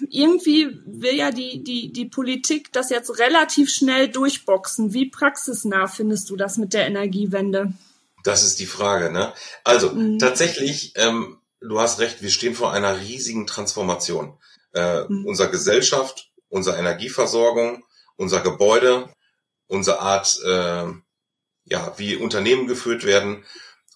irgendwie 0.09 0.81
will 0.87 1.15
ja 1.15 1.31
die, 1.31 1.63
die, 1.63 1.93
die 1.93 2.07
Politik 2.07 2.73
das 2.73 2.91
jetzt 2.91 3.19
relativ 3.19 3.71
schnell 3.71 4.09
durchboxen. 4.09 4.93
Wie 4.93 5.11
praxisnah 5.11 5.87
findest 5.87 6.31
du 6.31 6.37
das 6.37 6.57
mit 6.57 6.73
der 6.73 6.87
Energiewende? 6.87 7.73
Das 8.25 8.45
ist 8.45 8.61
die 8.61 8.67
Frage, 8.67 9.11
ne? 9.11 9.33
Also 9.65 9.91
mhm. 9.91 10.19
tatsächlich, 10.19 10.93
ähm, 10.97 11.39
du 11.61 11.81
hast 11.81 11.99
recht, 11.99 12.23
wir 12.23 12.31
stehen 12.31 12.55
vor 12.55 12.73
einer 12.73 13.01
riesigen 13.01 13.47
Transformation. 13.47 14.39
Äh, 14.75 15.05
mhm. 15.09 15.27
Unsere 15.27 15.51
Gesellschaft, 15.51 16.31
unsere 16.49 16.77
Energieversorgung, 16.77 17.85
unser 18.17 18.41
Gebäude, 18.41 19.09
unsere 19.67 20.01
Art, 20.01 20.39
äh, 20.45 20.87
ja, 21.65 21.95
wie 21.97 22.17
Unternehmen 22.17 22.67
geführt 22.67 23.05
werden, 23.05 23.45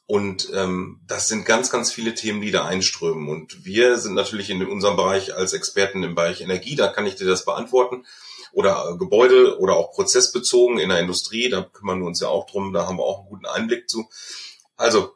und 0.07 0.51
ähm, 0.55 1.01
das 1.09 1.27
sind 1.27 1.45
ganz, 1.45 1.71
ganz 1.71 1.93
viele 1.93 2.15
Themen, 2.15 2.41
die 2.41 2.53
da 2.53 2.65
einströmen. 2.65 3.29
Und 3.29 3.65
wir 3.65 3.99
sind 3.99 4.15
natürlich 4.15 4.51
in 4.51 4.65
unserem 4.65 4.97
Bereich 4.97 5.35
als 5.35 5.53
Experten 5.53 6.05
im 6.05 6.15
Bereich 6.15 6.41
Energie, 6.41 6.77
da 6.77 6.89
kann 6.89 7.07
ich 7.07 7.17
dir 7.17 7.27
das 7.27 7.45
beantworten. 7.45 8.07
Oder 8.53 8.89
äh, 8.89 8.97
Gebäude 8.97 9.59
oder 9.59 9.75
auch 9.75 9.93
prozessbezogen 9.93 10.79
in 10.79 10.91
der 10.91 11.01
Industrie, 11.01 11.49
da 11.49 11.63
kümmern 11.63 11.99
wir 12.01 12.07
uns 12.07 12.21
ja 12.21 12.29
auch 12.29 12.47
drum, 12.47 12.73
da 12.73 12.87
haben 12.87 12.99
wir 12.99 13.05
auch 13.05 13.21
einen 13.21 13.29
guten 13.29 13.47
Einblick 13.47 13.91
zu. 13.91 14.09
Also 14.77 15.13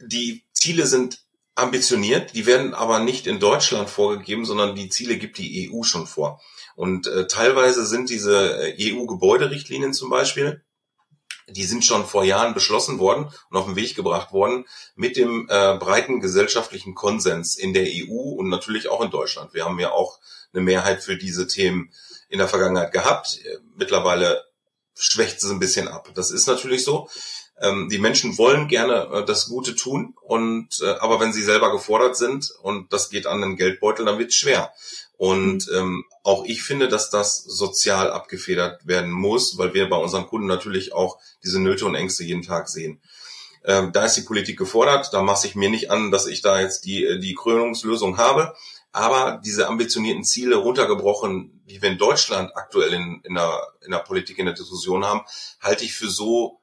die 0.00 0.44
Ziele 0.54 0.86
sind 0.86 1.22
ambitioniert, 1.54 2.34
die 2.34 2.46
werden 2.46 2.72
aber 2.72 3.00
nicht 3.00 3.26
in 3.26 3.40
Deutschland 3.40 3.90
vorgegeben, 3.90 4.46
sondern 4.46 4.74
die 4.74 4.88
Ziele 4.88 5.18
gibt 5.18 5.36
die 5.36 5.70
EU 5.70 5.82
schon 5.82 6.06
vor. 6.06 6.40
Und 6.76 7.06
äh, 7.08 7.26
teilweise 7.26 7.84
sind 7.84 8.08
diese 8.08 8.58
äh, 8.58 8.94
EU-Gebäuderichtlinien 8.94 9.92
zum 9.92 10.08
Beispiel, 10.08 10.64
die 11.50 11.64
sind 11.64 11.84
schon 11.84 12.04
vor 12.04 12.24
Jahren 12.24 12.54
beschlossen 12.54 12.98
worden 12.98 13.32
und 13.50 13.56
auf 13.56 13.66
den 13.66 13.76
Weg 13.76 13.94
gebracht 13.94 14.32
worden 14.32 14.66
mit 14.94 15.16
dem 15.16 15.46
äh, 15.48 15.76
breiten 15.76 16.20
gesellschaftlichen 16.20 16.94
Konsens 16.94 17.56
in 17.56 17.72
der 17.72 17.86
EU 17.86 18.34
und 18.36 18.48
natürlich 18.48 18.88
auch 18.88 19.00
in 19.00 19.10
Deutschland. 19.10 19.54
Wir 19.54 19.64
haben 19.64 19.78
ja 19.78 19.90
auch 19.92 20.18
eine 20.52 20.62
Mehrheit 20.62 21.02
für 21.02 21.16
diese 21.16 21.46
Themen 21.46 21.92
in 22.28 22.38
der 22.38 22.48
Vergangenheit 22.48 22.92
gehabt. 22.92 23.38
Mittlerweile 23.76 24.44
schwächt 24.94 25.38
es 25.38 25.50
ein 25.50 25.58
bisschen 25.58 25.88
ab. 25.88 26.10
Das 26.14 26.30
ist 26.30 26.46
natürlich 26.46 26.84
so. 26.84 27.08
Ähm, 27.60 27.88
die 27.90 27.98
Menschen 27.98 28.38
wollen 28.38 28.68
gerne 28.68 29.08
äh, 29.12 29.24
das 29.24 29.46
Gute 29.46 29.74
tun 29.74 30.14
und 30.22 30.80
äh, 30.80 30.92
aber 31.00 31.20
wenn 31.20 31.32
sie 31.32 31.42
selber 31.42 31.70
gefordert 31.72 32.16
sind 32.16 32.50
und 32.62 32.92
das 32.92 33.10
geht 33.10 33.26
an 33.26 33.40
den 33.40 33.56
Geldbeutel, 33.56 34.06
dann 34.06 34.18
wird 34.18 34.32
schwer. 34.32 34.72
Und 35.20 35.68
ähm, 35.74 36.06
auch 36.22 36.46
ich 36.46 36.62
finde, 36.62 36.88
dass 36.88 37.10
das 37.10 37.44
sozial 37.44 38.10
abgefedert 38.10 38.86
werden 38.86 39.10
muss, 39.10 39.58
weil 39.58 39.74
wir 39.74 39.86
bei 39.90 39.98
unseren 39.98 40.26
Kunden 40.26 40.46
natürlich 40.46 40.94
auch 40.94 41.18
diese 41.44 41.60
Nöte 41.60 41.84
und 41.84 41.94
Ängste 41.94 42.24
jeden 42.24 42.40
Tag 42.40 42.70
sehen. 42.70 43.02
Ähm, 43.62 43.92
da 43.92 44.06
ist 44.06 44.14
die 44.14 44.22
Politik 44.22 44.58
gefordert. 44.58 45.12
Da 45.12 45.20
mache 45.20 45.46
ich 45.46 45.54
mir 45.54 45.68
nicht 45.68 45.90
an, 45.90 46.10
dass 46.10 46.26
ich 46.26 46.40
da 46.40 46.58
jetzt 46.58 46.86
die, 46.86 47.04
äh, 47.04 47.18
die 47.18 47.34
Krönungslösung 47.34 48.16
habe. 48.16 48.54
Aber 48.92 49.42
diese 49.44 49.68
ambitionierten 49.68 50.24
Ziele 50.24 50.56
runtergebrochen, 50.56 51.66
die 51.66 51.82
wir 51.82 51.90
in 51.90 51.98
Deutschland 51.98 52.56
aktuell 52.56 52.94
in, 52.94 53.20
in, 53.22 53.34
der, 53.34 53.60
in 53.84 53.90
der 53.90 53.98
Politik, 53.98 54.38
in 54.38 54.46
der 54.46 54.54
Diskussion 54.54 55.04
haben, 55.04 55.26
halte 55.60 55.84
ich 55.84 55.92
für 55.92 56.08
so 56.08 56.62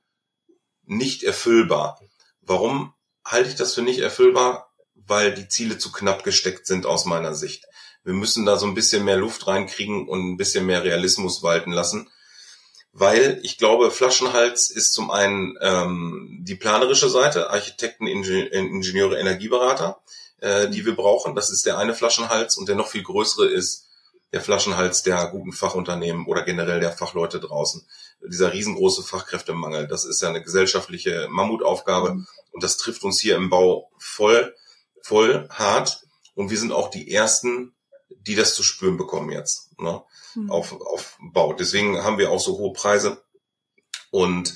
nicht 0.84 1.22
erfüllbar. 1.22 2.02
Warum 2.42 2.96
halte 3.24 3.50
ich 3.50 3.56
das 3.56 3.76
für 3.76 3.84
nicht 3.84 4.00
erfüllbar? 4.00 4.74
Weil 4.96 5.36
die 5.36 5.48
Ziele 5.48 5.78
zu 5.78 5.92
knapp 5.92 6.24
gesteckt 6.24 6.66
sind 6.66 6.88
aus 6.88 7.06
meiner 7.06 7.36
Sicht. 7.36 7.68
Wir 8.08 8.14
müssen 8.14 8.46
da 8.46 8.56
so 8.56 8.66
ein 8.66 8.74
bisschen 8.74 9.04
mehr 9.04 9.18
Luft 9.18 9.48
reinkriegen 9.48 10.08
und 10.08 10.22
ein 10.22 10.38
bisschen 10.38 10.66
mehr 10.66 10.82
Realismus 10.82 11.44
walten 11.44 11.74
lassen. 11.74 12.10
Weil 12.94 13.42
ich 13.44 13.58
glaube, 13.58 13.92
Flaschenhals 13.92 14.70
ist 14.70 14.94
zum 14.94 15.12
einen 15.12 15.58
ähm, 15.60 16.40
die 16.40 16.56
planerische 16.56 17.10
Seite, 17.10 17.50
Architekten, 17.50 18.08
Ingenieure, 18.08 19.20
Energieberater, 19.20 20.00
äh, 20.40 20.70
die 20.70 20.86
wir 20.86 20.96
brauchen. 20.96 21.36
Das 21.36 21.50
ist 21.50 21.66
der 21.66 21.80
eine 21.80 21.94
Flaschenhals 21.94 22.56
und 22.56 22.70
der 22.70 22.78
noch 22.78 22.88
viel 22.88 23.04
größere 23.04 23.46
ist 23.46 23.88
der 24.32 24.40
Flaschenhals 24.40 25.04
der 25.04 25.28
guten 25.28 25.52
Fachunternehmen 25.52 26.28
oder 26.28 26.44
generell 26.44 26.80
der 26.80 26.94
Fachleute 26.94 27.42
draußen. 27.42 27.86
Dieser 28.22 28.54
riesengroße 28.54 29.04
Fachkräftemangel, 29.04 29.86
das 29.86 30.06
ist 30.06 30.22
ja 30.22 30.30
eine 30.30 30.42
gesellschaftliche 30.42 31.28
Mammutaufgabe 31.30 32.26
und 32.52 32.64
das 32.64 32.78
trifft 32.78 33.04
uns 33.04 33.20
hier 33.20 33.36
im 33.36 33.50
Bau 33.50 33.92
voll, 33.98 34.56
voll 35.02 35.50
hart. 35.50 36.04
Und 36.36 36.52
wir 36.52 36.58
sind 36.58 36.72
auch 36.72 36.90
die 36.90 37.12
ersten 37.12 37.74
die 38.28 38.36
das 38.36 38.56
zu 38.56 38.64
spüren 38.64 38.98
bekommen 38.98 39.32
jetzt 39.32 39.80
ne? 39.80 40.04
Mhm. 40.36 40.52
auf, 40.52 40.80
auf 40.82 41.18
Bau. 41.20 41.54
Deswegen 41.54 42.04
haben 42.04 42.18
wir 42.18 42.32
auch 42.32 42.40
so 42.40 42.58
hohe 42.58 42.74
Preise 42.74 43.24
und 44.12 44.56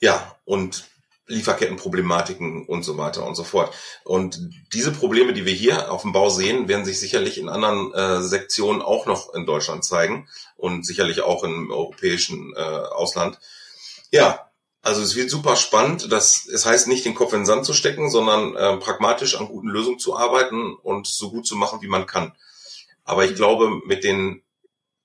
ja, 0.00 0.36
und 0.44 0.88
Lieferkettenproblematiken 1.26 2.66
und 2.66 2.84
so 2.84 2.96
weiter 2.96 3.26
und 3.26 3.34
so 3.34 3.44
fort. 3.44 3.74
Und 4.04 4.40
diese 4.72 4.92
Probleme, 4.92 5.34
die 5.34 5.44
wir 5.44 5.52
hier 5.52 5.92
auf 5.92 6.02
dem 6.02 6.12
Bau 6.12 6.30
sehen, 6.30 6.68
werden 6.68 6.86
sich 6.86 6.98
sicherlich 6.98 7.36
in 7.36 7.50
anderen 7.50 7.92
äh, 7.92 8.22
Sektionen 8.22 8.80
auch 8.80 9.04
noch 9.04 9.34
in 9.34 9.44
Deutschland 9.44 9.84
zeigen 9.84 10.26
und 10.56 10.86
sicherlich 10.86 11.20
auch 11.20 11.44
im 11.44 11.70
europäischen 11.70 12.54
äh, 12.56 12.60
Ausland. 12.60 13.38
Ja, 14.10 14.48
also 14.80 15.02
es 15.02 15.16
wird 15.16 15.28
super 15.28 15.56
spannend. 15.56 16.10
Das, 16.10 16.46
es 16.46 16.64
heißt 16.64 16.88
nicht, 16.88 17.04
den 17.04 17.14
Kopf 17.14 17.34
in 17.34 17.40
den 17.40 17.46
Sand 17.46 17.66
zu 17.66 17.74
stecken, 17.74 18.10
sondern 18.10 18.56
äh, 18.56 18.78
pragmatisch 18.78 19.38
an 19.38 19.48
guten 19.48 19.68
Lösungen 19.68 19.98
zu 19.98 20.16
arbeiten 20.16 20.74
und 20.74 21.06
so 21.06 21.30
gut 21.30 21.46
zu 21.46 21.56
machen, 21.56 21.82
wie 21.82 21.88
man 21.88 22.06
kann. 22.06 22.32
Aber 23.08 23.24
ich 23.24 23.34
glaube, 23.34 23.80
mit 23.86 24.04
den 24.04 24.42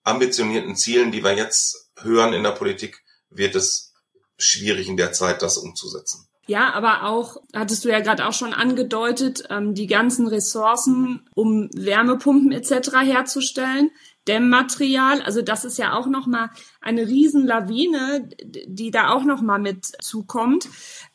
ambitionierten 0.03 0.75
Zielen, 0.75 1.13
die 1.13 1.23
wir 1.23 1.37
jetzt 1.37 1.89
hören 2.01 2.33
in 2.33 2.43
der 2.43 2.51
Politik, 2.51 3.01
wird 3.29 3.55
es 3.55 3.93
schwierig 4.37 4.89
in 4.89 4.97
der 4.97 5.13
Zeit, 5.13 5.41
das 5.41 5.57
umzusetzen. 5.57 6.27
Ja, 6.45 6.73
aber 6.73 7.05
auch, 7.05 7.37
hattest 7.55 7.85
du 7.85 7.89
ja 7.89 8.01
gerade 8.01 8.27
auch 8.27 8.33
schon 8.33 8.53
angedeutet, 8.53 9.45
ähm, 9.49 9.73
die 9.73 9.87
ganzen 9.87 10.27
Ressourcen, 10.27 11.29
um 11.33 11.69
Wärmepumpen 11.73 12.51
etc. 12.51 12.91
herzustellen, 13.03 13.91
Dämmmaterial, 14.27 15.21
also 15.21 15.41
das 15.41 15.63
ist 15.63 15.77
ja 15.77 15.93
auch 15.93 16.07
nochmal 16.07 16.49
eine 16.83 17.07
Riesenlawine, 17.07 18.29
die 18.43 18.91
da 18.91 19.09
auch 19.09 19.23
nochmal 19.23 19.59
mit 19.59 19.85
zukommt. 20.01 20.67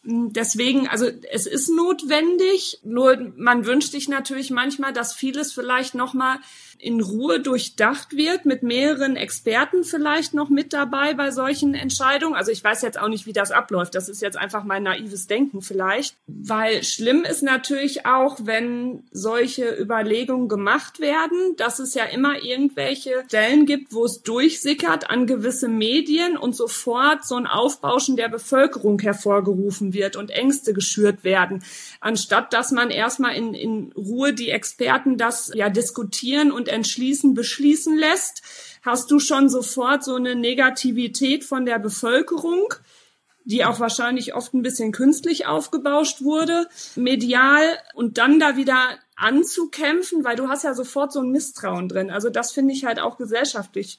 Deswegen, 0.02 0.88
also 0.88 1.06
es 1.30 1.46
ist 1.46 1.68
notwendig, 1.68 2.80
nur 2.82 3.32
man 3.36 3.66
wünscht 3.66 3.92
sich 3.92 4.08
natürlich 4.08 4.50
manchmal, 4.50 4.92
dass 4.92 5.12
vieles 5.12 5.52
vielleicht 5.52 5.94
nochmal 5.94 6.38
in 6.78 7.00
Ruhe 7.00 7.40
durchdacht 7.40 8.16
wird, 8.16 8.46
mit 8.46 8.62
mehreren 8.62 9.16
Experten 9.16 9.84
vielleicht 9.84 10.32
noch 10.32 10.48
mit 10.48 10.72
dabei 10.72 11.14
bei 11.14 11.30
solchen 11.30 11.74
Entscheidungen. 11.74 12.34
Also 12.34 12.52
ich 12.52 12.62
weiß 12.62 12.82
jetzt 12.82 12.98
auch 12.98 13.08
nicht, 13.08 13.26
wie 13.26 13.32
das 13.32 13.50
abläuft. 13.50 13.94
Das 13.94 14.08
ist 14.08 14.22
jetzt 14.22 14.36
einfach 14.36 14.64
mein 14.64 14.84
naives 14.84 15.26
Denken 15.26 15.60
vielleicht. 15.60 16.16
Weil 16.26 16.84
schlimm 16.84 17.24
ist 17.24 17.42
natürlich 17.42 18.06
auch, 18.06 18.38
wenn 18.44 19.02
solche 19.10 19.76
Überlegungen 19.76 20.48
gemacht 20.48 21.00
werden, 21.00 21.56
dass 21.56 21.80
es 21.80 21.94
ja 21.94 22.04
immer 22.04 22.42
irgendwelche 22.42 23.24
Stellen 23.26 23.66
gibt, 23.66 23.92
wo 23.92 24.04
es 24.04 24.22
durchsickert 24.22 25.10
an 25.10 25.26
gewisse 25.59 25.68
Medien 25.68 26.36
und 26.36 26.54
sofort 26.54 27.26
so 27.26 27.34
ein 27.34 27.46
Aufbauschen 27.46 28.16
der 28.16 28.28
Bevölkerung 28.28 29.00
hervorgerufen 29.00 29.92
wird 29.92 30.14
und 30.14 30.30
Ängste 30.30 30.72
geschürt 30.72 31.24
werden, 31.24 31.64
anstatt 32.00 32.52
dass 32.52 32.70
man 32.70 32.90
erstmal 32.90 33.34
in, 33.34 33.54
in 33.54 33.92
Ruhe 33.92 34.32
die 34.32 34.50
Experten 34.50 35.16
das 35.16 35.50
ja 35.54 35.68
diskutieren 35.68 36.52
und 36.52 36.68
entschließen, 36.68 37.34
beschließen 37.34 37.98
lässt, 37.98 38.42
hast 38.82 39.11
du 39.11 39.18
schon 39.18 39.48
sofort 39.48 40.04
so 40.04 40.14
eine 40.14 40.36
Negativität 40.36 41.44
von 41.44 41.66
der 41.66 41.80
Bevölkerung, 41.80 42.74
die 43.44 43.64
auch 43.64 43.80
wahrscheinlich 43.80 44.34
oft 44.34 44.54
ein 44.54 44.62
bisschen 44.62 44.92
künstlich 44.92 45.46
aufgebauscht 45.46 46.22
wurde, 46.22 46.68
medial 46.94 47.62
und 47.94 48.18
dann 48.18 48.38
da 48.38 48.56
wieder 48.56 48.78
anzukämpfen, 49.16 50.22
weil 50.22 50.36
du 50.36 50.48
hast 50.48 50.62
ja 50.62 50.74
sofort 50.74 51.12
so 51.12 51.20
ein 51.20 51.32
Misstrauen 51.32 51.88
drin. 51.88 52.11
Also 52.11 52.30
das 52.30 52.52
finde 52.52 52.74
ich 52.74 52.84
halt 52.84 53.00
auch 53.00 53.16
gesellschaftlich 53.16 53.98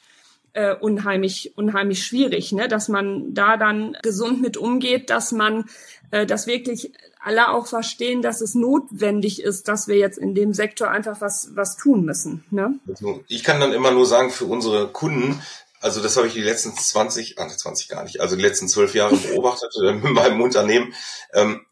äh, 0.60 0.76
unheimlich, 0.76 1.54
unheimlich 1.56 2.06
schwierig, 2.06 2.52
ne? 2.52 2.68
dass 2.68 2.90
man 2.90 3.34
da 3.34 3.56
dann 3.56 3.96
gesund 4.04 4.42
mit 4.42 4.58
umgeht, 4.58 5.10
dass 5.10 5.32
man 5.32 5.70
äh, 6.12 6.26
das 6.26 6.48
wirklich 6.48 6.92
alle 7.22 7.50
auch 7.52 7.66
verstehen, 7.66 8.22
dass 8.22 8.42
es 8.42 8.56
notwendig 8.56 9.42
ist, 9.42 9.70
dass 9.70 9.88
wir 9.88 9.96
jetzt 9.96 10.18
in 10.18 10.36
dem 10.36 10.54
Sektor 10.54 10.90
einfach 10.90 11.22
was, 11.22 11.52
was 11.54 11.78
tun 11.78 12.04
müssen. 12.04 12.44
Ne? 12.52 12.78
Also 12.90 13.24
ich 13.28 13.44
kann 13.44 13.62
dann 13.62 13.72
immer 13.72 13.92
nur 13.92 14.06
sagen, 14.06 14.32
für 14.32 14.46
unsere 14.46 14.90
Kunden, 14.90 15.42
also 15.80 16.02
das 16.02 16.18
habe 16.18 16.28
ich 16.28 16.34
die 16.34 16.42
letzten 16.42 16.74
20, 16.74 17.40
ah, 17.40 17.48
20 17.48 17.88
gar 17.88 18.04
nicht, 18.04 18.20
also 18.20 18.36
die 18.36 18.42
letzten 18.42 18.68
zwölf 18.68 18.94
Jahre 18.96 19.16
beobachtet 19.30 19.74
äh, 19.82 19.92
in 19.92 20.14
meinem 20.14 20.42
Unternehmen. 20.42 20.94
Ähm, 21.34 21.66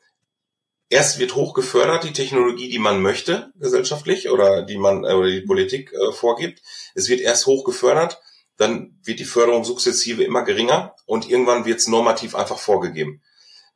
erst 0.89 1.19
wird 1.19 1.35
hoch 1.35 1.53
gefördert 1.53 2.05
die 2.05 2.13
Technologie, 2.13 2.69
die 2.69 2.79
man 2.79 3.01
möchte 3.01 3.51
gesellschaftlich 3.55 4.29
oder 4.29 4.61
die 4.61 4.77
man 4.77 5.03
äh, 5.03 5.11
oder 5.11 5.29
die 5.29 5.41
Politik 5.41 5.91
äh, 5.91 6.13
vorgibt. 6.13 6.61
Es 6.95 7.09
wird 7.09 7.19
erst 7.19 7.47
hoch 7.47 7.65
gefördert, 7.65 8.21
dann 8.57 8.99
wird 9.03 9.19
die 9.19 9.25
Förderung 9.25 9.63
sukzessive 9.63 10.23
immer 10.23 10.43
geringer 10.43 10.95
und 11.05 11.29
irgendwann 11.29 11.65
wird 11.65 11.79
es 11.79 11.87
normativ 11.87 12.35
einfach 12.35 12.57
vorgegeben. 12.57 13.21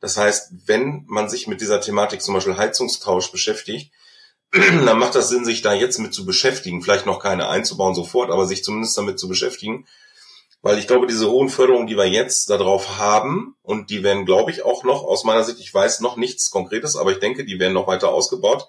Das 0.00 0.16
heißt, 0.16 0.52
wenn 0.66 1.04
man 1.06 1.28
sich 1.28 1.46
mit 1.46 1.60
dieser 1.60 1.80
Thematik 1.80 2.22
zum 2.22 2.34
Beispiel 2.34 2.56
Heizungstausch 2.56 3.30
beschäftigt, 3.30 3.92
dann 4.52 4.98
macht 4.98 5.14
das 5.14 5.28
Sinn, 5.28 5.44
sich 5.44 5.62
da 5.62 5.72
jetzt 5.72 5.98
mit 5.98 6.12
zu 6.12 6.26
beschäftigen, 6.26 6.82
vielleicht 6.82 7.06
noch 7.06 7.20
keine 7.20 7.48
einzubauen 7.48 7.94
sofort, 7.94 8.30
aber 8.30 8.46
sich 8.46 8.64
zumindest 8.64 8.98
damit 8.98 9.18
zu 9.18 9.28
beschäftigen. 9.28 9.86
Weil 10.60 10.78
ich 10.78 10.86
glaube, 10.86 11.06
diese 11.06 11.30
hohen 11.30 11.48
Förderungen, 11.48 11.86
die 11.86 11.96
wir 11.96 12.06
jetzt 12.06 12.50
darauf 12.50 12.98
haben, 12.98 13.56
und 13.62 13.90
die 13.90 14.02
werden, 14.02 14.26
glaube 14.26 14.50
ich, 14.50 14.62
auch 14.62 14.84
noch, 14.84 15.02
aus 15.02 15.24
meiner 15.24 15.42
Sicht, 15.42 15.58
ich 15.60 15.72
weiß 15.72 16.00
noch 16.00 16.16
nichts 16.16 16.50
Konkretes, 16.50 16.96
aber 16.96 17.12
ich 17.12 17.18
denke, 17.18 17.44
die 17.44 17.58
werden 17.58 17.72
noch 17.72 17.86
weiter 17.86 18.10
ausgebaut, 18.10 18.68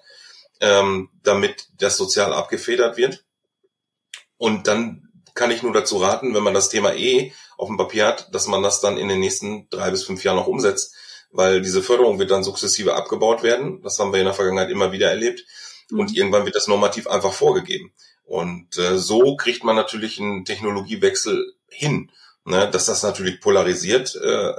ähm, 0.60 1.10
damit 1.22 1.68
das 1.78 1.96
sozial 1.96 2.32
abgefedert 2.32 2.96
wird. 2.96 3.24
Und 4.38 4.66
dann 4.66 5.03
kann 5.34 5.50
ich 5.50 5.62
nur 5.62 5.72
dazu 5.72 5.98
raten, 5.98 6.34
wenn 6.34 6.42
man 6.42 6.54
das 6.54 6.68
Thema 6.68 6.94
eh 6.94 7.32
auf 7.56 7.68
dem 7.68 7.76
Papier 7.76 8.06
hat, 8.06 8.34
dass 8.34 8.46
man 8.46 8.62
das 8.62 8.80
dann 8.80 8.96
in 8.96 9.08
den 9.08 9.20
nächsten 9.20 9.68
drei 9.68 9.90
bis 9.90 10.04
fünf 10.04 10.24
Jahren 10.24 10.36
noch 10.36 10.46
umsetzt 10.46 10.94
weil 11.34 11.60
diese 11.60 11.82
Förderung 11.82 12.20
wird 12.20 12.30
dann 12.30 12.44
sukzessive 12.44 12.94
abgebaut 12.94 13.42
werden. 13.42 13.82
Das 13.82 13.98
haben 13.98 14.12
wir 14.12 14.20
in 14.20 14.26
der 14.26 14.34
Vergangenheit 14.34 14.70
immer 14.70 14.92
wieder 14.92 15.10
erlebt. 15.10 15.44
Mhm. 15.90 16.00
Und 16.00 16.16
irgendwann 16.16 16.44
wird 16.44 16.54
das 16.54 16.68
normativ 16.68 17.08
einfach 17.08 17.32
vorgegeben. 17.32 17.92
Und 18.22 18.78
äh, 18.78 18.96
so 18.96 19.36
kriegt 19.36 19.64
man 19.64 19.74
natürlich 19.74 20.20
einen 20.20 20.44
Technologiewechsel 20.44 21.54
hin. 21.68 22.12
Ne? 22.44 22.70
Dass 22.70 22.86
das 22.86 23.02
natürlich 23.02 23.40
polarisiert, 23.40 24.14
äh, 24.14 24.54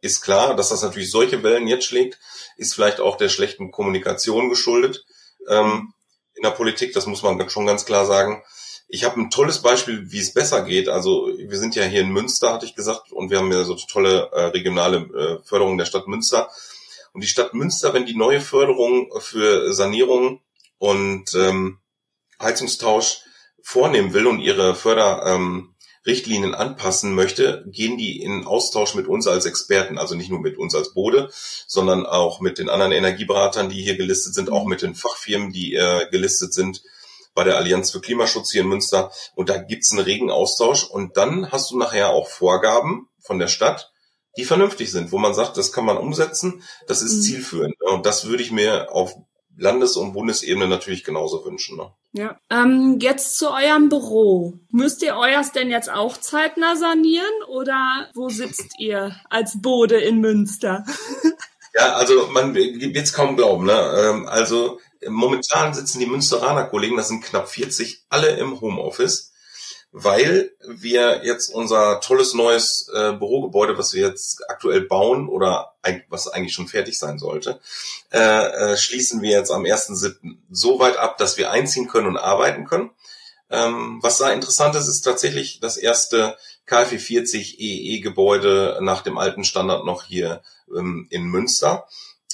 ist 0.00 0.20
klar. 0.20 0.56
Dass 0.56 0.70
das 0.70 0.82
natürlich 0.82 1.12
solche 1.12 1.44
Wellen 1.44 1.68
jetzt 1.68 1.84
schlägt, 1.84 2.18
ist 2.56 2.74
vielleicht 2.74 2.98
auch 2.98 3.16
der 3.16 3.28
schlechten 3.28 3.70
Kommunikation 3.70 4.48
geschuldet 4.50 5.04
ähm, 5.48 5.94
in 6.34 6.42
der 6.42 6.50
Politik. 6.50 6.92
Das 6.92 7.06
muss 7.06 7.22
man 7.22 7.48
schon 7.50 7.66
ganz 7.66 7.84
klar 7.84 8.04
sagen. 8.04 8.42
Ich 8.92 9.04
habe 9.04 9.20
ein 9.20 9.30
tolles 9.30 9.62
Beispiel, 9.62 10.10
wie 10.10 10.18
es 10.18 10.34
besser 10.34 10.62
geht. 10.62 10.88
Also 10.88 11.30
wir 11.38 11.58
sind 11.58 11.76
ja 11.76 11.84
hier 11.84 12.00
in 12.00 12.10
Münster, 12.10 12.52
hatte 12.52 12.66
ich 12.66 12.74
gesagt, 12.74 13.12
und 13.12 13.30
wir 13.30 13.38
haben 13.38 13.52
ja 13.52 13.62
so 13.62 13.76
tolle 13.76 14.30
äh, 14.32 14.46
regionale 14.46 14.98
äh, 14.98 15.38
Förderung 15.46 15.78
der 15.78 15.84
Stadt 15.84 16.08
Münster. 16.08 16.50
Und 17.12 17.22
die 17.22 17.28
Stadt 17.28 17.54
Münster, 17.54 17.94
wenn 17.94 18.06
die 18.06 18.16
neue 18.16 18.40
Förderung 18.40 19.12
für 19.20 19.72
Sanierung 19.72 20.40
und 20.78 21.32
ähm, 21.34 21.78
Heizungstausch 22.42 23.20
vornehmen 23.62 24.12
will 24.12 24.26
und 24.26 24.40
ihre 24.40 24.74
Förderrichtlinien 24.74 26.50
ähm, 26.50 26.54
anpassen 26.54 27.14
möchte, 27.14 27.64
gehen 27.68 27.96
die 27.96 28.20
in 28.20 28.44
Austausch 28.44 28.96
mit 28.96 29.06
uns 29.06 29.28
als 29.28 29.46
Experten, 29.46 29.98
also 29.98 30.16
nicht 30.16 30.30
nur 30.30 30.40
mit 30.40 30.58
uns 30.58 30.74
als 30.74 30.94
Bode, 30.94 31.30
sondern 31.68 32.06
auch 32.06 32.40
mit 32.40 32.58
den 32.58 32.68
anderen 32.68 32.90
Energieberatern, 32.90 33.68
die 33.68 33.82
hier 33.82 33.96
gelistet 33.96 34.34
sind, 34.34 34.50
auch 34.50 34.64
mit 34.64 34.82
den 34.82 34.96
Fachfirmen, 34.96 35.52
die 35.52 35.74
äh, 35.74 36.08
gelistet 36.10 36.52
sind 36.52 36.82
bei 37.34 37.44
der 37.44 37.56
Allianz 37.56 37.90
für 37.90 38.00
Klimaschutz 38.00 38.52
hier 38.52 38.62
in 38.62 38.68
Münster. 38.68 39.10
Und 39.34 39.48
da 39.48 39.58
gibt's 39.58 39.92
einen 39.92 40.00
regen 40.00 40.30
Austausch. 40.30 40.84
Und 40.84 41.16
dann 41.16 41.50
hast 41.52 41.70
du 41.70 41.78
nachher 41.78 42.10
auch 42.10 42.28
Vorgaben 42.28 43.08
von 43.20 43.38
der 43.38 43.48
Stadt, 43.48 43.92
die 44.36 44.44
vernünftig 44.44 44.90
sind, 44.90 45.12
wo 45.12 45.18
man 45.18 45.34
sagt, 45.34 45.56
das 45.56 45.72
kann 45.72 45.84
man 45.84 45.98
umsetzen, 45.98 46.62
das 46.86 47.02
ist 47.02 47.16
mhm. 47.16 47.22
zielführend. 47.22 47.74
Und 47.82 48.06
das 48.06 48.26
würde 48.26 48.42
ich 48.42 48.52
mir 48.52 48.92
auf 48.92 49.14
Landes- 49.56 49.96
und 49.96 50.12
Bundesebene 50.12 50.68
natürlich 50.68 51.04
genauso 51.04 51.44
wünschen. 51.44 51.76
Ne? 51.76 51.92
Ja. 52.12 52.40
Ähm, 52.50 52.98
jetzt 53.00 53.36
zu 53.36 53.50
eurem 53.50 53.88
Büro. 53.88 54.54
Müsst 54.70 55.02
ihr 55.02 55.16
euers 55.16 55.52
denn 55.52 55.70
jetzt 55.70 55.90
auch 55.90 56.16
zeitnah 56.16 56.76
sanieren 56.76 57.42
oder 57.48 58.08
wo 58.14 58.28
sitzt 58.28 58.78
ihr 58.78 59.16
als 59.28 59.60
Bode 59.60 60.00
in 60.00 60.20
Münster? 60.20 60.84
ja, 61.74 61.92
also 61.94 62.28
man 62.28 62.54
wird 62.54 62.96
es 62.96 63.12
kaum 63.12 63.36
glauben. 63.36 63.66
Ne? 63.66 63.94
Ähm, 63.98 64.26
also 64.28 64.78
Momentan 65.06 65.74
sitzen 65.74 66.00
die 66.00 66.06
Münsteraner 66.06 66.64
Kollegen, 66.64 66.96
das 66.96 67.08
sind 67.08 67.24
knapp 67.24 67.48
40, 67.48 68.04
alle 68.08 68.36
im 68.36 68.60
Homeoffice, 68.60 69.32
weil 69.92 70.52
wir 70.66 71.24
jetzt 71.24 71.52
unser 71.52 72.00
tolles 72.00 72.34
neues 72.34 72.88
äh, 72.94 73.12
Bürogebäude, 73.12 73.76
was 73.76 73.92
wir 73.92 74.06
jetzt 74.06 74.48
aktuell 74.48 74.82
bauen 74.82 75.28
oder 75.28 75.74
ein, 75.82 76.04
was 76.08 76.28
eigentlich 76.28 76.54
schon 76.54 76.68
fertig 76.68 76.98
sein 76.98 77.18
sollte, 77.18 77.60
äh, 78.12 78.18
äh, 78.72 78.76
schließen 78.76 79.22
wir 79.22 79.30
jetzt 79.30 79.50
am 79.50 79.64
1.7. 79.64 80.36
so 80.50 80.78
weit 80.78 80.96
ab, 80.96 81.18
dass 81.18 81.38
wir 81.38 81.50
einziehen 81.50 81.88
können 81.88 82.06
und 82.06 82.18
arbeiten 82.18 82.66
können. 82.66 82.90
Ähm, 83.50 83.98
was 84.00 84.18
da 84.18 84.30
interessant 84.30 84.76
ist, 84.76 84.86
ist 84.86 85.02
tatsächlich 85.02 85.58
das 85.60 85.76
erste 85.76 86.36
KfW 86.66 86.98
40 86.98 87.58
EE-Gebäude 87.58 88.78
nach 88.80 89.02
dem 89.02 89.18
alten 89.18 89.42
Standard 89.42 89.84
noch 89.84 90.04
hier 90.04 90.42
ähm, 90.72 91.08
in 91.10 91.24
Münster. 91.24 91.88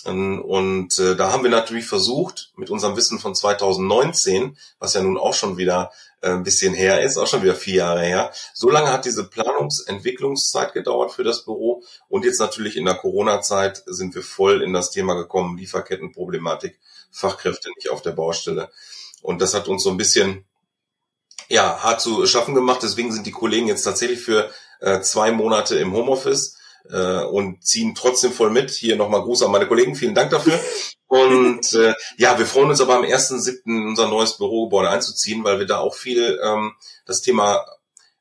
Ähm, 0.07 0.41
und 0.43 0.99
äh, 0.99 1.17
da 1.17 1.33
haben 1.33 1.43
wir 1.43 1.51
natürlich 1.51 1.87
versucht, 1.87 2.53
mit 2.57 2.71
unserem 2.71 2.97
Wissen 2.97 3.19
von 3.19 3.35
2019, 3.35 4.57
was 4.79 4.95
ja 4.95 5.03
nun 5.03 5.19
auch 5.19 5.35
schon 5.35 5.57
wieder 5.57 5.91
äh, 6.21 6.31
ein 6.31 6.43
bisschen 6.43 6.75
her 6.75 7.03
ist, 7.03 7.17
auch 7.17 7.27
schon 7.27 7.43
wieder 7.43 7.55
vier 7.55 7.77
Jahre 7.77 8.03
her, 8.03 8.33
so 8.55 8.71
lange 8.71 8.93
hat 8.93 9.05
diese 9.05 9.25
Planungsentwicklungszeit 9.29 10.73
gedauert 10.73 11.13
für 11.13 11.25
das 11.25 11.45
Büro. 11.45 11.83
Und 12.09 12.25
jetzt 12.25 12.41
natürlich 12.41 12.77
in 12.77 12.85
der 12.85 12.95
Corona-Zeit 12.95 13.83
sind 13.87 14.15
wir 14.15 14.23
voll 14.23 14.63
in 14.63 14.73
das 14.73 14.91
Thema 14.91 15.15
gekommen, 15.15 15.59
Lieferkettenproblematik, 15.59 16.79
Fachkräfte 17.11 17.71
nicht 17.77 17.91
auf 17.91 18.03
der 18.03 18.13
Baustelle. 18.13 18.71
Und 19.23 19.43
das 19.43 19.55
hat 19.55 19.69
uns 19.69 19.83
so 19.83 19.91
ein 19.91 19.97
bisschen 19.97 20.45
ja, 21.49 21.83
hart 21.83 22.01
zu 22.01 22.27
schaffen 22.27 22.55
gemacht. 22.55 22.83
Deswegen 22.83 23.13
sind 23.13 23.27
die 23.27 23.33
Kollegen 23.33 23.69
jetzt 23.69 23.83
tatsächlich 23.83 24.21
für 24.21 24.51
äh, 24.81 25.01
zwei 25.01 25.31
Monate 25.31 25.77
im 25.77 25.93
Homeoffice 25.93 26.56
äh, 26.91 27.24
und 27.24 27.64
ziehen 27.64 27.95
trotzdem 27.95 28.32
voll 28.32 28.51
mit. 28.51 28.70
Hier 28.70 28.97
nochmal 28.97 29.22
Gruß 29.22 29.43
an 29.43 29.51
meine 29.51 29.66
Kollegen, 29.66 29.95
vielen 29.95 30.14
Dank 30.14 30.30
dafür. 30.30 30.59
Und 31.07 31.72
äh, 31.74 31.95
ja, 32.16 32.39
wir 32.39 32.47
freuen 32.47 32.70
uns 32.70 32.80
aber 32.80 32.97
am 32.97 33.05
1.7. 33.05 33.61
in 33.66 33.87
unser 33.89 34.09
neues 34.09 34.37
Bürogebäude 34.37 34.91
einzuziehen, 34.91 35.45
weil 35.45 35.59
wir 35.59 35.66
da 35.66 35.78
auch 35.78 35.95
viel 35.95 36.39
ähm, 36.43 36.72
das 37.05 37.22
Thema 37.22 37.64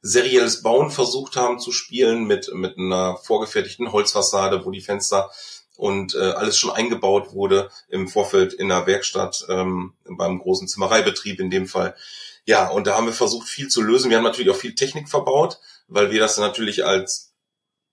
serielles 0.01 0.61
Bauen 0.61 0.91
versucht 0.91 1.36
haben 1.36 1.59
zu 1.59 1.72
spielen 1.72 2.26
mit, 2.26 2.53
mit 2.53 2.78
einer 2.78 3.18
vorgefertigten 3.18 3.91
Holzfassade, 3.91 4.63
wo 4.63 4.70
die 4.70 4.82
Fenster 4.82 5.32
und 5.78 6.16
äh, 6.16 6.20
alles 6.20 6.57
schon 6.57 6.72
eingebaut 6.72 7.34
wurde 7.34 7.70
im 7.89 8.07
Vorfeld 8.07 8.53
in 8.53 8.70
der 8.70 8.88
Werkstatt, 8.88 9.45
ähm, 9.49 9.93
beim 10.05 10.39
großen 10.39 10.68
Zimmereibetrieb 10.68 11.39
in 11.39 11.49
dem 11.49 11.68
Fall. 11.68 11.95
Ja, 12.45 12.70
und 12.70 12.88
da 12.88 12.95
haben 12.95 13.07
wir 13.07 13.13
versucht, 13.13 13.47
viel 13.47 13.68
zu 13.68 13.82
lösen. 13.82 14.09
Wir 14.09 14.18
haben 14.18 14.24
natürlich 14.24 14.51
auch 14.51 14.59
viel 14.59 14.76
Technik 14.76 15.09
verbaut, 15.09 15.59
weil 15.88 16.11
wir 16.11 16.20
das 16.20 16.38
natürlich 16.38 16.86
als 16.86 17.34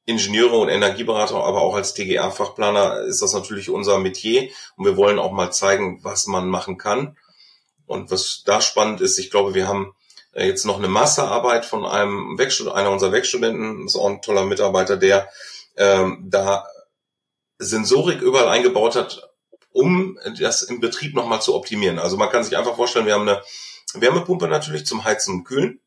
Ingenieure 0.05 0.57
und 0.57 0.69
Energieberater, 0.69 1.37
aber 1.37 1.63
auch 1.63 1.75
als 1.75 1.95
TGA-Fachplaner 1.95 3.03
ist 3.03 3.23
das 3.23 3.35
natürlich 3.35 3.71
unser 3.71 3.99
Metier 3.99 4.49
und 4.77 4.85
wir 4.85 4.97
wollen 4.97 5.19
auch 5.19 5.33
mal 5.33 5.53
zeigen, 5.53 6.01
was 6.03 6.27
man 6.27 6.49
machen 6.49 6.77
kann. 6.77 7.17
Und 7.87 8.11
was 8.11 8.43
da 8.45 8.61
spannend 8.61 9.01
ist, 9.01 9.19
ich 9.19 9.31
glaube, 9.31 9.55
wir 9.55 9.69
haben 9.69 9.95
äh, 10.33 10.47
jetzt 10.47 10.65
noch 10.65 10.79
eine 10.79 10.89
Masterarbeit 10.89 11.65
von 11.65 11.85
einem 11.85 12.37
Werkstudenten, 12.37 12.79
einer 12.79 12.91
unserer 12.91 13.13
Werkstudenten, 13.13 13.87
ist 13.87 13.97
auch 13.97 14.09
ein 14.09 14.23
toller 14.23 14.45
Mitarbeiter, 14.45 14.97
der 14.97 15.29
ähm, 15.77 16.27
da 16.29 16.67
Sensorik 17.59 18.21
überall 18.23 18.49
eingebaut 18.49 18.97
hat, 18.97 19.31
um 19.71 20.19
das 20.39 20.63
im 20.63 20.81
Betrieb 20.81 21.15
nochmal 21.15 21.43
zu 21.43 21.55
optimieren. 21.55 21.99
Also 21.99 22.17
man 22.17 22.29
kann 22.29 22.45
sich 22.45 22.57
einfach 22.57 22.77
vorstellen, 22.77 23.07
wir 23.07 23.15
haben 23.15 23.29
eine 23.29 23.43
Wärmepumpe 23.95 24.49
natürlich 24.49 24.85
zum 24.85 25.05
Heizen 25.05 25.35
und 25.37 25.45
Kühlen 25.45 25.82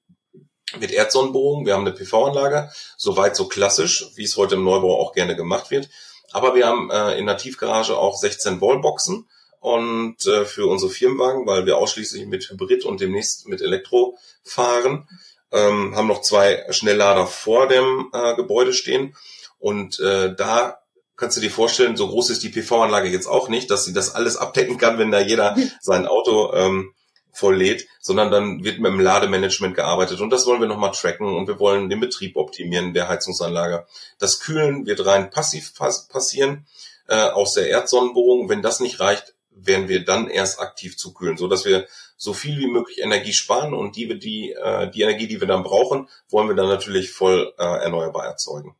mit 0.79 0.91
Erdsonnenbohrung. 0.91 1.65
Wir 1.65 1.73
haben 1.73 1.85
eine 1.85 1.95
PV-Anlage, 1.95 2.71
soweit 2.97 3.35
so 3.35 3.47
klassisch, 3.47 4.11
wie 4.15 4.23
es 4.23 4.37
heute 4.37 4.55
im 4.55 4.63
Neubau 4.63 4.99
auch 4.99 5.13
gerne 5.13 5.35
gemacht 5.35 5.71
wird. 5.71 5.89
Aber 6.31 6.55
wir 6.55 6.67
haben 6.67 6.89
äh, 6.91 7.17
in 7.17 7.25
der 7.25 7.37
Tiefgarage 7.37 7.97
auch 7.97 8.17
16 8.17 8.61
Wallboxen 8.61 9.27
und 9.59 10.25
äh, 10.25 10.45
für 10.45 10.67
unsere 10.67 10.91
Firmenwagen, 10.91 11.45
weil 11.47 11.65
wir 11.65 11.77
ausschließlich 11.77 12.25
mit 12.27 12.49
Hybrid 12.49 12.85
und 12.85 13.01
demnächst 13.01 13.47
mit 13.47 13.61
Elektro 13.61 14.17
fahren, 14.43 15.07
ähm, 15.51 15.95
haben 15.95 16.07
noch 16.07 16.21
zwei 16.21 16.65
Schnelllader 16.69 17.27
vor 17.27 17.67
dem 17.67 18.09
äh, 18.13 18.35
Gebäude 18.35 18.73
stehen 18.73 19.15
und 19.57 19.99
äh, 19.99 20.35
da 20.35 20.79
kannst 21.15 21.37
du 21.37 21.41
dir 21.41 21.51
vorstellen, 21.51 21.97
so 21.97 22.07
groß 22.07 22.29
ist 22.29 22.43
die 22.43 22.49
PV-Anlage 22.49 23.09
jetzt 23.09 23.27
auch 23.27 23.47
nicht, 23.47 23.71
dass 23.71 23.85
sie 23.85 23.93
das 23.93 24.13
alles 24.13 24.37
abdecken 24.37 24.77
kann, 24.77 24.97
wenn 24.97 25.11
da 25.11 25.19
jeder 25.19 25.55
sein 25.81 26.05
Auto 26.07 26.53
ähm, 26.53 26.93
voll 27.35 27.57
lädt, 27.57 27.87
sondern 27.99 28.31
dann 28.31 28.63
wird 28.63 28.79
mit 28.79 28.91
dem 28.91 28.99
Lademanagement 28.99 29.75
gearbeitet 29.75 30.21
und 30.21 30.29
das 30.29 30.45
wollen 30.45 30.61
wir 30.61 30.67
nochmal 30.67 30.91
tracken 30.91 31.35
und 31.35 31.47
wir 31.47 31.59
wollen 31.59 31.89
den 31.89 31.99
Betrieb 31.99 32.35
optimieren 32.35 32.93
der 32.93 33.07
Heizungsanlage. 33.07 33.85
Das 34.19 34.39
Kühlen 34.39 34.85
wird 34.85 35.05
rein 35.05 35.29
passiv 35.29 35.73
passieren 35.75 36.65
äh, 37.07 37.15
aus 37.15 37.53
der 37.53 37.69
Erdsonnenbohrung. 37.69 38.49
Wenn 38.49 38.61
das 38.61 38.79
nicht 38.79 38.99
reicht, 38.99 39.35
werden 39.51 39.87
wir 39.87 40.03
dann 40.03 40.29
erst 40.29 40.59
aktiv 40.59 40.97
zu 40.97 41.13
kühlen, 41.13 41.37
so 41.37 41.47
dass 41.47 41.65
wir 41.65 41.87
so 42.17 42.33
viel 42.33 42.57
wie 42.59 42.67
möglich 42.67 42.99
Energie 42.99 43.33
sparen 43.33 43.73
und 43.73 43.95
die, 43.95 44.19
die, 44.19 44.51
äh, 44.51 44.89
die 44.89 45.01
Energie, 45.01 45.27
die 45.27 45.39
wir 45.39 45.47
dann 45.47 45.63
brauchen, 45.63 46.09
wollen 46.29 46.47
wir 46.47 46.55
dann 46.55 46.67
natürlich 46.67 47.11
voll 47.11 47.53
äh, 47.57 47.63
erneuerbar 47.63 48.25
erzeugen. 48.25 48.75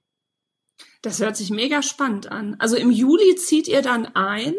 Das 1.02 1.20
hört 1.20 1.38
sich 1.38 1.52
mega 1.52 1.84
spannend 1.84 2.32
an. 2.32 2.56
Also 2.60 2.76
im 2.76 2.90
Juli 2.90 3.36
zieht 3.36 3.68
ihr 3.68 3.82
dann 3.82 4.16
ein. 4.16 4.56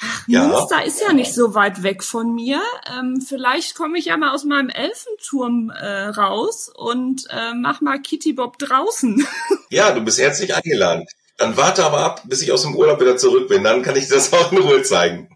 Ach, 0.00 0.24
Ja. 0.26 0.46
Münster 0.48 0.84
ist 0.84 1.00
ja 1.00 1.12
nicht 1.12 1.34
so 1.34 1.54
weit 1.54 1.82
weg 1.82 2.02
von 2.02 2.34
mir. 2.34 2.60
Ähm, 2.98 3.20
vielleicht 3.26 3.74
komme 3.74 3.98
ich 3.98 4.06
ja 4.06 4.16
mal 4.16 4.34
aus 4.34 4.44
meinem 4.44 4.68
Elfenturm 4.68 5.70
äh, 5.70 6.06
raus 6.08 6.70
und 6.74 7.26
äh, 7.30 7.54
mach 7.54 7.80
mal 7.80 8.00
Kitty 8.00 8.32
Bob 8.32 8.58
draußen. 8.58 9.26
Ja, 9.72 9.92
du 9.92 10.00
bist 10.00 10.20
herzlich 10.20 10.52
eingeladen. 10.52 11.06
Dann 11.36 11.56
warte 11.56 11.84
aber 11.84 11.98
ab, 11.98 12.22
bis 12.24 12.42
ich 12.42 12.50
aus 12.50 12.62
dem 12.62 12.74
Urlaub 12.74 13.00
wieder 13.00 13.16
zurück 13.16 13.48
bin. 13.48 13.62
Dann 13.62 13.82
kann 13.82 13.94
ich 13.94 14.08
dir 14.08 14.14
das 14.14 14.32
auch 14.32 14.50
in 14.50 14.58
Ruhe 14.58 14.82
zeigen. 14.82 15.28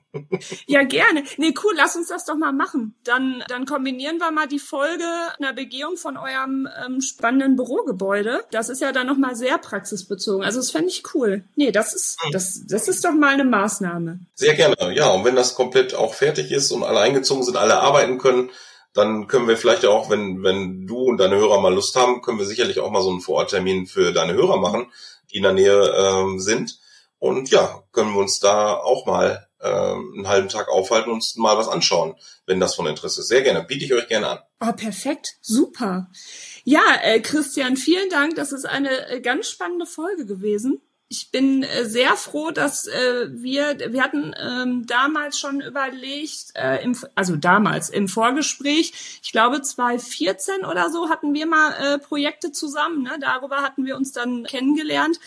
Ja, 0.66 0.82
gerne. 0.84 1.24
Nee, 1.36 1.54
cool, 1.62 1.72
lass 1.76 1.96
uns 1.96 2.08
das 2.08 2.24
doch 2.24 2.36
mal 2.36 2.52
machen. 2.52 2.94
Dann, 3.04 3.42
dann 3.48 3.66
kombinieren 3.66 4.18
wir 4.18 4.30
mal 4.30 4.46
die 4.46 4.58
Folge 4.58 5.04
einer 5.38 5.52
Begehung 5.52 5.96
von 5.96 6.16
eurem 6.16 6.68
ähm, 6.84 7.00
spannenden 7.00 7.56
Bürogebäude. 7.56 8.44
Das 8.50 8.68
ist 8.68 8.80
ja 8.80 8.92
dann 8.92 9.06
nochmal 9.06 9.36
sehr 9.36 9.58
praxisbezogen. 9.58 10.44
Also 10.44 10.58
das 10.58 10.70
fände 10.70 10.88
ich 10.88 11.02
cool. 11.14 11.44
Nee, 11.56 11.72
das 11.72 11.94
ist, 11.94 12.18
das, 12.32 12.62
das 12.66 12.88
ist 12.88 13.04
doch 13.04 13.12
mal 13.12 13.34
eine 13.34 13.44
Maßnahme. 13.44 14.20
Sehr 14.34 14.54
gerne. 14.54 14.76
Ja, 14.94 15.10
und 15.10 15.24
wenn 15.24 15.36
das 15.36 15.54
komplett 15.54 15.94
auch 15.94 16.14
fertig 16.14 16.50
ist 16.52 16.70
und 16.70 16.82
alle 16.82 17.00
eingezogen 17.00 17.42
sind, 17.42 17.56
alle 17.56 17.80
arbeiten 17.80 18.18
können, 18.18 18.50
dann 18.94 19.26
können 19.26 19.48
wir 19.48 19.56
vielleicht 19.56 19.84
auch, 19.84 20.08
wenn, 20.08 20.42
wenn 20.42 20.86
du 20.86 20.98
und 20.98 21.18
deine 21.18 21.36
Hörer 21.36 21.60
mal 21.60 21.74
Lust 21.74 21.96
haben, 21.96 22.22
können 22.22 22.38
wir 22.38 22.46
sicherlich 22.46 22.78
auch 22.78 22.90
mal 22.90 23.02
so 23.02 23.10
einen 23.10 23.20
Vororttermin 23.20 23.86
für 23.86 24.12
deine 24.12 24.34
Hörer 24.34 24.56
machen, 24.56 24.86
die 25.30 25.38
in 25.38 25.42
der 25.42 25.52
Nähe 25.52 25.94
ähm, 25.96 26.38
sind. 26.38 26.78
Und 27.18 27.50
ja, 27.50 27.82
können 27.90 28.12
wir 28.12 28.20
uns 28.20 28.38
da 28.38 28.74
auch 28.74 29.06
mal 29.06 29.48
ähm, 29.64 30.12
einen 30.16 30.28
halben 30.28 30.48
Tag 30.48 30.68
aufhalten 30.68 31.10
und 31.10 31.16
uns 31.16 31.36
mal 31.36 31.56
was 31.56 31.68
anschauen, 31.68 32.14
wenn 32.46 32.60
das 32.60 32.74
von 32.74 32.86
Interesse 32.86 33.20
ist. 33.20 33.28
Sehr 33.28 33.42
gerne, 33.42 33.64
biete 33.64 33.84
ich 33.84 33.94
euch 33.94 34.08
gerne 34.08 34.28
an. 34.28 34.38
Oh, 34.60 34.72
perfekt. 34.72 35.36
Super. 35.40 36.08
Ja, 36.64 36.82
äh, 37.02 37.20
Christian, 37.20 37.76
vielen 37.76 38.10
Dank. 38.10 38.36
Das 38.36 38.52
ist 38.52 38.66
eine 38.66 39.08
äh, 39.08 39.20
ganz 39.20 39.48
spannende 39.48 39.86
Folge 39.86 40.26
gewesen. 40.26 40.80
Ich 41.08 41.30
bin 41.30 41.62
äh, 41.62 41.84
sehr 41.84 42.16
froh, 42.16 42.50
dass 42.50 42.86
äh, 42.86 43.28
wir, 43.30 43.78
wir 43.92 44.02
hatten 44.02 44.34
ähm, 44.38 44.86
damals 44.86 45.38
schon 45.38 45.60
überlegt, 45.60 46.52
äh, 46.54 46.82
im, 46.82 46.96
also 47.14 47.36
damals 47.36 47.90
im 47.90 48.08
Vorgespräch, 48.08 49.20
ich 49.22 49.32
glaube 49.32 49.60
2014 49.60 50.64
oder 50.64 50.90
so 50.90 51.10
hatten 51.10 51.34
wir 51.34 51.46
mal 51.46 51.72
äh, 51.72 51.98
Projekte 51.98 52.52
zusammen. 52.52 53.02
Ne? 53.02 53.18
Darüber 53.20 53.58
hatten 53.58 53.84
wir 53.84 53.96
uns 53.96 54.12
dann 54.12 54.44
kennengelernt. 54.44 55.20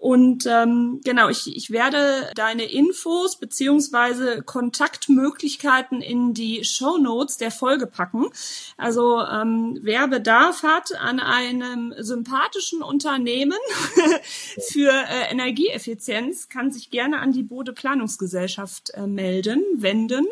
Und 0.00 0.46
ähm, 0.46 1.02
genau, 1.04 1.28
ich, 1.28 1.54
ich 1.54 1.70
werde 1.70 2.30
deine 2.34 2.64
Infos 2.64 3.36
beziehungsweise 3.36 4.40
Kontaktmöglichkeiten 4.40 6.00
in 6.00 6.32
die 6.32 6.64
Show 6.64 6.96
Notes 6.96 7.36
der 7.36 7.50
Folge 7.50 7.86
packen. 7.86 8.30
Also 8.78 9.20
ähm, 9.20 9.78
wer 9.82 10.08
Bedarf 10.08 10.62
hat 10.62 10.98
an 10.98 11.20
einem 11.20 11.92
sympathischen 11.98 12.82
Unternehmen 12.82 13.58
für 14.72 14.90
äh, 14.90 15.30
Energieeffizienz, 15.30 16.48
kann 16.48 16.72
sich 16.72 16.88
gerne 16.88 17.18
an 17.18 17.32
die 17.32 17.42
Bode 17.42 17.74
Planungsgesellschaft 17.74 18.94
äh, 18.94 19.06
melden, 19.06 19.62
wenden. 19.74 20.26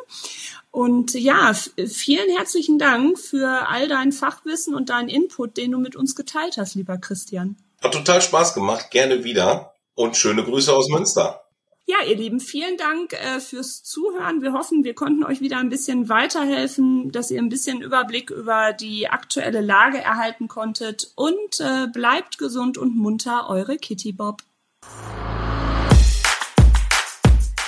Und 0.71 1.13
ja, 1.13 1.53
vielen 1.53 2.35
herzlichen 2.35 2.79
Dank 2.79 3.19
für 3.19 3.69
all 3.69 3.87
dein 3.87 4.13
Fachwissen 4.13 4.75
und 4.75 4.89
deinen 4.89 5.11
Input, 5.11 5.59
den 5.59 5.73
du 5.73 5.79
mit 5.79 5.95
uns 5.95 6.17
geteilt 6.17 6.57
hast, 6.57 6.75
lieber 6.75 6.97
Christian. 6.97 7.57
Hat 7.83 7.93
total 7.93 8.21
Spaß 8.21 8.55
gemacht, 8.55 8.91
gerne 8.91 9.23
wieder 9.23 9.73
und 9.95 10.17
schöne 10.17 10.43
Grüße 10.43 10.75
aus 10.75 10.89
Münster. 10.89 11.43
Ja, 11.87 12.07
ihr 12.07 12.17
Lieben, 12.17 12.39
vielen 12.39 12.77
Dank 12.77 13.15
äh, 13.15 13.41
fürs 13.41 13.83
Zuhören. 13.83 14.43
Wir 14.43 14.53
hoffen, 14.53 14.85
wir 14.85 14.95
konnten 14.95 15.25
euch 15.25 15.41
wieder 15.41 15.57
ein 15.57 15.71
bisschen 15.71 16.11
weiterhelfen, 16.11 17.11
dass 17.13 17.31
ihr 17.31 17.41
ein 17.41 17.49
bisschen 17.49 17.81
Überblick 17.81 18.31
über 18.31 18.75
die 18.75 19.09
aktuelle 19.09 19.63
Lage 19.63 19.99
erhalten 19.99 20.49
konntet 20.49 21.13
und 21.15 21.61
äh, 21.61 21.87
bleibt 21.91 22.37
gesund 22.37 22.77
und 22.77 22.95
munter, 22.95 23.49
eure 23.49 23.79
Kitty 23.79 24.13
Bob. 24.13 24.43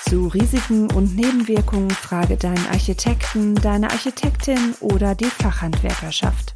Zu 0.07 0.27
Risiken 0.27 0.93
und 0.93 1.17
Nebenwirkungen 1.17 1.91
frage 1.91 2.37
deinen 2.37 2.67
Architekten, 2.67 3.55
deine 3.55 3.91
Architektin 3.91 4.75
oder 4.81 5.15
die 5.15 5.25
Fachhandwerkerschaft. 5.25 6.53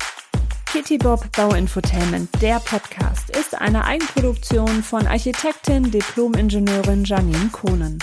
Kitty 0.74 0.98
Bob 0.98 1.30
Bauinfotainment, 1.36 2.28
der 2.42 2.58
Podcast, 2.58 3.30
ist 3.30 3.54
eine 3.54 3.84
Eigenproduktion 3.84 4.82
von 4.82 5.06
Architektin, 5.06 5.88
Diplom-Ingenieurin 5.92 7.04
Janine 7.04 7.48
Kohnen. 7.52 8.00